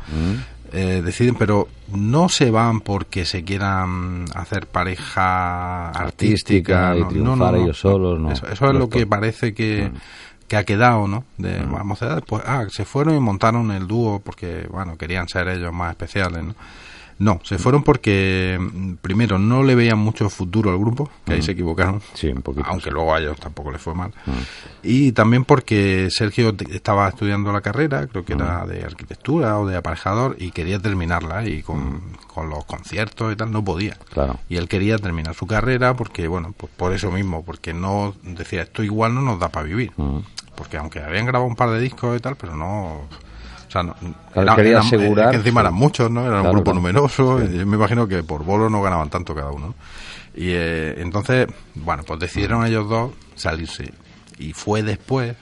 eh, 0.72 1.02
deciden, 1.04 1.34
pero 1.34 1.68
no 1.94 2.28
se 2.28 2.50
van 2.50 2.80
porque 2.80 3.24
se 3.24 3.44
quieran 3.44 4.24
hacer 4.34 4.66
pareja 4.66 5.90
artística, 5.90 6.90
Artística 6.90 6.96
y 6.96 7.00
no, 7.00 7.04
no, 7.04 7.08
triunfar 7.08 7.52
no, 7.52 7.58
no, 7.58 7.64
ellos 7.64 7.78
solos, 7.78 8.20
no. 8.20 8.32
Eso, 8.32 8.46
eso 8.48 8.66
es 8.66 8.74
lo 8.74 8.88
que 8.88 9.06
parece 9.06 9.54
que, 9.54 9.90
que 10.48 10.56
ha 10.56 10.64
quedado, 10.64 11.08
¿no? 11.08 11.24
De 11.38 11.58
vamos 11.60 12.02
a 12.02 12.20
pues, 12.20 12.42
ah, 12.46 12.66
se 12.70 12.84
fueron 12.84 13.16
y 13.16 13.20
montaron 13.20 13.70
el 13.72 13.86
dúo 13.86 14.20
porque, 14.20 14.66
bueno, 14.70 14.96
querían 14.96 15.28
ser 15.28 15.48
ellos 15.48 15.72
más 15.72 15.90
especiales, 15.90 16.44
¿no? 16.44 16.54
No, 17.18 17.40
se 17.44 17.58
fueron 17.58 17.82
porque, 17.82 18.58
mm, 18.60 18.94
primero, 18.96 19.38
no 19.38 19.62
le 19.62 19.74
veían 19.74 19.98
mucho 19.98 20.28
futuro 20.28 20.70
al 20.70 20.78
grupo, 20.78 21.10
que 21.24 21.34
ahí 21.34 21.42
se 21.42 21.52
equivocaron. 21.52 22.02
Sí, 22.14 22.28
un 22.28 22.42
poquito. 22.42 22.66
Aunque 22.68 22.90
sí. 22.90 22.90
luego 22.90 23.14
a 23.14 23.20
ellos 23.20 23.38
tampoco 23.40 23.70
les 23.70 23.80
fue 23.80 23.94
mal. 23.94 24.12
Y 24.82 25.12
también 25.12 25.44
porque 25.44 26.08
Sergio 26.10 26.54
estaba 26.70 27.08
estudiando 27.08 27.52
la 27.52 27.62
carrera, 27.62 28.06
creo 28.06 28.24
que 28.24 28.34
era 28.34 28.66
de 28.66 28.84
arquitectura 28.84 29.58
o 29.58 29.66
de 29.66 29.76
aparejador, 29.76 30.36
y 30.38 30.50
quería 30.50 30.78
terminarla. 30.78 31.46
Y 31.46 31.62
con, 31.62 32.02
con 32.26 32.50
los 32.50 32.64
conciertos 32.64 33.32
y 33.32 33.36
tal 33.36 33.50
no 33.50 33.64
podía. 33.64 33.96
Claro. 34.12 34.38
Y 34.48 34.56
él 34.56 34.68
quería 34.68 34.98
terminar 34.98 35.34
su 35.34 35.46
carrera 35.46 35.94
porque, 35.94 36.28
bueno, 36.28 36.54
pues 36.56 36.70
por 36.76 36.92
eso 36.92 37.10
mismo, 37.10 37.44
porque 37.44 37.72
no 37.72 38.14
decía, 38.22 38.62
esto 38.62 38.82
igual 38.82 39.14
no 39.14 39.22
nos 39.22 39.38
da 39.38 39.48
para 39.48 39.66
vivir. 39.66 39.92
Porque 40.54 40.76
aunque 40.76 41.00
habían 41.00 41.26
grabado 41.26 41.48
un 41.48 41.56
par 41.56 41.70
de 41.70 41.80
discos 41.80 42.16
y 42.16 42.20
tal, 42.20 42.36
pero 42.36 42.56
no. 42.56 43.02
Sea, 43.76 43.82
no, 43.82 43.94
Claro, 44.32 44.56
quería 44.56 44.78
asegurar, 44.80 45.30
que 45.30 45.36
encima 45.36 45.60
sí. 45.60 45.66
eran 45.66 45.74
muchos, 45.74 46.10
¿no? 46.10 46.26
Era 46.26 46.42
un 46.42 46.50
grupo 46.50 46.64
claro. 46.64 46.76
numeroso. 46.80 47.42
y 47.42 47.58
yo 47.58 47.66
me 47.66 47.76
imagino 47.76 48.06
que 48.08 48.22
por 48.22 48.44
bolo 48.44 48.68
no 48.70 48.82
ganaban 48.82 49.08
tanto 49.10 49.34
cada 49.34 49.50
uno. 49.50 49.68
¿no? 49.68 49.74
Y 50.34 50.50
eh, 50.50 51.00
entonces, 51.00 51.46
bueno, 51.74 52.02
pues 52.06 52.20
decidieron 52.20 52.66
ellos 52.66 52.88
dos 52.88 53.12
salirse. 53.34 53.92
Y 54.38 54.52
fue 54.52 54.82
después, 54.82 55.34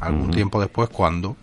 algún 0.00 0.30
tiempo 0.30 0.60
después, 0.60 0.88
cuando 0.88 1.36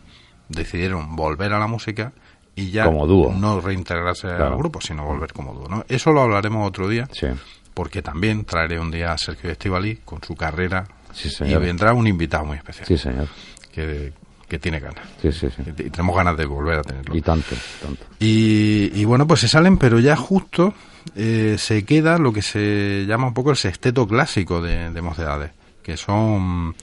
decidieron 0.50 1.16
volver 1.16 1.54
a 1.54 1.60
la 1.60 1.68
música 1.68 2.14
y 2.56 2.72
ya 2.72 2.86
Como 2.86 3.06
dúo. 3.06 3.34
no 3.34 3.60
reintegrarse 3.62 4.28
al 4.28 4.56
grupo, 4.58 4.80
sino 4.82 5.04
volver 5.06 5.34
como 5.34 5.54
dúo. 5.54 5.68
¿no? 5.68 5.84
Eso 5.88 6.12
lo 6.14 6.22
hablaremos 6.22 6.68
otro 6.68 6.88
día, 6.88 7.08
Sí. 7.12 7.28
porque 7.74 8.02
también 8.02 8.46
traeré 8.46 8.80
un 8.80 8.91
día 8.91 9.12
a 9.12 9.18
Sergio 9.18 9.52
Estivali 9.52 9.98
con 10.06 10.24
su 10.24 10.36
carrera 10.36 10.86
Sí, 11.14 11.30
y 11.46 11.56
vendrá 11.56 11.93
un 11.93 12.08
invitado 12.08 12.46
muy 12.46 12.58
especial 12.58 12.88
Sí, 12.88 12.98
señor. 12.98 13.28
que, 13.72 14.14
que 14.48 14.60
tiene 14.60 14.80
ganas. 14.80 15.04
Sí, 15.22 15.32
sí, 15.32 15.48
sí. 15.56 15.64
Y 15.78 15.89
tenemos 15.89 16.16
ganas 16.16 16.38
de 16.38 16.46
volver 16.46 16.80
a 16.80 16.82
tenerlo. 16.84 17.16
Y 17.16 17.22
tanto, 17.22 17.56
tanto. 17.82 18.04
Y, 18.20 18.91
y 18.93 19.06
bueno, 19.06 19.26
pues 19.28 19.39
se 19.41 19.48
salen, 19.48 19.78
pero 19.78 20.00
ya 20.00 20.16
justo 20.16 20.74
eh, 21.16 21.56
se 21.58 21.84
queda 21.86 22.18
lo 22.18 22.32
que 22.34 22.41
se 22.41 23.06
llama 23.08 23.28
un 23.28 23.34
poco 23.34 23.52
el 23.52 23.58
sexteto 23.58 24.08
clásico 24.08 24.62
de, 24.62 24.91
de 24.91 25.02
Mocedades, 25.02 25.52
que 25.84 25.98
son... 25.98 26.76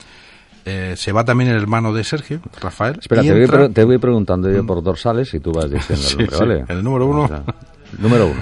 eh, 0.64 0.94
se 0.96 1.12
va 1.12 1.24
también 1.24 1.50
el 1.50 1.56
hermano 1.56 1.92
de 1.92 2.04
Sergio, 2.04 2.40
Rafael. 2.60 2.98
Espera, 3.00 3.22
te 3.22 3.32
voy, 3.32 3.42
entra- 3.42 3.58
pre- 3.58 3.68
te 3.70 3.84
voy 3.84 3.98
preguntando 3.98 4.50
yo 4.50 4.64
por 4.66 4.82
dorsales 4.82 5.32
y 5.34 5.40
tú 5.40 5.52
vas 5.52 5.70
diciendo 5.70 6.04
el 6.08 6.16
nombre. 6.30 6.38
¿vale? 6.60 6.64
El 6.68 6.84
número 6.84 7.06
uno. 7.06 7.22
O 7.24 7.28
sea, 7.28 7.42
número 7.98 8.26
uno. 8.26 8.40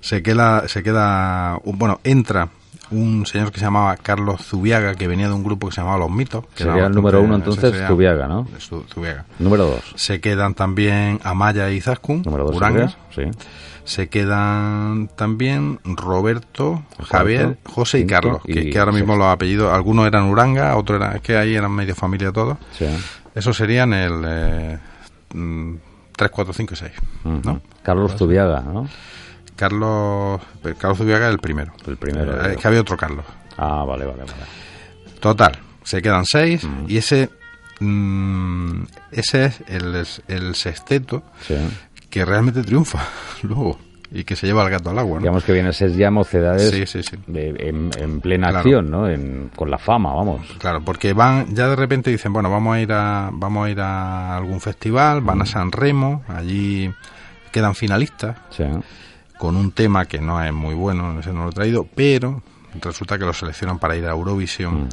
se 0.00 0.22
queda, 0.22 0.66
se 0.68 0.82
queda, 0.82 1.58
bueno, 1.64 2.00
entra 2.04 2.48
un 2.90 3.24
señor 3.26 3.52
que 3.52 3.58
se 3.60 3.64
llamaba 3.66 3.96
Carlos 3.96 4.42
Zubiaga, 4.44 4.94
que 4.94 5.06
venía 5.08 5.28
de 5.28 5.34
un 5.34 5.44
grupo 5.44 5.68
que 5.68 5.74
se 5.74 5.80
llamaba 5.80 5.98
Los 5.98 6.10
Mitos. 6.10 6.44
que 6.54 6.64
Sería 6.64 6.86
el 6.86 6.92
número 6.92 7.20
uno, 7.22 7.36
entonces, 7.36 7.70
sería- 7.72 7.86
Zubiaga, 7.88 8.26
¿no? 8.28 8.46
Zu- 8.58 8.84
Zubiaga. 8.92 9.24
Número 9.38 9.64
dos. 9.66 9.92
Se 9.96 10.20
quedan 10.20 10.54
también 10.54 11.20
Amaya 11.22 11.70
y 11.70 11.80
Zaskun, 11.80 12.22
Número 12.24 12.44
dos, 12.46 12.56
Urangas. 12.56 12.96
¿sería? 13.14 13.32
Sí. 13.32 13.38
Se 13.84 14.08
quedan 14.08 15.08
también 15.16 15.80
Roberto, 15.84 16.82
Javier, 17.08 17.58
José 17.64 18.00
y 18.00 18.06
Carlos, 18.06 18.42
que, 18.44 18.60
y 18.60 18.70
que 18.70 18.78
ahora 18.78 18.92
mismo 18.92 19.16
los 19.16 19.26
apellidos, 19.28 19.72
algunos 19.72 20.06
eran 20.06 20.24
Uranga, 20.26 20.76
otros 20.76 21.00
eran, 21.00 21.16
es 21.16 21.22
que 21.22 21.36
ahí 21.36 21.54
eran 21.54 21.72
medio 21.72 21.94
familia 21.94 22.30
todos. 22.30 22.58
Sí. 22.78 22.86
Esos 23.34 23.56
serían 23.56 23.92
el 23.92 24.22
eh, 24.26 24.78
mm, 25.34 25.74
3, 26.14 26.30
4, 26.30 26.52
5 26.52 26.74
y 26.74 26.76
6. 26.76 26.92
Ujú. 27.24 27.40
¿no? 27.44 27.60
Carlos 27.82 28.14
Zubiaga, 28.16 28.60
¿no? 28.60 28.86
Carlos, 29.60 30.40
eh, 30.64 30.74
Carlos 30.78 30.98
Zubiaga 30.98 31.26
es 31.28 31.32
el 31.34 31.38
primero. 31.38 31.72
El 31.86 31.96
primero, 31.98 32.32
Eh, 32.32 32.36
digo. 32.36 32.46
es 32.48 32.56
que 32.56 32.66
había 32.68 32.80
otro 32.80 32.96
Carlos. 32.96 33.24
Ah, 33.58 33.84
vale, 33.86 34.06
vale, 34.06 34.20
vale. 34.22 34.32
Total, 35.20 35.52
se 35.82 36.00
quedan 36.00 36.24
seis 36.24 36.66
y 36.88 36.96
ese 36.96 37.28
mm, 37.80 38.82
ese 39.12 39.44
es 39.46 39.62
el, 39.68 40.04
el 40.28 40.54
sexteto 40.54 41.22
Sí. 41.46 41.56
que 42.08 42.24
realmente 42.24 42.62
triunfa 42.62 43.00
luego 43.42 43.78
y 44.12 44.24
que 44.24 44.34
se 44.34 44.46
lleva 44.46 44.64
el 44.64 44.70
gato 44.70 44.90
al 44.90 44.98
agua. 44.98 45.16
¿no? 45.16 45.20
Digamos 45.20 45.44
que 45.44 45.52
viene 45.52 45.68
a 45.68 45.72
ser 45.72 45.92
ya 45.92 46.10
mocedades 46.10 46.70
Sí, 46.70 46.84
sí, 46.86 47.02
sí. 47.02 47.16
de- 47.28 47.50
en, 47.68 47.90
en 47.98 48.20
plena 48.20 48.48
Claro. 48.48 48.58
acción, 48.60 48.90
¿no? 48.90 49.08
En- 49.08 49.50
con 49.54 49.70
la 49.70 49.78
fama, 49.78 50.12
vamos. 50.14 50.40
Claro, 50.58 50.80
porque 50.84 51.12
van, 51.12 51.54
ya 51.54 51.68
de 51.68 51.76
repente 51.76 52.10
dicen, 52.10 52.32
bueno, 52.32 52.50
vamos 52.50 52.74
a 52.76 52.80
ir 52.80 52.92
a, 52.92 53.30
vamos 53.32 53.66
a 53.66 53.70
ir 53.70 53.80
a 53.80 54.36
algún 54.36 54.60
festival, 54.60 55.20
van 55.20 55.42
a 55.42 55.46
San 55.46 55.70
Remo, 55.70 56.24
allí 56.28 56.90
quedan 57.52 57.74
finalistas 57.76 58.36
Sí. 58.50 58.64
Con 59.40 59.56
un 59.56 59.72
tema 59.72 60.04
que 60.04 60.20
no 60.20 60.44
es 60.44 60.52
muy 60.52 60.74
bueno, 60.74 61.18
ese 61.18 61.32
no 61.32 61.44
lo 61.44 61.50
he 61.50 61.54
traído, 61.54 61.86
pero 61.94 62.42
resulta 62.80 63.18
que 63.18 63.24
lo 63.24 63.32
seleccionan 63.32 63.78
para 63.78 63.96
ir 63.96 64.04
a 64.06 64.10
Eurovisión 64.10 64.86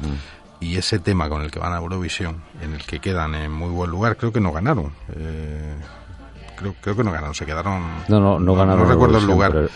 y 0.58 0.76
ese 0.78 0.98
tema 1.00 1.28
con 1.28 1.42
el 1.42 1.50
que 1.50 1.58
van 1.58 1.74
a 1.74 1.76
Eurovisión, 1.76 2.38
en 2.62 2.72
el 2.72 2.82
que 2.84 2.98
quedan 2.98 3.34
en 3.34 3.52
muy 3.52 3.68
buen 3.68 3.90
lugar, 3.90 4.16
creo 4.16 4.32
que 4.32 4.40
no 4.40 4.50
ganaron. 4.50 4.90
Eh, 5.14 5.74
creo, 6.56 6.74
creo 6.80 6.96
que 6.96 7.04
no 7.04 7.12
ganaron, 7.12 7.34
se 7.34 7.44
quedaron. 7.44 7.82
No, 8.08 8.18
no, 8.20 8.40
no 8.40 8.54
ganaron. 8.54 8.84
No 8.84 8.88
recuerdo 8.90 9.18
el 9.18 9.26
lugar. 9.26 9.52
pero 9.52 9.68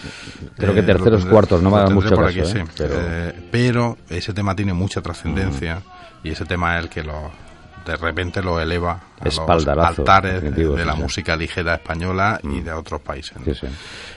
creo 0.56 0.72
que 0.74 0.80
Eh, 0.80 0.82
terceros, 0.82 1.20
tendré- 1.24 1.30
cuartos, 1.30 1.62
no 1.62 1.70
me 1.70 1.76
tendré 1.76 1.94
mucho 1.94 2.08
por 2.14 2.24
caso, 2.24 2.28
aquí, 2.40 2.40
¿eh? 2.40 2.44
sí. 2.66 2.72
Pero- 2.78 2.94
Eh, 2.98 3.48
pero 3.52 3.98
ese 4.08 4.32
tema 4.32 4.56
tiene 4.56 4.72
mucha 4.72 5.02
trascendencia 5.02 5.82
y 6.24 6.30
ese 6.30 6.46
tema 6.46 6.78
es 6.78 6.84
el 6.84 6.88
que 6.90 7.04
lo, 7.04 7.30
de 7.86 7.96
repente 7.96 8.42
lo 8.42 8.60
eleva 8.60 9.00
a 9.20 9.24
los 9.24 9.38
altares 9.66 10.34
de, 10.34 10.40
definitivo, 10.40 10.74
de 10.74 10.82
sí, 10.82 10.86
la 10.86 10.94
sí. 10.94 11.00
música 11.02 11.36
ligera 11.36 11.74
española 11.74 12.40
y 12.42 12.60
de 12.60 12.72
otros 12.72 13.00
países. 13.00 13.36
¿no? 13.38 13.44
Sí, 13.44 13.54
sí. 13.54 13.66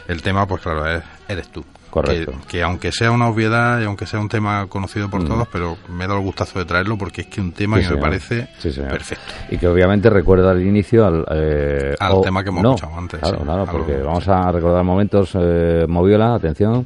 El 0.08 0.22
tema, 0.22 0.46
pues 0.48 0.62
claro, 0.62 0.88
es 0.88 1.04
Eres 1.28 1.48
tú. 1.52 1.64
Correcto. 1.90 2.34
Que, 2.42 2.48
que 2.58 2.64
aunque 2.64 2.92
sea 2.92 3.10
una 3.12 3.30
obviedad 3.30 3.80
y 3.80 3.86
aunque 3.86 4.06
sea 4.06 4.20
un 4.20 4.28
tema 4.28 4.68
conocido 4.68 5.10
por 5.10 5.24
todos, 5.26 5.48
pero 5.48 5.78
me 5.88 6.04
he 6.04 6.08
dado 6.08 6.20
el 6.20 6.26
gustazo 6.26 6.60
de 6.60 6.66
traerlo 6.66 6.98
porque 6.98 7.22
es 7.22 7.28
que 7.28 7.40
un 7.40 7.54
tema 7.54 7.78
Mm. 7.78 7.80
Que 7.82 7.90
me 7.92 7.98
parece 7.98 8.48
perfecto. 8.90 9.24
Y 9.50 9.58
que 9.58 9.66
obviamente 9.68 10.10
recuerda 10.10 10.52
al 10.52 10.62
inicio 10.62 11.06
al, 11.06 11.26
eh, 11.32 11.96
Al 12.00 12.20
tema 12.22 12.44
que 12.44 12.50
hemos 12.50 12.64
no, 12.64 12.76
escuchado 12.76 12.98
antes, 13.00 13.20
Claro, 13.22 13.38
claro, 13.40 13.62
algo- 13.62 13.72
porque 13.72 13.96
vamos 13.98 14.28
a 14.28 14.52
recordar 14.52 14.84
momentos. 14.84 15.32
Eh, 15.36 15.86
Moviola, 15.88 16.36
atención. 16.36 16.86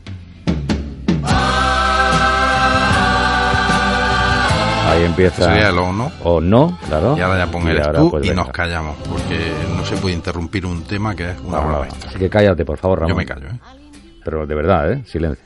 Ahí 4.99 5.05
empieza. 5.05 5.45
Sería 5.45 5.69
el 5.69 5.77
o 5.77 5.93
no. 5.93 6.11
O 6.23 6.41
no, 6.41 6.77
claro. 6.87 7.17
Y 7.17 7.21
ahora 7.21 7.45
ya 7.45 7.51
pon 7.51 7.65
ahora, 7.67 7.99
tú 7.99 8.11
pues, 8.11 8.25
y 8.25 8.29
venga. 8.29 8.43
nos 8.43 8.51
callamos, 8.51 8.97
porque 9.09 9.53
no 9.77 9.85
se 9.85 9.95
puede 9.95 10.15
interrumpir 10.15 10.65
un 10.65 10.83
tema 10.83 11.15
que 11.15 11.31
es 11.31 11.39
una 11.39 11.59
obra 11.59 11.67
vamos. 11.67 11.79
maestra. 11.87 12.09
Así 12.09 12.19
que 12.19 12.29
cállate, 12.29 12.65
por 12.65 12.77
favor, 12.77 12.99
Ramón. 12.99 13.11
Yo 13.11 13.15
me 13.15 13.25
callo, 13.25 13.47
¿eh? 13.47 13.59
Pero 14.25 14.45
de 14.45 14.55
verdad, 14.55 14.91
¿eh? 14.91 15.03
Silencio. 15.05 15.45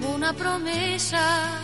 Como 0.00 0.14
una 0.14 0.32
promesa 0.32 1.63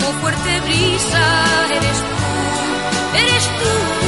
como 0.00 0.12
fuerte 0.20 0.60
brisa 0.60 1.46
eres 1.70 1.98
tú, 1.98 3.18
eres 3.18 3.44
tú, 3.58 3.99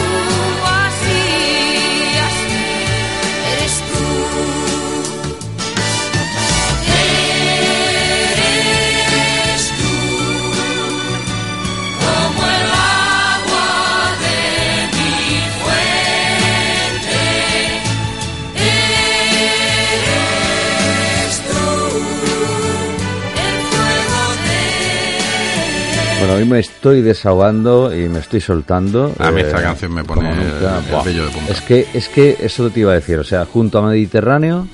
Me 26.44 26.58
estoy 26.58 27.02
desahogando 27.02 27.94
y 27.94 28.08
me 28.08 28.18
estoy 28.20 28.40
soltando. 28.40 29.14
A 29.18 29.30
mí 29.30 29.40
eh, 29.40 29.44
esta 29.46 29.62
canción 29.62 29.92
me 29.94 30.04
pone 30.04 30.22
como 30.22 30.34
nunca. 30.34 30.78
el 30.78 30.90
Buah. 30.90 31.02
vello 31.04 31.26
de 31.26 31.30
punta. 31.32 31.52
Es 31.52 31.60
que, 31.60 31.86
es 31.94 32.08
que 32.08 32.36
eso 32.40 32.70
te 32.70 32.80
iba 32.80 32.92
a 32.92 32.94
decir, 32.94 33.18
o 33.18 33.24
sea, 33.24 33.44
junto 33.44 33.78
a 33.78 33.82
Mediterráneo 33.82 34.66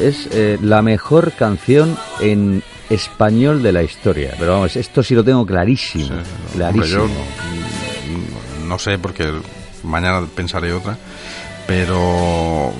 es 0.00 0.28
eh, 0.32 0.58
la 0.62 0.82
mejor 0.82 1.32
canción 1.32 1.96
en 2.20 2.62
español 2.90 3.62
de 3.62 3.72
la 3.72 3.82
historia. 3.82 4.34
Pero 4.38 4.52
vamos, 4.52 4.76
esto 4.76 5.02
sí 5.02 5.14
lo 5.14 5.24
tengo 5.24 5.46
clarísimo. 5.46 6.06
Sí. 6.06 6.12
Clarísimo. 6.54 7.02
Hombre, 7.04 7.16
yo 7.16 8.66
no 8.66 8.78
sé 8.78 8.98
porque 8.98 9.30
mañana 9.82 10.26
pensaré 10.34 10.72
otra, 10.72 10.96
pero 11.66 12.72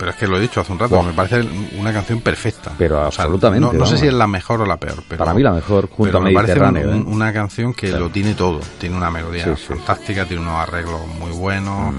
pero 0.00 0.12
es 0.12 0.16
que 0.16 0.26
lo 0.26 0.38
he 0.38 0.40
dicho 0.40 0.62
hace 0.62 0.72
un 0.72 0.78
rato, 0.78 1.02
me 1.02 1.12
parece 1.12 1.46
una 1.78 1.92
canción 1.92 2.22
perfecta. 2.22 2.72
Pero 2.78 3.02
absolutamente, 3.04 3.60
No, 3.66 3.72
no 3.74 3.84
sé 3.84 3.98
si 3.98 4.06
es 4.06 4.14
la 4.14 4.26
mejor 4.26 4.62
o 4.62 4.66
la 4.66 4.78
peor, 4.78 5.04
pero 5.06 5.18
Para 5.18 5.34
mí 5.34 5.42
la 5.42 5.52
mejor, 5.52 5.90
junto 5.90 6.16
a 6.16 6.20
me 6.22 6.32
parece 6.32 6.58
un- 6.58 6.76
¿eh? 6.78 7.04
una 7.06 7.30
canción 7.34 7.74
que 7.74 7.88
lo 7.92 8.08
tiene 8.08 8.32
todo. 8.34 8.60
Tiene 8.78 8.96
una 8.96 9.10
melodía 9.10 9.44
Sí, 9.44 9.50
sí, 9.56 9.56
sí. 9.68 9.74
fantástica, 9.74 10.24
tiene 10.24 10.42
unos 10.42 10.54
arreglos 10.54 11.06
muy 11.18 11.32
buenos, 11.32 11.92
Mm. 11.92 11.98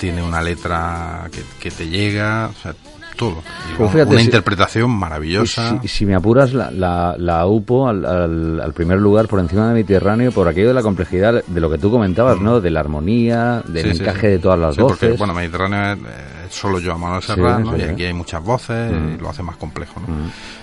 tiene 0.00 0.22
una 0.24 0.42
letra 0.42 1.28
que, 1.30 1.42
que 1.60 1.70
te 1.70 1.86
llega, 1.88 2.48
o 2.50 2.60
sea, 2.60 2.74
todo. 3.16 3.42
Y 3.72 3.76
Pues 3.76 3.90
fíjate, 3.92 4.10
una 4.10 4.18
si- 4.20 4.24
interpretación 4.26 4.90
Y 4.90 4.94
maravillosa. 4.94 5.80
si, 5.82 5.88
si 5.88 6.06
me 6.06 6.14
apuras, 6.14 6.52
la, 6.52 6.70
la, 6.70 7.14
la 7.18 7.46
UPO 7.46 7.88
al, 7.88 8.04
al- 8.04 8.60
al 8.60 8.72
primer 8.72 8.98
lugar 8.98 9.26
por 9.28 9.40
encima 9.40 9.68
de 9.68 9.74
Mediterráneo 9.74 10.30
por 10.32 10.46
aquello 10.48 10.68
de 10.68 10.74
la 10.74 10.82
complejidad 10.82 11.42
de 11.44 11.60
lo 11.60 11.70
que 11.70 11.78
tú 11.78 11.90
comentabas, 11.90 12.40
¿no? 12.40 12.60
De 12.60 12.70
la 12.70 12.80
armonía, 12.80 13.62
del 13.66 13.86
Mm. 13.88 13.92
Sí, 13.94 14.02
encaje 14.02 14.20
sí. 14.20 14.26
de 14.28 14.38
todas 14.38 14.58
las 14.58 14.74
Sí, 14.74 14.80
porque, 14.80 15.06
voces. 15.06 15.18
bueno, 15.18 15.34
Mediterráneo 15.34 15.92
es 15.92 15.98
eh, 15.98 16.46
solo 16.50 16.78
yo 16.78 16.92
a 16.92 16.98
Manuel 16.98 17.22
Serrano 17.22 17.76
y 17.76 17.82
aquí 17.82 18.04
hay 18.04 18.12
muchas 18.12 18.42
voces 18.42 18.92
Mm. 18.92 19.14
y 19.14 19.18
lo 19.18 19.30
hace 19.30 19.42
más 19.42 19.56
complejo, 19.56 20.00
¿no? 20.00 20.06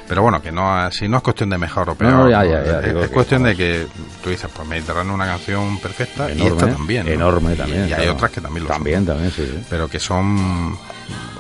Pero 0.08 0.22
bueno, 0.22 0.42
que 0.42 0.52
no 0.52 0.92
si 0.92 1.08
no 1.08 1.18
es 1.18 1.24
cuestión 1.24 1.50
de 1.50 1.58
mejor 1.58 1.90
o 1.90 1.96
peor, 1.96 2.12
no, 2.12 2.30
ya, 2.30 2.44
¿no? 2.44 2.50
ya, 2.52 2.64
ya, 2.64 2.80
es, 2.80 2.86
digo 2.86 3.00
es 3.02 3.08
que, 3.08 3.14
cuestión 3.14 3.44
de 3.44 3.56
que 3.56 3.88
tú 4.24 4.30
dices, 4.30 4.50
pues 4.56 4.68
Mediterráneo 4.68 5.12
es 5.14 5.16
una 5.16 5.26
canción 5.26 5.80
perfecta 5.80 6.30
y 6.30 6.34
enorme, 6.34 6.58
esta 6.62 6.68
también. 6.78 7.06
¿no? 7.06 7.12
Enorme 7.14 7.54
Y- 7.54 7.58
también. 7.58 7.80
Y, 7.80 7.84
hay 7.84 7.88
claro. 8.04 8.14
otras 8.14 8.32
que 8.32 8.42
también 8.42 8.64
lo 8.64 8.68
son, 8.70 8.78
También, 8.78 9.00
¿no? 9.06 9.12
también, 9.14 9.32
sí, 9.32 9.44
sí. 9.46 9.66
Pero 9.70 9.88
que 9.88 10.00
son 10.00 10.78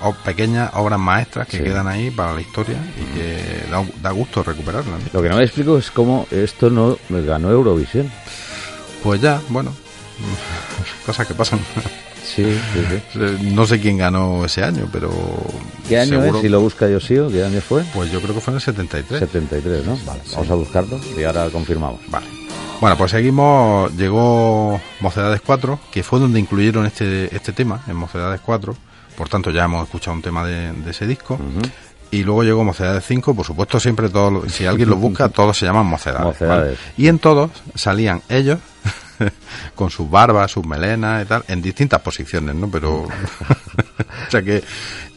o- 0.04 0.14
pequeñas 0.14 0.72
obras 0.74 1.00
maestras 1.00 1.48
que 1.48 1.58
Sí. 1.58 1.64
quedan 1.64 1.88
ahí 1.88 2.12
para 2.12 2.34
la 2.34 2.42
historia 2.42 2.78
y 3.00 3.18
que 3.18 3.66
da, 3.72 3.84
da 4.02 4.12
gusto 4.12 4.44
recuperarlas. 4.44 5.00
¿no? 5.00 5.06
Lo 5.14 5.22
que 5.22 5.30
no 5.30 5.38
me 5.38 5.44
explico 5.44 5.78
es 5.78 5.92
cómo 5.92 6.28
esto 6.32 6.70
no 6.70 6.98
ganó 7.10 7.50
Eurovisión. 7.52 8.12
Pues 9.04 9.22
ya, 9.22 9.42
bueno, 9.50 9.74
cosas 11.06 11.28
que 11.28 11.34
pasan. 11.34 11.60
Sí, 12.26 12.58
sí, 12.74 12.80
sí. 12.90 13.20
No 13.54 13.66
sé 13.68 13.80
quién 13.82 13.98
ganó 13.98 14.46
ese 14.46 14.64
año, 14.64 14.88
pero... 14.92 15.12
¿Qué 15.88 16.00
año 16.00 16.22
seguro- 16.22 16.38
es? 16.38 16.42
Si 16.44 16.50
lo 16.50 16.62
busca 16.62 16.88
Yosio, 16.88 17.30
¿qué 17.30 17.44
año 17.44 17.60
fue? 17.62 17.84
Pues 17.94 18.12
yo 18.12 18.22
creo 18.22 18.34
que 18.34 18.42
fue 18.42 18.52
en 18.54 18.56
el 18.56 18.62
73. 18.62 19.20
73, 19.20 19.86
¿no? 19.86 19.98
Vale, 20.06 20.22
vamos 20.34 20.50
a 20.50 20.56
buscarlo 20.56 21.00
y 21.18 21.24
ahora 21.24 21.50
confirmamos. 21.50 22.00
Vale. 22.08 22.26
Bueno, 22.80 22.98
pues 22.98 23.12
seguimos. 23.12 23.94
Llegó 23.96 24.80
Mocedades 25.02 25.42
4, 25.46 25.80
que 25.92 26.04
fue 26.04 26.20
donde 26.20 26.40
incluyeron 26.40 26.86
este, 26.86 27.34
este 27.36 27.52
tema, 27.54 27.84
en 27.88 27.96
Mocedades 27.96 28.42
4. 28.42 28.76
Por 29.16 29.30
tanto, 29.30 29.52
ya 29.52 29.66
hemos 29.66 29.86
escuchado 29.86 30.16
un 30.16 30.22
tema 30.22 30.46
de, 30.46 30.74
de 30.74 30.92
ese 30.92 31.08
disco. 31.08 31.40
Y 32.14 32.24
luego 32.24 32.44
llegó 32.44 32.64
Mocedades 32.64 33.04
5, 33.08 33.34
por 33.34 33.44
supuesto, 33.44 33.80
siempre 33.80 34.08
todos, 34.08 34.52
si 34.54 34.68
alguien 34.68 34.88
los 34.88 35.00
busca, 35.00 35.30
todos 35.30 35.58
se 35.58 35.66
llaman 35.66 35.88
Mocedades. 35.88 36.26
Mocedades. 36.26 36.78
¿vale? 36.78 36.94
Y 36.96 37.08
en 37.08 37.18
todos 37.18 37.50
salían 37.74 38.22
ellos, 38.30 38.60
con 39.76 39.90
sus 39.90 40.10
barbas, 40.10 40.52
sus 40.52 40.64
melenas 40.66 41.24
y 41.24 41.28
tal, 41.28 41.44
en 41.48 41.62
distintas 41.62 42.02
posiciones, 42.02 42.54
¿no? 42.54 42.70
Pero. 42.70 43.04
o 44.28 44.32
sea 44.32 44.44
que, 44.44 44.64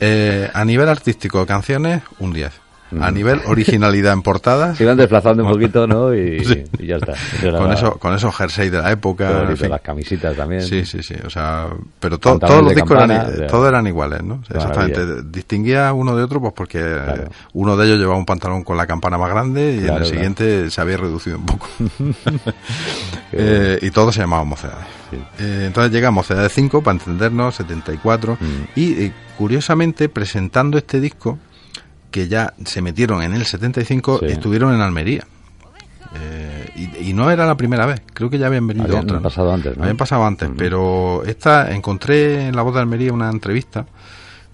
eh, 0.00 0.50
a 0.52 0.64
nivel 0.64 0.88
artístico 0.88 1.40
de 1.40 1.46
canciones, 1.46 2.02
un 2.18 2.32
10. 2.32 2.52
A 3.00 3.10
nivel 3.10 3.40
originalidad 3.46 4.12
en 4.12 4.22
portadas, 4.22 4.76
Se 4.78 4.84
iban 4.84 4.96
desplazando 4.96 5.44
un 5.44 5.50
poquito, 5.50 5.86
¿no? 5.86 6.14
Y, 6.14 6.38
Sí. 6.44 6.62
y 6.78 6.86
ya 6.86 6.96
está. 6.96 7.12
Eso 7.12 7.56
con, 7.58 7.72
eso, 7.72 7.92
con 7.98 8.14
esos 8.14 8.34
jerseys 8.36 8.70
de 8.70 8.78
la 8.80 8.92
época. 8.92 9.42
en 9.48 9.56
fin. 9.56 9.70
las 9.70 9.80
camisitas 9.80 10.36
también. 10.36 10.62
Sí, 10.62 10.84
sí, 10.84 11.02
sí. 11.02 11.14
O 11.26 11.30
sea, 11.30 11.66
pero 11.98 12.18
to- 12.18 12.38
todos 12.38 12.62
los 12.62 12.74
discos 12.74 12.92
eran, 12.92 13.08
campana, 13.08 13.28
i- 13.30 13.34
o 13.34 13.36
sea, 13.38 13.46
todos 13.48 13.68
eran 13.68 13.86
iguales, 13.86 14.22
¿no? 14.22 14.40
Exactamente. 14.48 15.00
maravilla. 15.00 15.28
Distinguía 15.30 15.92
uno 15.92 16.14
de 16.16 16.22
otro, 16.22 16.40
pues 16.40 16.52
porque 16.54 16.78
Claro. 16.78 17.24
uno 17.54 17.76
de 17.76 17.86
ellos 17.86 17.98
llevaba 17.98 18.18
un 18.18 18.26
pantalón 18.26 18.62
con 18.62 18.76
la 18.76 18.86
campana 18.86 19.18
más 19.18 19.30
grande 19.30 19.72
y 19.74 19.78
en 19.78 19.84
el 19.84 19.86
claro. 19.86 20.04
siguiente 20.04 20.70
se 20.70 20.80
había 20.80 20.96
reducido 20.96 21.38
un 21.38 21.46
poco. 21.46 21.66
Eh, 23.32 23.78
y 23.82 23.90
todos 23.90 24.14
se 24.14 24.20
llamaban 24.20 24.48
Mocedades. 24.48 24.86
Sí. 25.10 25.16
Eh, 25.40 25.64
entonces 25.66 25.92
llega 25.92 26.10
Mocedades 26.10 26.52
5, 26.52 26.82
para 26.82 26.98
entendernos, 26.98 27.54
74. 27.56 28.34
Mm. 28.40 28.46
Y 28.76 29.04
eh, 29.04 29.12
curiosamente, 29.36 30.08
presentando 30.08 30.78
este 30.78 31.00
disco, 31.00 31.38
que 32.10 32.28
ya 32.28 32.54
se 32.64 32.80
metieron 32.82 33.22
en 33.22 33.34
el 33.34 33.44
75, 33.44 34.18
Sí. 34.20 34.26
estuvieron 34.26 34.74
en 34.74 34.80
Almería. 34.80 35.26
Eh, 36.18 36.70
y, 37.00 37.10
y 37.10 37.12
no 37.12 37.30
era 37.30 37.46
la 37.46 37.56
primera 37.56 37.84
vez, 37.84 38.00
creo 38.14 38.30
que 38.30 38.38
ya 38.38 38.46
habían 38.46 38.66
venido 38.66 38.86
Habían 38.86 39.04
otras. 39.04 39.22
pasado 39.22 39.52
antes, 39.52 39.76
¿no? 39.76 39.82
Habían 39.82 39.96
pasado 39.96 40.24
antes, 40.24 40.48
pero 40.56 41.22
esta 41.24 41.72
encontré 41.74 42.46
en 42.48 42.56
La 42.56 42.62
Voz 42.62 42.74
de 42.74 42.80
Almería 42.80 43.12
una 43.12 43.28
entrevista, 43.28 43.86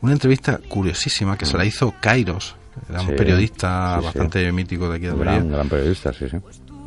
una 0.01 0.13
entrevista 0.13 0.59
curiosísima 0.69 1.37
que 1.39 1.47
se 1.47 1.57
la 1.57 1.65
hizo 1.65 1.95
Kairos, 2.01 2.57
era 2.89 3.03
un 3.03 3.09
periodista 3.15 3.95
sí, 3.95 4.01
sí. 4.01 4.05
bastante 4.07 4.53
mítico 4.53 4.89
de 4.89 4.97
aquí 4.97 5.05
de 5.05 5.13
Almería. 5.13 5.35
Gran, 5.35 5.51
gran 5.51 5.69
periodista, 5.69 6.13
sí, 6.13 6.29
sí. 6.29 6.39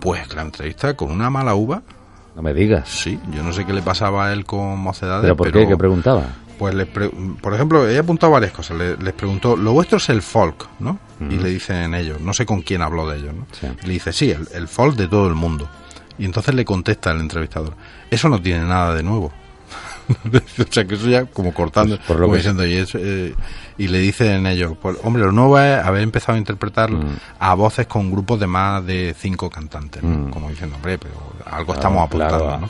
Pues 0.01 0.33
la 0.35 0.41
entrevista 0.41 0.93
con 0.95 1.11
una 1.11 1.29
mala 1.29 1.55
uva, 1.55 1.81
No 2.35 2.41
me 2.41 2.53
digas. 2.53 2.89
sí, 2.89 3.17
yo 3.31 3.43
no 3.43 3.53
sé 3.53 3.65
qué 3.65 3.71
le 3.73 3.81
pasaba 3.81 4.27
a 4.27 4.33
él 4.33 4.45
con 4.45 4.77
mocedades, 4.79 5.21
¿Pero 5.21 5.37
por 5.37 5.51
qué? 5.51 5.67
¿Qué 5.67 5.77
preguntaba? 5.77 6.23
Pues 6.57 6.73
les 6.75 6.87
pre- 6.87 7.09
por 7.41 7.53
ejemplo, 7.53 7.87
he 7.89 7.97
apuntado 7.97 8.31
varias 8.33 8.51
cosas. 8.51 8.77
Le- 8.77 8.97
les 8.97 9.13
preguntó, 9.13 9.55
lo 9.55 9.73
vuestro 9.73 9.97
es 9.97 10.09
el 10.09 10.21
folk, 10.21 10.67
¿no? 10.79 10.99
Y 11.29 11.35
le 11.37 11.49
dicen 11.49 11.93
ellos, 11.95 12.19
no 12.19 12.33
sé 12.33 12.45
con 12.45 12.61
quién 12.61 12.81
habló 12.81 13.07
de 13.09 13.17
ellos, 13.19 13.33
¿no? 13.33 13.45
Sí. 13.51 13.67
Y 13.83 13.87
le 13.87 13.93
dice, 13.93 14.11
sí, 14.11 14.31
el, 14.31 14.47
el 14.53 14.67
folk 14.67 14.95
de 14.95 15.07
todo 15.07 15.27
el 15.27 15.35
mundo. 15.35 15.69
Y 16.17 16.25
entonces 16.25 16.53
le 16.55 16.65
contesta 16.65 17.11
el 17.11 17.19
entrevistador, 17.21 17.73
eso 18.09 18.27
no 18.29 18.41
tiene 18.41 18.65
nada 18.65 18.93
de 18.95 19.03
nuevo. 19.03 19.31
o 20.09 20.71
sea, 20.71 20.85
que 20.85 20.95
eso 20.95 21.07
ya 21.09 21.25
como 21.25 21.53
cortando, 21.53 21.95
Pues 21.97 22.07
por 22.07 22.17
lo 22.17 22.23
como 22.23 22.33
que- 22.33 22.37
diciendo, 22.37 22.65
y, 22.65 22.73
es, 22.75 22.93
eh, 22.95 23.33
y 23.77 23.87
le 23.87 23.97
dicen 23.99 24.45
ellos, 24.45 24.73
pues 24.81 24.97
hombre, 25.03 25.23
lo 25.23 25.31
nuevo 25.31 25.57
es 25.59 25.83
haber 25.83 26.03
empezado 26.03 26.35
a 26.35 26.37
interpretar 26.37 26.91
Mm. 26.91 27.17
a 27.39 27.53
voces 27.55 27.87
con 27.87 28.11
grupos 28.11 28.39
de 28.39 28.47
más 28.47 28.85
de 28.85 29.15
cinco 29.17 29.49
cantantes, 29.49 30.03
¿no? 30.03 30.27
Mm. 30.27 30.29
Como 30.31 30.49
diciendo, 30.49 30.75
hombre, 30.75 30.97
pero 30.99 31.15
algo 31.45 31.65
Claro, 31.65 31.73
estamos 31.73 32.03
apuntando, 32.05 32.43
claro. 32.45 32.61
¿no? 32.61 32.69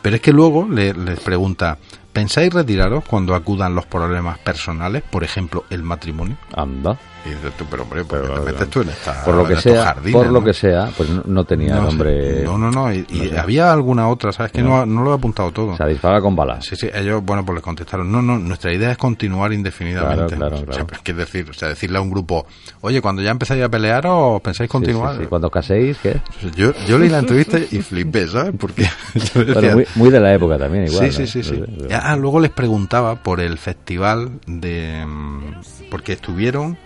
Pero 0.00 0.16
es 0.16 0.22
que 0.22 0.32
luego 0.32 0.66
le- 0.68 0.94
les 0.94 1.20
pregunta, 1.20 1.78
¿pensáis 2.12 2.52
retiraros 2.52 3.04
cuando 3.04 3.34
acudan 3.34 3.74
los 3.74 3.86
problemas 3.86 4.38
personales, 4.38 5.02
por 5.02 5.24
ejemplo, 5.24 5.64
el 5.70 5.82
matrimonio? 5.82 6.36
Anda. 6.54 6.98
Y 7.24 7.28
dices 7.30 7.52
tú, 7.56 7.64
pero 7.70 7.84
hombre, 7.84 8.04
¿por 8.04 8.20
qué 8.20 8.26
Pero, 8.26 8.40
te 8.40 8.52
metes 8.52 8.68
tú 8.68 8.80
en 8.80 8.88
esta 8.88 9.24
Por 9.24 9.36
lo 9.36 9.46
que 9.46 9.54
sea, 9.56 9.84
jardines, 9.84 10.12
por 10.12 10.26
lo 10.26 10.40
no? 10.40 10.44
que 10.44 10.52
sea, 10.52 10.90
pues 10.96 11.08
no, 11.24 11.44
tenía 11.44 11.76
el 11.78 12.44
no, 12.44 12.58
no, 12.58 12.58
no, 12.58 12.70
no, 12.70 12.92
y, 12.92 13.06
no 13.32 13.40
había 13.40 13.72
alguna 13.72 14.08
otra, 14.08 14.32
¿sabes? 14.32 14.50
Que 14.50 14.60
no, 14.60 14.84
no 14.84 15.04
lo 15.04 15.12
he 15.12 15.14
apuntado 15.14 15.52
todo. 15.52 15.76
Se 15.76 15.84
dispara 15.86 16.20
con 16.20 16.34
balas. 16.34 16.64
Sí, 16.64 16.74
sí, 16.74 16.88
ellos, 16.92 17.22
bueno, 17.24 17.44
pues 17.46 17.54
les 17.54 17.62
contestaron, 17.62 18.10
no, 18.10 18.20
no, 18.20 18.38
nuestra 18.38 18.72
idea 18.72 18.90
es 18.90 18.98
continuar 18.98 19.52
indefinidamente. 19.52 20.34
Claro, 20.34 20.36
claro, 20.36 20.54
O 20.56 20.58
sea, 20.58 20.66
claro. 20.66 20.86
pero 20.88 20.96
es 20.98 21.02
que 21.04 21.12
decir, 21.12 21.48
o 21.48 21.52
sea, 21.54 21.68
decirle 21.68 21.98
a 21.98 22.00
un 22.00 22.10
grupo, 22.10 22.44
oye, 22.80 23.00
cuando 23.00 23.22
ya 23.22 23.30
empezáis 23.30 23.62
a 23.62 23.68
pelear 23.68 24.04
o 24.08 24.40
pensáis 24.40 24.68
continuar. 24.68 25.14
sí, 25.14 25.22
sí. 25.22 25.26
Cuando 25.28 25.48
caséis, 25.48 25.98
¿qué? 26.02 26.20
Yo, 26.56 26.72
yo 26.88 26.98
leí 26.98 27.08
la 27.08 27.18
entrevista 27.20 27.58
y 27.58 27.82
flipé, 27.82 28.26
¿sabes? 28.26 28.52
Porque 28.58 28.82
yo 29.14 29.44
decía, 29.44 29.54
Bueno, 29.54 29.72
muy, 29.74 29.86
muy 29.94 30.10
de 30.10 30.18
la 30.18 30.34
época 30.34 30.58
también, 30.58 30.86
igual. 30.88 31.12
sí, 31.12 31.26
sí, 31.28 31.42
sí, 31.44 31.62
Ya, 31.88 32.16
luego 32.16 32.40
les 32.40 32.50
preguntaba 32.50 33.14
por 33.22 33.38
el 33.40 33.58
festival 33.58 34.40
de... 34.48 35.04
mm, 35.06 35.88
Porque 35.88 36.14
estuvieron... 36.14 36.76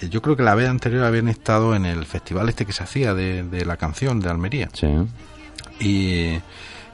eh, 0.00 0.08
Yo 0.08 0.22
creo 0.22 0.36
que 0.36 0.42
la 0.42 0.54
vez 0.54 0.68
anterior 0.68 1.04
habían 1.04 1.28
estado 1.28 1.74
en 1.74 1.86
el 1.86 2.04
festival 2.06 2.48
este 2.48 2.66
que 2.66 2.72
se 2.72 2.82
hacía 2.82 3.14
de, 3.14 3.42
de 3.42 3.64
la 3.64 3.76
canción 3.76 4.20
de 4.20 4.30
Almería. 4.30 4.68
Sí. 4.72 4.88
Y 5.80 6.40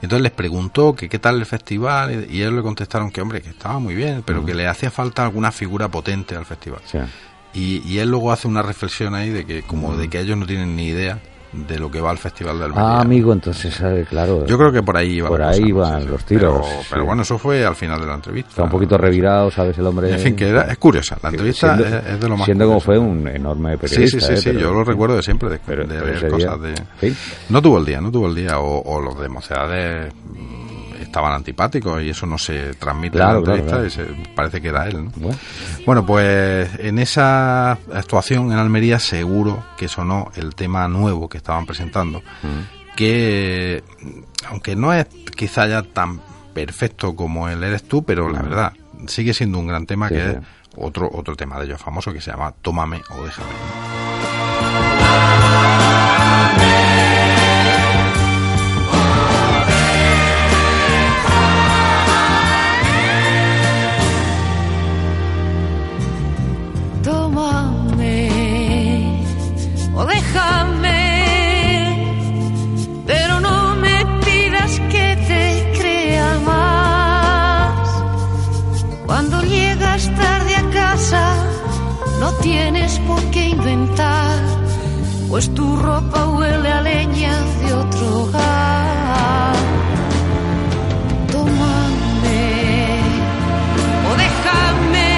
entonces 0.03 0.23
les 0.23 0.33
preguntó 0.33 0.95
que 0.95 1.09
qué 1.09 1.19
tal 1.19 1.39
el 1.39 1.47
festival 1.47 2.27
y, 2.31 2.41
ellos 2.41 2.53
le 2.53 2.63
contestaron 2.63 3.11
que, 3.11 3.21
hombre, 3.21 3.41
que 3.41 3.51
estaba 3.51 3.79
muy 3.79 3.95
bien, 3.95 4.23
pero 4.25 4.45
que 4.45 4.55
le 4.55 4.67
hacía 4.67 4.91
falta 4.91 5.23
alguna 5.23 5.53
figura 5.53 5.89
potente 5.89 6.37
al 6.37 6.47
festival. 6.47 6.81
sí. 6.85 6.99
Y, 7.55 7.83
y 7.87 7.99
él 7.99 8.09
luego 8.09 8.33
hace 8.33 8.49
una 8.49 8.63
reflexión 8.63 9.15
ahí 9.15 9.29
de 9.29 9.45
que 9.45 9.61
como 9.63 9.95
de 9.95 10.09
que 10.09 10.19
ellos 10.19 10.39
no 10.39 10.47
tienen 10.47 10.75
ni 10.75 10.87
idea 10.87 11.21
de 11.53 11.79
lo 11.79 11.91
que 11.91 12.01
va 12.01 12.11
al 12.11 12.19
festival 12.19 12.59
de 12.59 12.65
Almería. 12.65 12.85
Ah, 12.89 13.01
amigo, 13.03 13.33
entonces, 13.33 13.79
eh, 13.83 14.07
claro. 14.09 14.47
Yo 14.47 14.57
creo 14.57 14.73
que 14.73 14.83
por 14.83 14.97
ahí 14.97 15.17
iba 15.17 15.29
Por 15.29 15.43
ahí 15.43 15.71
van 15.71 16.11
los 16.11 16.25
tiros, 16.25 16.61
Pero, 16.67 16.81
sí. 16.83 16.87
pero 16.91 17.05
bueno, 17.05 17.23
eso 17.23 17.37
fue 17.39 17.65
al 17.67 17.77
final 17.77 18.01
de 18.01 18.07
la 18.07 18.15
entrevista. 18.15 18.51
Está 18.51 18.63
un 18.65 18.71
poquito 18.71 18.97
revirado, 18.97 19.51
¿sabes? 19.51 19.77
El 19.77 19.87
hombre. 19.87 20.11
En 20.13 20.19
fin, 20.19 20.35
que 20.35 20.49
era, 20.49 20.63
es 20.63 20.79
curiosa. 20.79 21.19
La 21.23 21.29
entrevista 21.29 21.77
siendo- 21.77 21.97
es, 21.99 22.07
es 22.07 22.21
de 22.21 22.29
lo 22.29 22.37
más 22.39 22.45
Siendo 22.47 22.65
como 22.67 22.81
curioso. 22.81 22.87
fue 22.87 22.99
un 22.99 23.29
enorme 23.29 23.73
Sí, 23.73 23.79
periodista. 23.81 24.21
sí, 24.21 24.27
sí, 24.27 24.33
¿eh? 24.51 24.53
sí, 24.55 24.59
yo 24.61 24.73
lo 24.73 24.83
recuerdo 24.85 25.17
de 25.17 25.23
siempre, 25.23 25.51
de, 25.51 25.59
Pero- 25.65 25.87
de 25.87 26.29
cosas 26.31 26.59
día- 26.63 26.71
de... 26.71 26.75
Sí. 27.13 27.17
No 27.51 27.61
tuvo 27.61 27.79
el 27.79 27.85
día, 27.85 28.01
no 28.01 28.11
tuvo 28.11 28.29
el 28.29 28.35
día, 28.35 28.59
o, 28.59 28.81
o 28.83 29.01
los 29.03 29.21
de 29.21 29.29
mocedades 29.29 30.13
estaban 31.13 31.35
antipáticos 31.35 32.03
y 32.03 32.09
eso 32.09 32.25
no 32.25 32.39
se 32.39 32.73
transmite 32.75 33.19
Claro, 33.19 33.41
en 33.41 33.45
la 33.45 33.45
claro, 33.45 33.61
entrevista 33.85 33.87
y 33.87 33.91
se- 34.07 34.31
parece 34.35 34.63
que 34.63 34.69
era 34.69 34.89
él, 34.89 35.05
¿no? 35.05 35.11
Bueno, 35.17 35.39
Bueno, 35.85 36.07
pues 36.07 36.71
en 36.79 36.99
esa 36.99 37.73
actuación 37.73 38.51
en 38.51 38.59
Almería 38.59 38.99
seguro 38.99 39.63
que 39.77 39.89
sonó 39.89 40.33
el 40.37 40.55
tema 40.55 40.89
nuevo 40.89 41.29
que 41.29 41.37
estaban 41.37 41.67
presentando, 41.67 42.21
Mm. 42.21 42.95
que 42.97 43.85
aunque 44.49 44.75
no 44.75 44.93
es 44.95 45.07
quizá 45.37 45.67
ya 45.67 45.83
tan 45.83 46.21
perfecto 46.55 47.15
como 47.15 47.49
el 47.49 47.63
Eres 47.63 47.83
tú, 47.85 48.03
pero 48.05 48.31
la 48.31 48.41
verdad 48.43 48.73
sigue 49.07 49.35
siendo 49.35 49.59
un 49.59 49.67
gran 49.67 49.85
tema. 49.87 50.09
Sí, 50.09 50.15
que 50.15 50.21
sí. 50.23 50.29
es 50.31 50.37
otro 50.77 51.11
otro 51.13 51.37
tema 51.37 51.59
de 51.59 51.67
ellos 51.67 51.81
famoso 51.83 52.11
que 52.13 52.21
se 52.23 52.31
llama 52.31 52.53
Tómame 52.63 53.03
o 53.11 53.25
déjame. 53.25 53.53
Pues 85.33 85.49
tu 85.55 85.77
ropa 85.77 86.27
huele 86.27 86.71
a 86.71 86.83
leña 86.83 87.33
de 87.61 87.73
otro 87.73 88.21
hogar. 88.21 89.55
Tómame 91.33 93.01
o 94.09 94.13
déjame. 94.25 95.13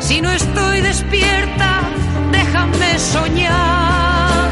Si 0.00 0.20
no 0.20 0.30
estoy 0.30 0.82
despierta, 0.82 1.80
déjame 2.30 2.98
soñar. 2.98 4.50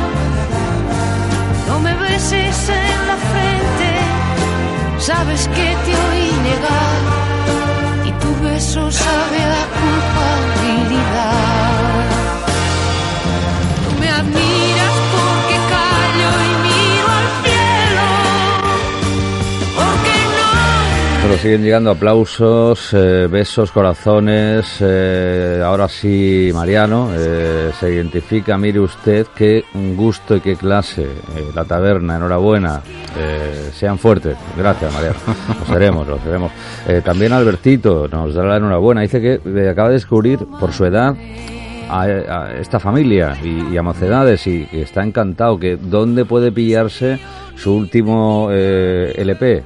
No 1.69 1.81
me 1.81 1.95
beses 1.97 2.69
en 2.71 3.01
la 3.11 3.19
frente, 3.31 3.91
sabes 5.01 5.47
que 5.49 5.67
te 5.85 5.93
oí 6.09 6.29
negar. 6.49 6.99
Y 8.09 8.13
tu 8.23 8.31
beso 8.43 8.91
sabe 8.91 9.39
a 9.45 9.70
siguen 21.41 21.63
llegando 21.63 21.91
aplausos, 21.91 22.93
eh, 22.93 23.27
besos, 23.31 23.73
corazones. 23.73 24.77
eh, 24.81 25.63
ahora 25.65 25.89
sí, 25.89 26.51
Mariano, 26.53 27.09
eh, 27.17 27.71
se 27.79 27.95
identifica, 27.95 28.59
mire 28.59 28.81
usted, 28.81 29.27
qué 29.35 29.65
gusto 29.97 30.37
y 30.37 30.41
qué 30.41 30.57
clase. 30.57 31.03
eh, 31.03 31.51
la 31.55 31.65
taberna, 31.65 32.17
enhorabuena. 32.17 32.83
eh, 33.17 33.71
sean 33.73 33.99
fuertes. 33.99 34.37
Gracias, 34.57 34.93
Mariano. 34.93 35.19
Lo 35.61 35.67
seremos, 35.67 36.07
lo 36.07 36.19
seremos. 36.19 36.53
También 37.05 37.33
Albertito 37.33 38.07
nos 38.09 38.35
da 38.35 38.45
la 38.45 38.57
enhorabuena. 38.57 39.01
Dice 39.01 39.21
que 39.21 39.69
acaba 39.69 39.89
de 39.89 39.95
descubrir, 39.95 40.39
por 40.59 40.73
su 40.73 40.85
edad, 40.85 41.15
a, 41.89 42.53
esta 42.61 42.79
familia 42.79 43.37
y, 43.43 43.73
y 43.73 43.77
a 43.77 43.83
Mocedades 43.83 44.47
y, 44.47 44.69
está 44.73 45.03
encantado 45.03 45.59
que 45.59 45.77
dónde 45.77 46.25
puede 46.25 46.53
pillarse 46.53 47.19
su 47.57 47.75
último 47.75 48.51
LP. 48.51 49.63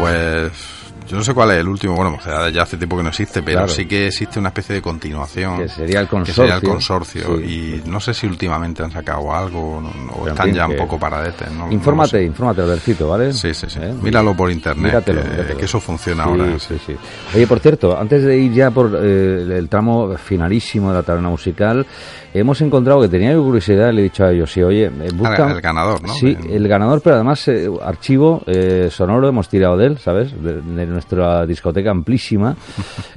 Pues 0.00 0.69
yo 1.10 1.16
no 1.16 1.24
sé 1.24 1.34
cuál 1.34 1.50
es 1.50 1.58
el 1.58 1.68
último, 1.68 1.94
bueno, 1.94 2.18
sea, 2.22 2.48
ya 2.50 2.62
hace 2.62 2.76
tiempo 2.76 2.96
que 2.96 3.02
no 3.02 3.08
existe, 3.10 3.42
pero 3.42 3.58
Claro. 3.58 3.72
sí 3.72 3.86
que 3.86 4.06
existe 4.06 4.38
una 4.38 4.48
especie 4.48 4.74
de 4.76 4.82
continuación. 4.82 5.58
Que 5.58 5.68
sería 5.68 6.00
el 6.00 6.08
que 6.08 6.32
sería 6.32 6.54
el 6.56 6.62
consorcio. 6.62 7.36
Sí. 7.38 7.82
Y 7.84 7.88
no 7.88 8.00
sé 8.00 8.14
si 8.14 8.26
últimamente 8.26 8.82
han 8.82 8.90
sacado 8.92 9.34
algo 9.34 9.76
o, 9.76 9.80
no- 9.80 9.90
Pero 10.20 10.28
están 10.28 10.52
ya 10.52 10.66
un 10.66 10.76
poco 10.76 10.98
paradetes. 10.98 11.50
No, 11.52 11.66
no 11.66 11.72
Infórmate, 11.72 12.10
sé. 12.10 12.24
infórmate, 12.24 12.62
Albercito, 12.62 13.08
¿vale? 13.08 13.32
Sí, 13.32 13.52
sí, 13.54 13.66
sí. 13.68 13.78
¿Eh? 13.82 13.94
Míralo 14.00 14.34
por 14.34 14.50
internet, 14.50 14.84
Míratelo, 14.84 15.22
que, 15.22 15.28
míratelo. 15.30 15.58
que 15.58 15.64
eso 15.64 15.80
funciona 15.80 16.24
Sí, 16.24 16.30
ahora. 16.30 16.58
Sí, 16.58 16.74
sí. 16.86 16.96
Oye, 17.34 17.46
por 17.46 17.60
cierto, 17.60 17.98
antes 17.98 18.22
de 18.24 18.38
ir 18.38 18.52
ya 18.52 18.70
por 18.70 18.90
eh, 19.02 19.58
el 19.58 19.68
tramo 19.68 20.16
finalísimo 20.16 20.88
de 20.90 20.94
la 20.94 21.02
taberna 21.02 21.28
musical, 21.28 21.86
hemos 22.32 22.60
encontrado 22.60 23.00
que 23.00 23.08
tenía 23.08 23.34
curiosidad, 23.36 23.92
le 23.92 24.00
he 24.00 24.04
dicho 24.04 24.24
a 24.24 24.30
ellos, 24.32 24.52
sí, 24.52 24.62
oye, 24.62 24.84
eh, 24.86 25.08
busca... 25.14 25.46
Ah, 25.46 25.52
el 25.52 25.60
ganador, 25.60 26.02
¿no? 26.02 26.12
Sí, 26.14 26.36
el 26.48 26.68
ganador, 26.68 27.00
pero 27.02 27.16
además 27.16 27.46
eh, 27.48 27.68
archivo 27.84 28.42
eh, 28.46 28.88
sonoro 28.90 29.28
hemos 29.28 29.48
tirado 29.48 29.76
de 29.76 29.86
él, 29.86 29.98
¿sabes? 29.98 30.32
De, 30.40 30.60
de 30.60 30.86
nuestra 31.00 31.46
discoteca 31.46 31.90
amplísima, 31.90 32.54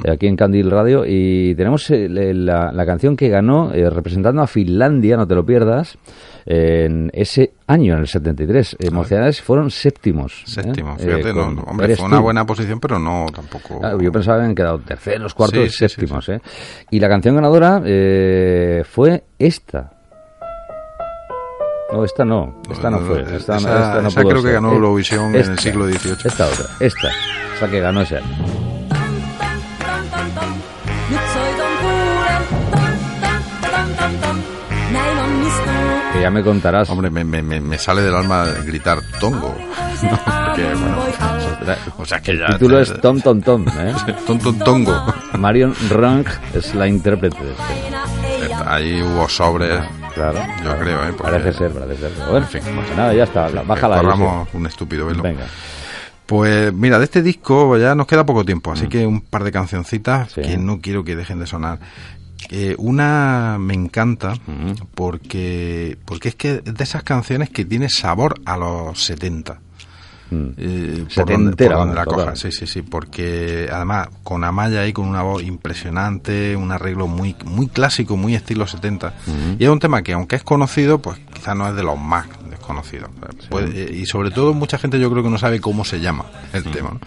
eh, 0.03 0.11
aquí 0.11 0.27
en 0.27 0.37
Candil 0.37 0.71
Radio, 0.71 1.03
y 1.05 1.53
tenemos 1.55 1.89
eh, 1.91 2.07
la, 2.09 2.71
la 2.71 2.85
canción 2.85 3.17
que 3.17 3.27
ganó 3.27 3.73
eh, 3.73 3.89
representando 3.89 4.41
a 4.41 4.47
Finlandia, 4.47 5.17
no 5.17 5.27
te 5.27 5.35
lo 5.35 5.45
pierdas, 5.45 5.97
en 6.45 7.09
ese 7.13 7.53
año, 7.67 7.93
en 7.95 7.99
el 8.01 8.07
73. 8.07 8.77
Eh, 8.79 8.89
Mocedades 8.91 9.41
fueron 9.41 9.69
séptimos. 9.71 10.43
Séptimo, 10.45 10.95
Eh, 10.99 11.03
fíjate, 11.05 11.33
no, 11.33 11.47
hombre, 11.67 11.95
fue 11.95 12.05
una 12.05 12.17
tú. 12.17 12.23
buena 12.23 12.45
posición, 12.45 12.79
pero 12.79 12.99
no 12.99 13.25
tampoco. 13.33 13.79
Claro, 13.79 13.99
yo 14.01 14.11
pensaba 14.11 14.37
que 14.37 14.41
habían 14.43 14.55
quedado 14.55 14.79
terceros, 14.79 15.33
cuartos, 15.33 15.59
Sí, 15.59 15.69
sí, 15.69 15.75
sí, 15.77 15.89
séptimos. 15.89 16.27
¿eh? 16.29 16.41
Y 16.89 16.99
la 16.99 17.09
canción 17.09 17.35
ganadora 17.35 17.81
fue 18.85 19.23
esta. 19.39 19.92
No, 21.93 22.03
esta 22.03 22.25
no. 22.25 22.55
Esta 22.71 22.89
no, 22.89 22.99
fue. 23.01 23.21
Esta, 23.21 23.57
esa- 23.57 23.57
esta 23.57 24.01
no 24.01 24.07
esa 24.09 24.21
pudo 24.21 24.31
creo 24.31 24.43
que 24.43 24.51
ganó 24.53 24.71
Eurovisión 24.73 25.25
en 25.29 25.35
el 25.35 25.41
esta, 25.41 25.57
siglo 25.61 25.85
XVIII. 25.87 26.15
Esta 26.25 26.45
otra. 26.47 26.65
Esta. 26.79 27.07
Esa 27.55 27.69
que 27.69 27.79
ganó 27.79 28.01
ese 28.01 28.17
año. 28.17 28.25
Tom, 28.35 30.09
tom, 30.11 30.29
tom, 33.61 33.95
tom, 33.99 34.21
tom. 34.21 34.37
Que 36.13 36.21
ya 36.21 36.31
me 36.31 36.43
contarás. 36.43 36.89
Hombre, 36.89 37.11
me, 37.11 37.23
me, 37.23 37.43
me, 37.43 37.59
me 37.61 37.77
sale 37.77 38.01
del 38.01 38.15
alma 38.15 38.45
gritar 38.65 38.99
tongo. 39.19 39.55
Bueno, 40.53 40.97
o 41.97 42.05
sea 42.05 42.19
que 42.19 42.37
ya. 42.37 42.45
El 42.47 42.53
título 42.53 42.79
es 42.79 43.01
Tom 43.01 43.19
Tom 43.21 43.41
Tom. 43.41 43.65
¿eh? 43.69 43.93
Ton, 44.27 44.37
ton, 44.37 44.59
tongo. 44.59 45.05
Marion 45.39 45.73
Rank 45.89 46.27
es 46.53 46.75
la 46.75 46.87
intérprete. 46.87 47.37
de 47.43 47.51
este. 47.51 47.63
Ahí 48.65 49.01
hubo 49.01 49.27
sobres. 49.29 49.79
Claro. 50.13 50.39
Yo 50.57 50.61
claro. 50.63 50.79
creo, 50.79 51.03
¿eh? 51.09 51.13
Porque- 51.17 51.31
Parece 51.31 51.53
ser, 51.57 51.71
parece 51.71 51.97
ser. 52.01 52.11
Pero 52.17 52.31
Bueno, 52.31 52.45
En 52.45 52.51
fin, 52.51 52.61
pues 52.75 52.97
nada, 52.97 53.13
ya 53.13 53.23
está. 53.23 53.49
la- 53.49 53.63
que 53.63 53.71
ahí, 53.71 54.01
corramos 54.01 54.47
un 54.53 54.65
estúpido 54.65 55.05
velo. 55.05 55.23
Venga. 55.23 55.45
Pues 56.25 56.73
mira, 56.73 56.97
de 56.99 57.05
este 57.05 57.21
disco 57.21 57.77
ya 57.77 57.95
nos 57.95 58.07
queda 58.07 58.25
poco 58.25 58.45
tiempo, 58.45 58.71
así 58.71 58.87
que 58.87 59.05
un 59.05 59.21
par 59.21 59.43
de 59.43 59.51
cancioncitas 59.51 60.29
Mm. 60.29 60.33
Sí. 60.35 60.41
que 60.41 60.57
no 60.57 60.79
quiero 60.81 61.03
que 61.03 61.15
dejen 61.15 61.39
de 61.39 61.47
sonar. 61.47 61.79
Eh, 62.49 62.75
una 62.77 63.57
me 63.59 63.73
encanta 63.73 64.33
Mm. 64.47 64.73
porque 64.95 65.97
porque 66.05 66.29
es 66.29 66.35
que 66.35 66.61
es 66.65 66.73
de 66.73 66.83
esas 66.83 67.03
canciones 67.03 67.49
que 67.49 67.65
tiene 67.65 67.89
sabor 67.89 68.35
a 68.45 68.57
los 68.57 69.03
70. 69.03 69.59
Mm. 70.31 70.47
Eh, 70.57 70.99
por 71.03 71.11
Setentera, 71.11 71.75
donde, 71.75 71.95
por 71.95 72.05
donde 72.05 72.15
vamos, 72.17 72.25
la 72.25 72.35
sí, 72.35 72.51
sí, 72.51 72.65
sí, 72.67 72.81
porque 72.81 73.69
además 73.71 74.07
con 74.23 74.43
Amaya 74.43 74.81
ahí 74.81 74.93
con 74.93 75.07
una 75.07 75.21
voz 75.21 75.43
impresionante, 75.43 76.55
un 76.55 76.71
arreglo 76.71 77.07
muy 77.07 77.35
muy 77.45 77.67
clásico, 77.67 78.17
muy 78.17 78.33
estilo 78.35 78.65
70. 78.65 79.13
Y 79.59 79.63
es 79.63 79.69
un 79.69 79.79
tema 79.79 80.01
que 80.01 80.13
aunque 80.13 80.35
es 80.35 80.43
conocido, 80.43 80.99
pues 80.99 81.19
quizás 81.33 81.55
no 81.55 81.67
es 81.67 81.75
de 81.75 81.83
los 81.83 81.99
más 81.99 82.25
desconocidos. 82.49 83.09
Puede- 83.49 83.83
eh, 83.83 83.95
y 83.95 84.05
sobre 84.05 84.31
todo 84.31 84.53
mucha 84.53 84.77
gente 84.77 84.99
yo 84.99 85.11
creo 85.11 85.21
que 85.23 85.29
no 85.29 85.37
sabe 85.37 85.59
cómo 85.59 85.83
se 85.85 85.99
llama 85.99 86.25
el 86.53 86.63
tema. 86.63 86.91
¿no? 86.91 86.99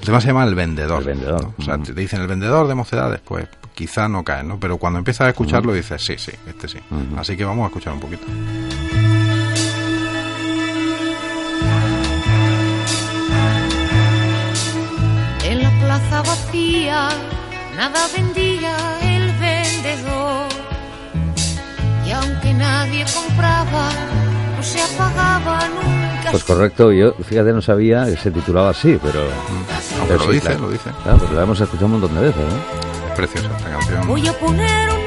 El 0.00 0.04
tema 0.04 0.20
se 0.20 0.26
llama 0.28 0.44
El 0.44 0.54
Vendedor. 0.54 0.98
El 1.02 1.06
Vendedor. 1.06 1.42
¿no? 1.42 1.54
O 1.58 1.62
sea, 1.62 1.78
te 1.78 1.92
dicen 1.94 2.20
El 2.20 2.26
Vendedor 2.26 2.66
de 2.68 2.74
Mocedades, 2.74 3.20
pues 3.24 3.46
quizás 3.74 4.08
no 4.10 4.22
cae, 4.24 4.42
¿no? 4.44 4.58
Pero 4.60 4.76
cuando 4.78 4.98
empiezas 4.98 5.26
a 5.26 5.30
escucharlo 5.30 5.72
dices, 5.72 6.02
sí, 6.02 6.14
sí, 6.18 6.32
este 6.46 6.68
sí. 6.68 6.78
Así 7.16 7.36
que 7.36 7.44
vamos 7.44 7.64
a 7.64 7.66
escuchar 7.68 7.92
un 7.94 8.00
poquito. 8.00 8.24
Vacía 16.74 17.08
nada 17.76 18.00
vendía 18.14 18.76
el 19.02 19.32
vendedor. 19.38 20.48
Y 22.06 22.10
aunque 22.10 22.52
nadie 22.54 23.04
compraba, 23.14 23.90
no 24.56 24.62
se 24.62 24.80
apagaba 24.82 25.60
nunca. 25.68 26.30
Pues 26.30 26.44
correcto, 26.44 26.92
yo 26.92 27.14
fíjate 27.14 27.52
no 27.52 27.62
sabía 27.62 28.06
que 28.06 28.16
se 28.16 28.30
titulaba 28.30 28.70
así, 28.70 28.98
pero... 29.02 29.24
No, 29.24 30.06
pero 30.06 30.06
pero 30.08 30.18
lo 30.18 30.24
sí, 30.26 30.32
dice, 30.32 30.46
claro. 30.48 30.60
lo 30.62 30.70
dice. 30.70 30.90
Claro, 31.02 31.18
pues 31.18 31.30
la 31.32 31.42
hemos 31.42 31.60
escuchado 31.60 31.86
un 31.86 31.92
montón 31.92 32.14
de 32.14 32.20
veces, 32.20 32.42
¿no? 32.42 33.08
Es 33.08 33.16
preciosa 33.16 33.56
esta 33.56 33.70
canción. 33.70 34.06
Voy 34.06 34.26
a 34.26 34.32
poner 34.32 34.90
un 34.90 35.03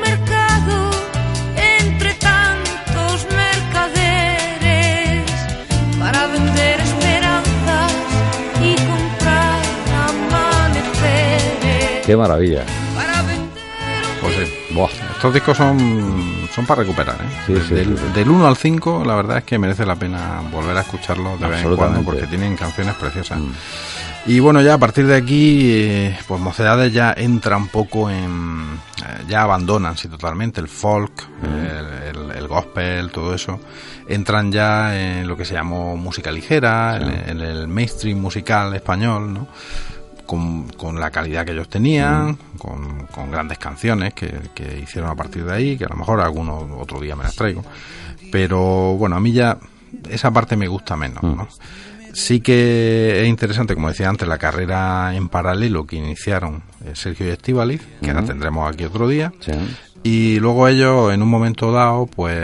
Qué 12.07 12.15
maravilla. 12.17 12.63
Pues 14.21 14.33
sí. 14.35 14.73
Buah. 14.73 14.87
Estos 15.15 15.33
discos 15.33 15.57
son, 15.57 16.47
son 16.53 16.65
para 16.65 16.81
recuperar, 16.81 17.15
¿eh? 17.21 17.29
Sí, 17.45 17.53
del, 17.53 17.63
sí, 17.97 18.03
sí. 18.07 18.13
del 18.13 18.29
1 18.29 18.47
al 18.47 18.57
5, 18.57 19.03
la 19.05 19.15
verdad 19.15 19.37
es 19.39 19.43
que 19.43 19.59
merece 19.59 19.85
la 19.85 19.95
pena 19.95 20.41
volver 20.51 20.75
a 20.77 20.81
escucharlos 20.81 21.39
de 21.39 21.47
vez 21.47 21.63
en 21.63 21.75
cuando 21.75 22.01
porque 22.01 22.25
tienen 22.27 22.55
canciones 22.55 22.95
preciosas. 22.95 23.39
Mm. 23.39 23.51
Y 24.27 24.39
bueno, 24.39 24.61
ya 24.61 24.73
a 24.73 24.77
partir 24.77 25.05
de 25.07 25.15
aquí, 25.15 25.69
eh, 25.73 26.17
pues 26.27 26.41
Mocedades 26.41 26.91
ya 26.91 27.13
entra 27.15 27.55
un 27.57 27.67
poco 27.67 28.09
en. 28.09 28.79
eh, 29.05 29.23
ya 29.29 29.43
abandonan, 29.43 29.95
sí, 29.97 30.07
totalmente 30.09 30.59
el 30.61 30.67
folk, 30.67 31.11
el, 31.43 32.17
el- 32.31 32.37
el 32.37 32.47
gospel, 32.47 33.11
todo 33.11 33.33
eso. 33.33 33.59
Entran 34.07 34.51
ya 34.51 34.97
en 34.99 35.27
lo 35.27 35.35
que 35.37 35.45
se 35.45 35.53
llamó 35.53 35.95
música 35.97 36.31
ligera, 36.31 36.97
en, 36.97 37.29
en 37.29 37.41
el 37.41 37.67
mainstream 37.67 38.19
musical 38.19 38.73
español, 38.75 39.33
¿no? 39.33 39.47
Con, 40.27 40.67
con 40.73 40.99
la 40.99 41.09
calidad 41.09 41.45
que 41.45 41.53
ellos 41.53 41.69
tenían, 41.69 42.37
con, 42.57 43.07
con 43.07 43.31
grandes 43.31 43.57
canciones 43.57 44.13
que, 44.13 44.29
que 44.53 44.77
hicieron 44.79 45.09
a 45.09 45.15
partir 45.15 45.45
de 45.45 45.53
ahí, 45.53 45.77
que 45.77 45.85
a 45.85 45.89
lo 45.89 45.95
mejor 45.95 46.19
algunos 46.19 46.65
otro 46.77 46.99
día 46.99 47.15
me 47.15 47.23
las 47.23 47.35
traigo. 47.35 47.63
Pero 48.31 48.95
bueno, 48.97 49.15
a 49.15 49.19
mí 49.21 49.31
ya 49.31 49.57
esa 50.09 50.31
parte 50.31 50.57
me 50.57 50.67
gusta 50.67 50.97
menos, 50.97 51.23
¿no? 51.23 51.47
Sí 52.13 52.41
que 52.41 53.21
es 53.21 53.27
interesante, 53.27 53.73
como 53.73 53.89
decía 53.89 54.09
antes, 54.09 54.27
la 54.27 54.37
carrera 54.37 55.15
en 55.15 55.29
paralelo 55.29 55.85
que 55.85 55.95
iniciaron 55.95 56.63
eh, 56.83 56.91
Sergio 56.93 57.27
y 57.27 57.29
Estíbaliz, 57.29 57.81
que 58.01 58.13
la 58.13 58.23
tendremos 58.23 58.67
aquí 58.67 58.85
otro 58.85 59.07
día. 59.07 59.31
Sí. 59.39 59.51
Y 60.03 60.39
luego 60.39 60.67
ellos, 60.67 61.13
en 61.13 61.21
un 61.21 61.29
momento 61.29 61.71
dado, 61.71 62.07
pues 62.07 62.37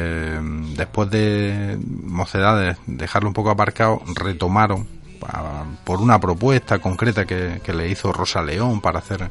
después 0.77 1.09
de 1.09 1.77
Mocedades 1.86 2.77
dejarlo 2.86 3.29
un 3.29 3.34
poco 3.34 3.49
aparcado, 3.49 4.01
retomaron 4.15 4.88
pa- 5.24 5.65
por 5.84 6.01
una 6.01 6.19
propuesta 6.19 6.80
concreta 6.80 7.26
que, 7.26 7.61
que 7.63 7.74
le 7.74 7.88
hizo 7.89 8.11
Rosa 8.11 8.41
León 8.41 8.82
para 8.82 8.99
hacer 8.99 9.30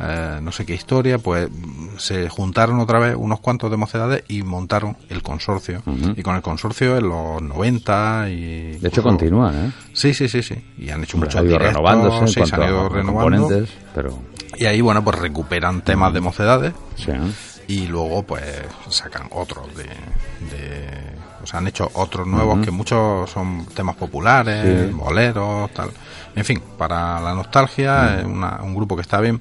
eh, 0.00 0.38
no 0.40 0.52
sé 0.52 0.64
qué 0.64 0.74
historia, 0.74 1.18
pues 1.18 1.48
se 1.96 2.28
juntaron 2.28 2.78
otra 2.78 3.00
vez 3.00 3.16
unos 3.18 3.40
cuantos 3.40 3.68
de 3.68 3.76
mocedades 3.76 4.22
y 4.28 4.42
montaron 4.44 4.96
el 5.08 5.22
consorcio. 5.24 5.82
Y 6.16 6.22
con 6.22 6.36
el 6.36 6.42
consorcio 6.42 6.96
en 6.98 7.08
los 7.08 7.42
90 7.42 8.30
y... 8.30 8.78
De 8.78 8.88
hecho, 8.88 9.02
continúan, 9.02 9.56
¿eh? 9.56 9.72
Sí, 9.92 10.14
sí, 10.14 10.28
sí, 10.28 10.42
sí. 10.44 10.54
Y 10.78 10.90
han 10.90 11.02
hecho 11.02 11.18
muchos 11.18 11.34
ha 11.34 11.40
ido 11.42 11.50
directos, 11.58 11.74
renovándose 11.74 12.18
en 12.20 12.28
sí, 12.28 12.34
se 12.34 12.54
han 12.54 12.62
ido 12.68 12.86
a 12.86 12.88
renovando. 12.88 13.12
componentes, 13.38 13.70
pero... 13.92 14.18
Y 14.56 14.66
ahí, 14.66 14.80
bueno, 14.80 15.02
pues 15.02 15.18
recuperan 15.18 15.82
temas 15.82 16.12
de 16.14 16.20
mocedades 16.20 16.74
Sí, 16.96 17.10
y 17.66 17.86
luego 17.88 18.22
pues 18.22 18.44
sacan 18.90 19.26
otros 19.32 19.66
de, 19.76 19.82
de- 19.84 21.17
o 21.48 21.50
sea 21.50 21.60
han 21.60 21.66
hecho 21.66 21.90
otros 21.94 22.26
nuevos 22.26 22.58
que 22.62 22.70
muchos 22.70 23.30
son 23.30 23.64
temas 23.74 23.96
populares 23.96 24.88
Sí. 24.88 24.92
boleros 24.92 25.70
tal 25.72 25.88
en 26.36 26.44
fin 26.44 26.62
para 26.76 27.18
la 27.20 27.34
nostalgia 27.34 28.18
es 28.20 28.26
una- 28.26 28.60
un 28.62 28.74
grupo 28.74 28.94
que 28.96 29.00
está 29.02 29.18
bien 29.18 29.40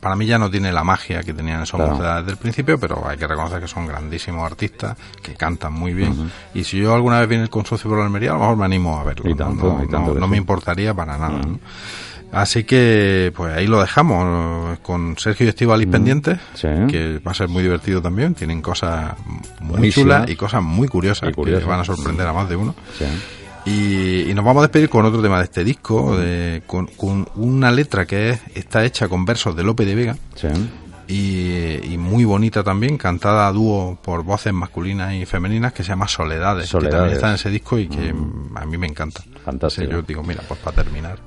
para 0.00 0.16
mí 0.16 0.24
ya 0.26 0.38
no 0.38 0.48
tiene 0.50 0.72
la 0.72 0.82
magia 0.82 1.22
que 1.22 1.34
tenían 1.34 1.62
esos 1.62 1.78
Claro. 1.78 2.20
desde 2.20 2.30
el 2.30 2.38
principio 2.38 2.78
pero 2.78 3.06
hay 3.06 3.18
que 3.18 3.26
reconocer 3.26 3.60
que 3.60 3.68
son 3.68 3.86
grandísimos 3.86 4.46
artistas 4.46 4.96
que 5.22 5.34
cantan 5.34 5.74
muy 5.74 5.92
bien 5.92 6.30
y 6.54 6.64
si 6.64 6.78
yo 6.78 6.94
alguna 6.94 7.20
vez 7.20 7.28
viene 7.28 7.44
el 7.44 7.50
consorcio 7.50 7.90
por 7.90 7.98
la 7.98 8.06
Almería 8.06 8.30
a 8.30 8.34
lo 8.34 8.40
mejor 8.40 8.56
me 8.56 8.64
animo 8.64 8.98
a 8.98 9.04
verlo 9.04 9.28
Y 9.28 9.34
¿no? 9.34 9.36
tanto, 9.44 9.72
no, 9.76 9.84
y 9.84 9.88
tanto 9.88 10.08
no- 10.08 10.14
que 10.14 10.20
no 10.20 10.26
sí. 10.26 10.30
me 10.30 10.36
importaría 10.38 10.94
para 10.94 11.18
nada 11.18 11.38
¿no? 11.38 11.58
Así 12.32 12.64
que, 12.64 13.30
pues 13.36 13.54
ahí 13.54 13.66
lo 13.66 13.80
dejamos, 13.80 14.78
con 14.80 15.16
Sergio 15.18 15.46
y 15.46 15.50
Estivalis 15.50 15.86
pendientes, 15.86 16.38
Sí. 16.54 16.68
que 16.88 17.18
va 17.18 17.32
a 17.32 17.34
ser 17.34 17.48
muy 17.48 17.62
divertido 17.62 18.00
también. 18.00 18.34
Tienen 18.34 18.62
cosas 18.62 19.12
muy 19.60 19.90
chulas 19.92 20.28
y 20.30 20.34
cosas 20.36 20.62
muy 20.62 20.88
curiosas, 20.88 21.28
Y 21.30 21.32
curiosas. 21.34 21.62
que 21.64 21.70
van 21.70 21.80
a 21.80 21.84
sorprender 21.84 22.26
a 22.26 22.32
más 22.32 22.48
de 22.48 22.56
uno. 22.56 22.74
sí. 22.98 23.04
Y, 23.64 24.28
y 24.28 24.34
nos 24.34 24.44
vamos 24.44 24.60
a 24.62 24.66
despedir 24.66 24.88
con 24.88 25.04
otro 25.04 25.22
tema 25.22 25.38
de 25.38 25.44
este 25.44 25.62
disco, 25.62 26.18
de, 26.18 26.64
con, 26.66 26.86
con 26.88 27.28
una 27.36 27.70
letra 27.70 28.06
que 28.06 28.30
es- 28.30 28.40
está 28.56 28.84
hecha 28.84 29.06
con 29.08 29.24
versos 29.24 29.54
de 29.54 29.62
Lope 29.62 29.84
de 29.84 29.94
Vega 29.94 30.16
sí. 30.34 30.48
y, 31.06 31.92
y 31.92 31.96
muy 31.96 32.24
bonita 32.24 32.64
también, 32.64 32.98
cantada 32.98 33.46
a 33.46 33.52
dúo 33.52 33.96
por 34.02 34.24
voces 34.24 34.52
masculinas 34.52 35.14
y 35.14 35.26
femeninas, 35.26 35.72
que 35.72 35.84
se 35.84 35.90
llama 35.90 36.08
Soledades, 36.08 36.64
que 36.64 36.70
Soledades. 36.70 36.96
también 36.96 37.14
está 37.14 37.28
en 37.28 37.34
ese 37.36 37.50
disco 37.50 37.78
y 37.78 37.86
que 37.86 38.12
mm, 38.12 38.56
a 38.56 38.64
mí 38.66 38.78
me 38.78 38.88
encanta. 38.88 39.20
Fantástico. 39.44 39.50
Entonces 39.84 39.88
yo 39.90 40.02
digo, 40.02 40.24
mira, 40.24 40.42
pues 40.48 40.58
para 40.58 40.82
terminar, 40.82 41.18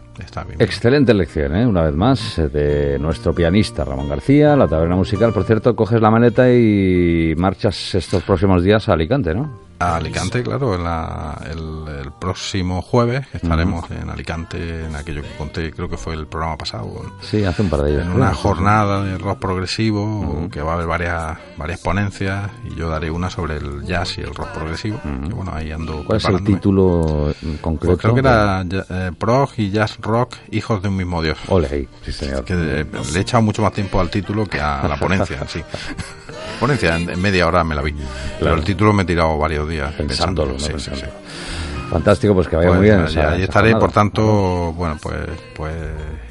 Excelente 0.60 1.14
lección, 1.14 1.56
¿eh? 1.56 1.66
una 1.66 1.82
vez 1.82 1.96
más, 1.96 2.38
eh, 2.40 2.48
de 2.48 3.00
nuestro 3.00 3.34
pianista 3.34 3.84
Ramón 3.84 4.10
García, 4.10 4.56
la 4.56 4.68
taberna 4.68 4.96
musical. 4.96 5.34
Por 5.34 5.44
cierto, 5.44 5.76
coges 5.76 6.02
la 6.02 6.12
maleta 6.12 6.52
y 6.52 7.34
marchas 7.38 7.96
estos 7.96 8.24
próximos 8.24 8.64
días 8.64 8.88
a 8.88 8.94
Alicante, 8.94 9.34
¿no? 9.34 9.65
A 9.78 9.98
Alicante, 9.98 10.42
claro, 10.42 10.74
en 10.76 10.84
la- 10.86 11.38
el, 11.52 11.84
el 12.06 12.12
próximo 12.14 12.82
jueves 12.82 13.28
estaremos 13.34 13.90
en 13.92 14.10
Alicante, 14.10 14.86
en 14.86 14.96
aquello 14.96 15.22
que 15.22 15.30
conté, 15.38 15.72
creo 15.74 15.90
que 15.90 15.98
fue 15.98 16.14
el 16.14 16.28
programa 16.28 16.58
pasado, 16.58 16.90
Sí, 17.22 17.44
hace 17.44 17.62
un 17.62 17.70
par 17.70 17.82
de 17.82 17.92
días. 17.92 18.06
en 18.06 18.14
una 18.14 18.34
jornada 18.34 19.04
de 19.04 19.18
rock 19.18 19.40
progresivo, 19.40 20.48
que 20.50 20.62
va 20.62 20.72
a 20.72 20.76
haber 20.76 20.88
varias 20.88 21.38
varias 21.58 21.80
ponencias, 21.82 22.50
y 22.64 22.76
yo 22.76 22.90
daré 22.90 23.12
una 23.12 23.30
sobre 23.30 23.58
el 23.58 23.84
jazz 23.86 24.18
y 24.18 24.22
el 24.22 24.34
rock 24.34 24.48
progresivo, 24.54 25.00
que 25.28 25.34
bueno, 25.34 25.52
ahí 25.54 25.72
ando 25.74 26.04
¿Cuál 26.06 26.18
es 26.20 26.26
el 26.26 26.44
título 26.44 27.34
en 27.42 27.58
concreto? 27.58 27.98
Pues 27.98 28.00
creo 28.02 28.14
que 28.14 28.20
era 28.22 28.62
eh, 28.64 29.12
prog 29.18 29.50
y 29.58 29.72
jazz 29.72 29.98
rock, 30.02 30.36
hijos 30.52 30.82
de 30.82 30.88
un 30.88 30.96
mismo 30.96 31.22
dios. 31.22 31.38
Ole, 31.50 31.90
sí 32.04 32.12
señor. 32.14 32.46
Que 32.46 32.54
eh, 32.54 32.86
le 33.12 33.20
he 33.20 33.22
echado 33.22 33.44
mucho 33.44 33.62
más 33.62 33.74
tiempo 33.74 34.00
al 34.00 34.10
título 34.10 34.46
que 34.46 34.62
a 34.62 34.88
la 34.88 34.98
ponencia 34.98 35.38
en 35.42 35.48
sí. 35.50 35.62
ponencia, 36.60 36.96
en, 36.96 37.10
en 37.10 37.22
media 37.22 37.48
hora 37.48 37.64
me 37.64 37.76
la 37.76 37.82
vi. 37.82 37.94
Pero 38.40 38.54
el 38.54 38.64
título 38.64 38.94
me 38.94 39.04
he 39.04 39.06
tirado 39.06 39.38
varios 39.38 39.65
días 39.70 39.94
Pensándolo, 39.94 40.54
¿no? 40.54 40.60
Sí, 40.60 40.66
sí, 40.66 40.72
Pensándolo. 40.74 41.08
sí. 41.08 41.86
Fantástico, 41.90 42.34
pues 42.34 42.48
que 42.48 42.56
vaya 42.56 42.70
Pues, 42.70 42.80
muy 42.80 42.88
bien. 42.90 43.00
ahí 43.02 43.06
esa 43.06 43.36
estaré, 43.36 43.72
jornada. 43.74 43.80
por 43.80 43.92
tanto, 43.92 44.74
bueno, 44.74 44.98
pues 45.00 45.18
pues 45.56 45.72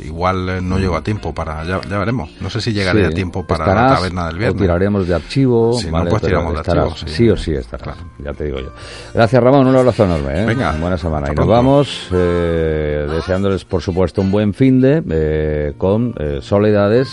igual 0.00 0.48
eh, 0.48 0.60
no 0.60 0.78
llego 0.80 0.96
a 0.96 1.02
tiempo 1.02 1.32
para, 1.32 1.62
ya, 1.64 1.80
ya 1.88 1.96
veremos. 1.98 2.28
No 2.40 2.50
sé 2.50 2.60
si 2.60 2.72
llegaré 2.72 3.06
a 3.06 3.10
tiempo 3.10 3.46
para 3.46 3.64
estarás 3.64 3.90
la 3.90 3.96
taberna 3.96 4.26
del 4.26 4.34
O 4.34 4.38
viernes. 4.40 4.60
tiraremos 4.62 5.06
de 5.06 5.14
archivo. 5.14 5.78
Si 5.78 5.90
no, 5.92 6.04
pues 6.06 6.22
tiramos 6.22 6.54
de 6.54 6.60
estarás, 6.60 6.90
archivo, 6.90 7.08
sí. 7.08 7.30
o 7.30 7.36
sí 7.36 7.54
estarás. 7.54 7.84
Claro. 7.96 8.10
Ya 8.18 8.32
te 8.32 8.44
digo 8.44 8.58
yo. 8.58 8.72
Gracias, 9.14 9.40
Ramón. 9.42 9.68
Un 9.68 9.76
abrazo 9.76 10.04
enorme. 10.04 10.42
¿eh? 10.42 10.44
Venga, 10.44 10.72
Buena 10.72 10.98
semana. 10.98 11.28
Y 11.32 11.36
nos 11.36 11.46
vamos 11.46 12.08
eh, 12.12 13.06
deseándoles, 13.08 13.64
por 13.64 13.80
supuesto, 13.80 14.22
un 14.22 14.32
buen 14.32 14.54
fin 14.54 14.80
de 14.80 15.04
eh, 15.08 15.72
con 15.78 16.14
soledades 16.40 17.08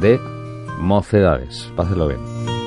de 0.00 0.20
mocedades. 0.78 1.68
Pásenlo 1.74 2.06
bien. 2.06 2.59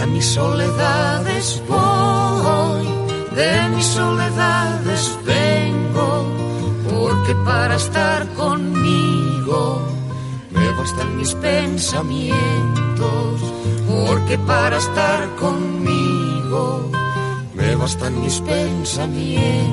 A 0.00 0.06
mis 0.06 0.26
soledades 0.26 1.62
voy, 1.68 2.86
de 3.34 3.68
mis 3.74 3.86
soledades 3.86 5.18
vengo, 5.24 6.26
porque 6.88 7.34
para 7.44 7.74
estar 7.76 8.26
conmigo 8.34 9.82
me 10.50 10.70
bastan 10.72 11.16
mis 11.16 11.34
pensamientos, 11.34 13.40
porque 13.88 14.38
para 14.38 14.78
estar 14.78 15.28
conmigo 15.36 16.90
me 17.54 17.76
bastan 17.76 18.20
mis 18.22 18.40
pensamientos. 18.40 19.68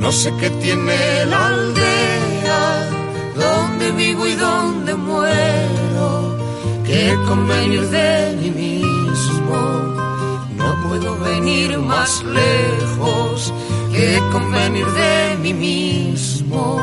No 0.00 0.10
sé 0.12 0.32
qué 0.40 0.48
tiene 0.50 1.26
la 1.26 1.48
aldea, 1.48 2.88
donde 3.36 3.92
vivo 3.92 4.26
y 4.26 4.34
donde 4.34 4.94
muero, 4.94 6.29
que 6.90 7.16
con 7.26 7.46
venir 7.46 7.88
de 7.88 8.36
mí 8.40 8.50
mismo 8.50 9.60
no 10.56 10.68
puedo 10.88 11.16
venir 11.20 11.78
más 11.78 12.24
lejos, 12.24 13.54
que 13.92 14.20
con 14.32 14.50
venir 14.50 14.86
de 14.86 15.36
mí 15.40 15.54
mismo 15.54 16.80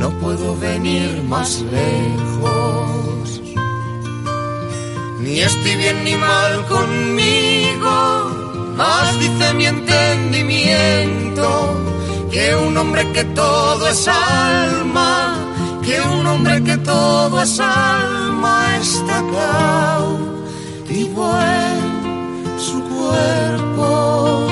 no 0.00 0.10
puedo 0.18 0.56
venir 0.56 1.22
más 1.28 1.62
lejos. 1.78 3.40
Ni 5.20 5.38
estoy 5.38 5.76
bien 5.76 6.02
ni 6.02 6.16
mal 6.16 6.66
conmigo, 6.66 7.94
más 8.76 9.20
dice 9.20 9.54
mi 9.54 9.66
entendimiento 9.66 11.46
que 12.32 12.56
un 12.56 12.76
hombre 12.76 13.08
que 13.12 13.22
todo 13.26 13.88
es 13.88 14.08
alma, 14.08 15.41
que 15.82 16.00
un 16.00 16.26
hombre 16.26 16.62
que 16.62 16.76
todo 16.78 17.42
es 17.42 17.58
alma 17.60 18.76
está 18.80 19.22
cautivo 19.38 21.24
en 21.40 22.58
su 22.58 22.80
cuerpo. 22.84 24.46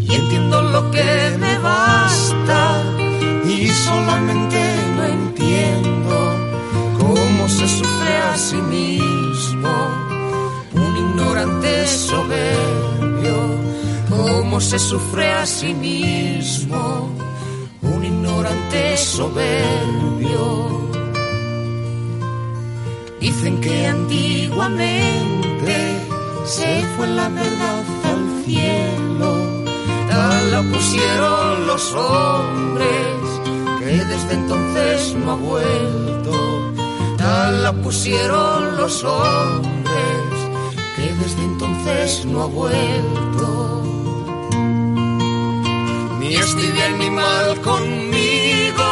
Y 0.00 0.14
entiendo 0.14 0.62
lo 0.62 0.90
que 0.90 1.36
me 1.38 1.58
basta 1.58 2.82
y 3.46 3.68
solamente 3.68 4.60
no 4.96 5.04
entiendo 5.04 6.16
cómo 6.98 7.48
se 7.48 7.66
sufre 7.68 8.16
a 8.32 8.36
sí 8.36 8.56
mismo 8.56 9.72
un 10.72 10.96
ignorante 10.96 11.86
soberbio, 11.86 13.36
cómo 14.08 14.60
se 14.60 14.78
sufre 14.78 15.32
a 15.32 15.44
sí 15.46 15.74
mismo 15.74 17.27
un 17.98 18.04
ignorante 18.04 18.96
soberbio. 18.96 20.46
Dicen 23.20 23.60
que 23.60 23.86
antiguamente 23.86 25.74
se 26.44 26.84
fue 26.96 27.08
la 27.08 27.28
verdad 27.28 27.84
al 28.10 28.44
cielo, 28.44 29.30
tal 30.08 30.50
la 30.52 30.62
pusieron 30.72 31.66
los 31.66 31.92
hombres, 31.92 33.16
que 33.80 34.04
desde 34.12 34.34
entonces 34.34 35.14
no 35.16 35.32
ha 35.32 35.36
vuelto, 35.36 36.32
tal 37.16 37.62
la 37.64 37.72
pusieron 37.72 38.76
los 38.76 39.02
hombres, 39.02 40.34
que 40.94 41.14
desde 41.20 41.42
entonces 41.42 42.24
no 42.26 42.42
ha 42.42 42.46
vuelto. 42.46 43.87
Ni 46.28 46.36
estoy 46.36 46.70
bien 46.72 46.98
ni 46.98 47.08
mal 47.08 47.58
conmigo, 47.62 48.84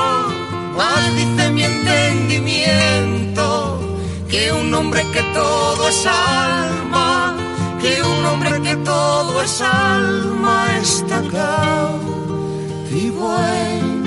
mal 0.74 1.16
dice 1.16 1.50
mi 1.50 1.64
entendimiento, 1.64 3.78
que 4.26 4.50
un 4.52 4.72
hombre 4.72 5.04
que 5.12 5.22
todo 5.34 5.86
es 5.86 6.06
alma, 6.06 7.36
que 7.82 8.02
un 8.02 8.24
hombre 8.24 8.62
que 8.62 8.74
todo 8.76 9.42
es 9.42 9.60
alma 9.60 10.78
está 10.80 11.20
cautivo 11.38 13.36
en 13.68 14.06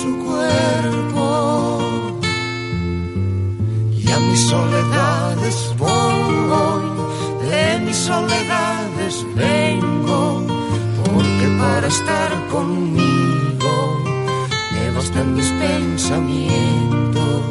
su 0.00 0.18
cuerpo. 0.26 1.80
Y 3.96 4.10
a 4.10 4.18
mis 4.18 4.46
soledades 4.46 5.74
voy, 5.78 6.84
de 7.48 7.78
mis 7.78 7.96
soledades 7.96 9.24
vengo, 9.34 10.47
para 11.58 11.88
estar 11.88 12.30
conmigo. 12.48 13.74
Me 14.72 14.90
bastan 14.90 15.34
mis 15.34 15.50
pensamientos, 15.52 17.42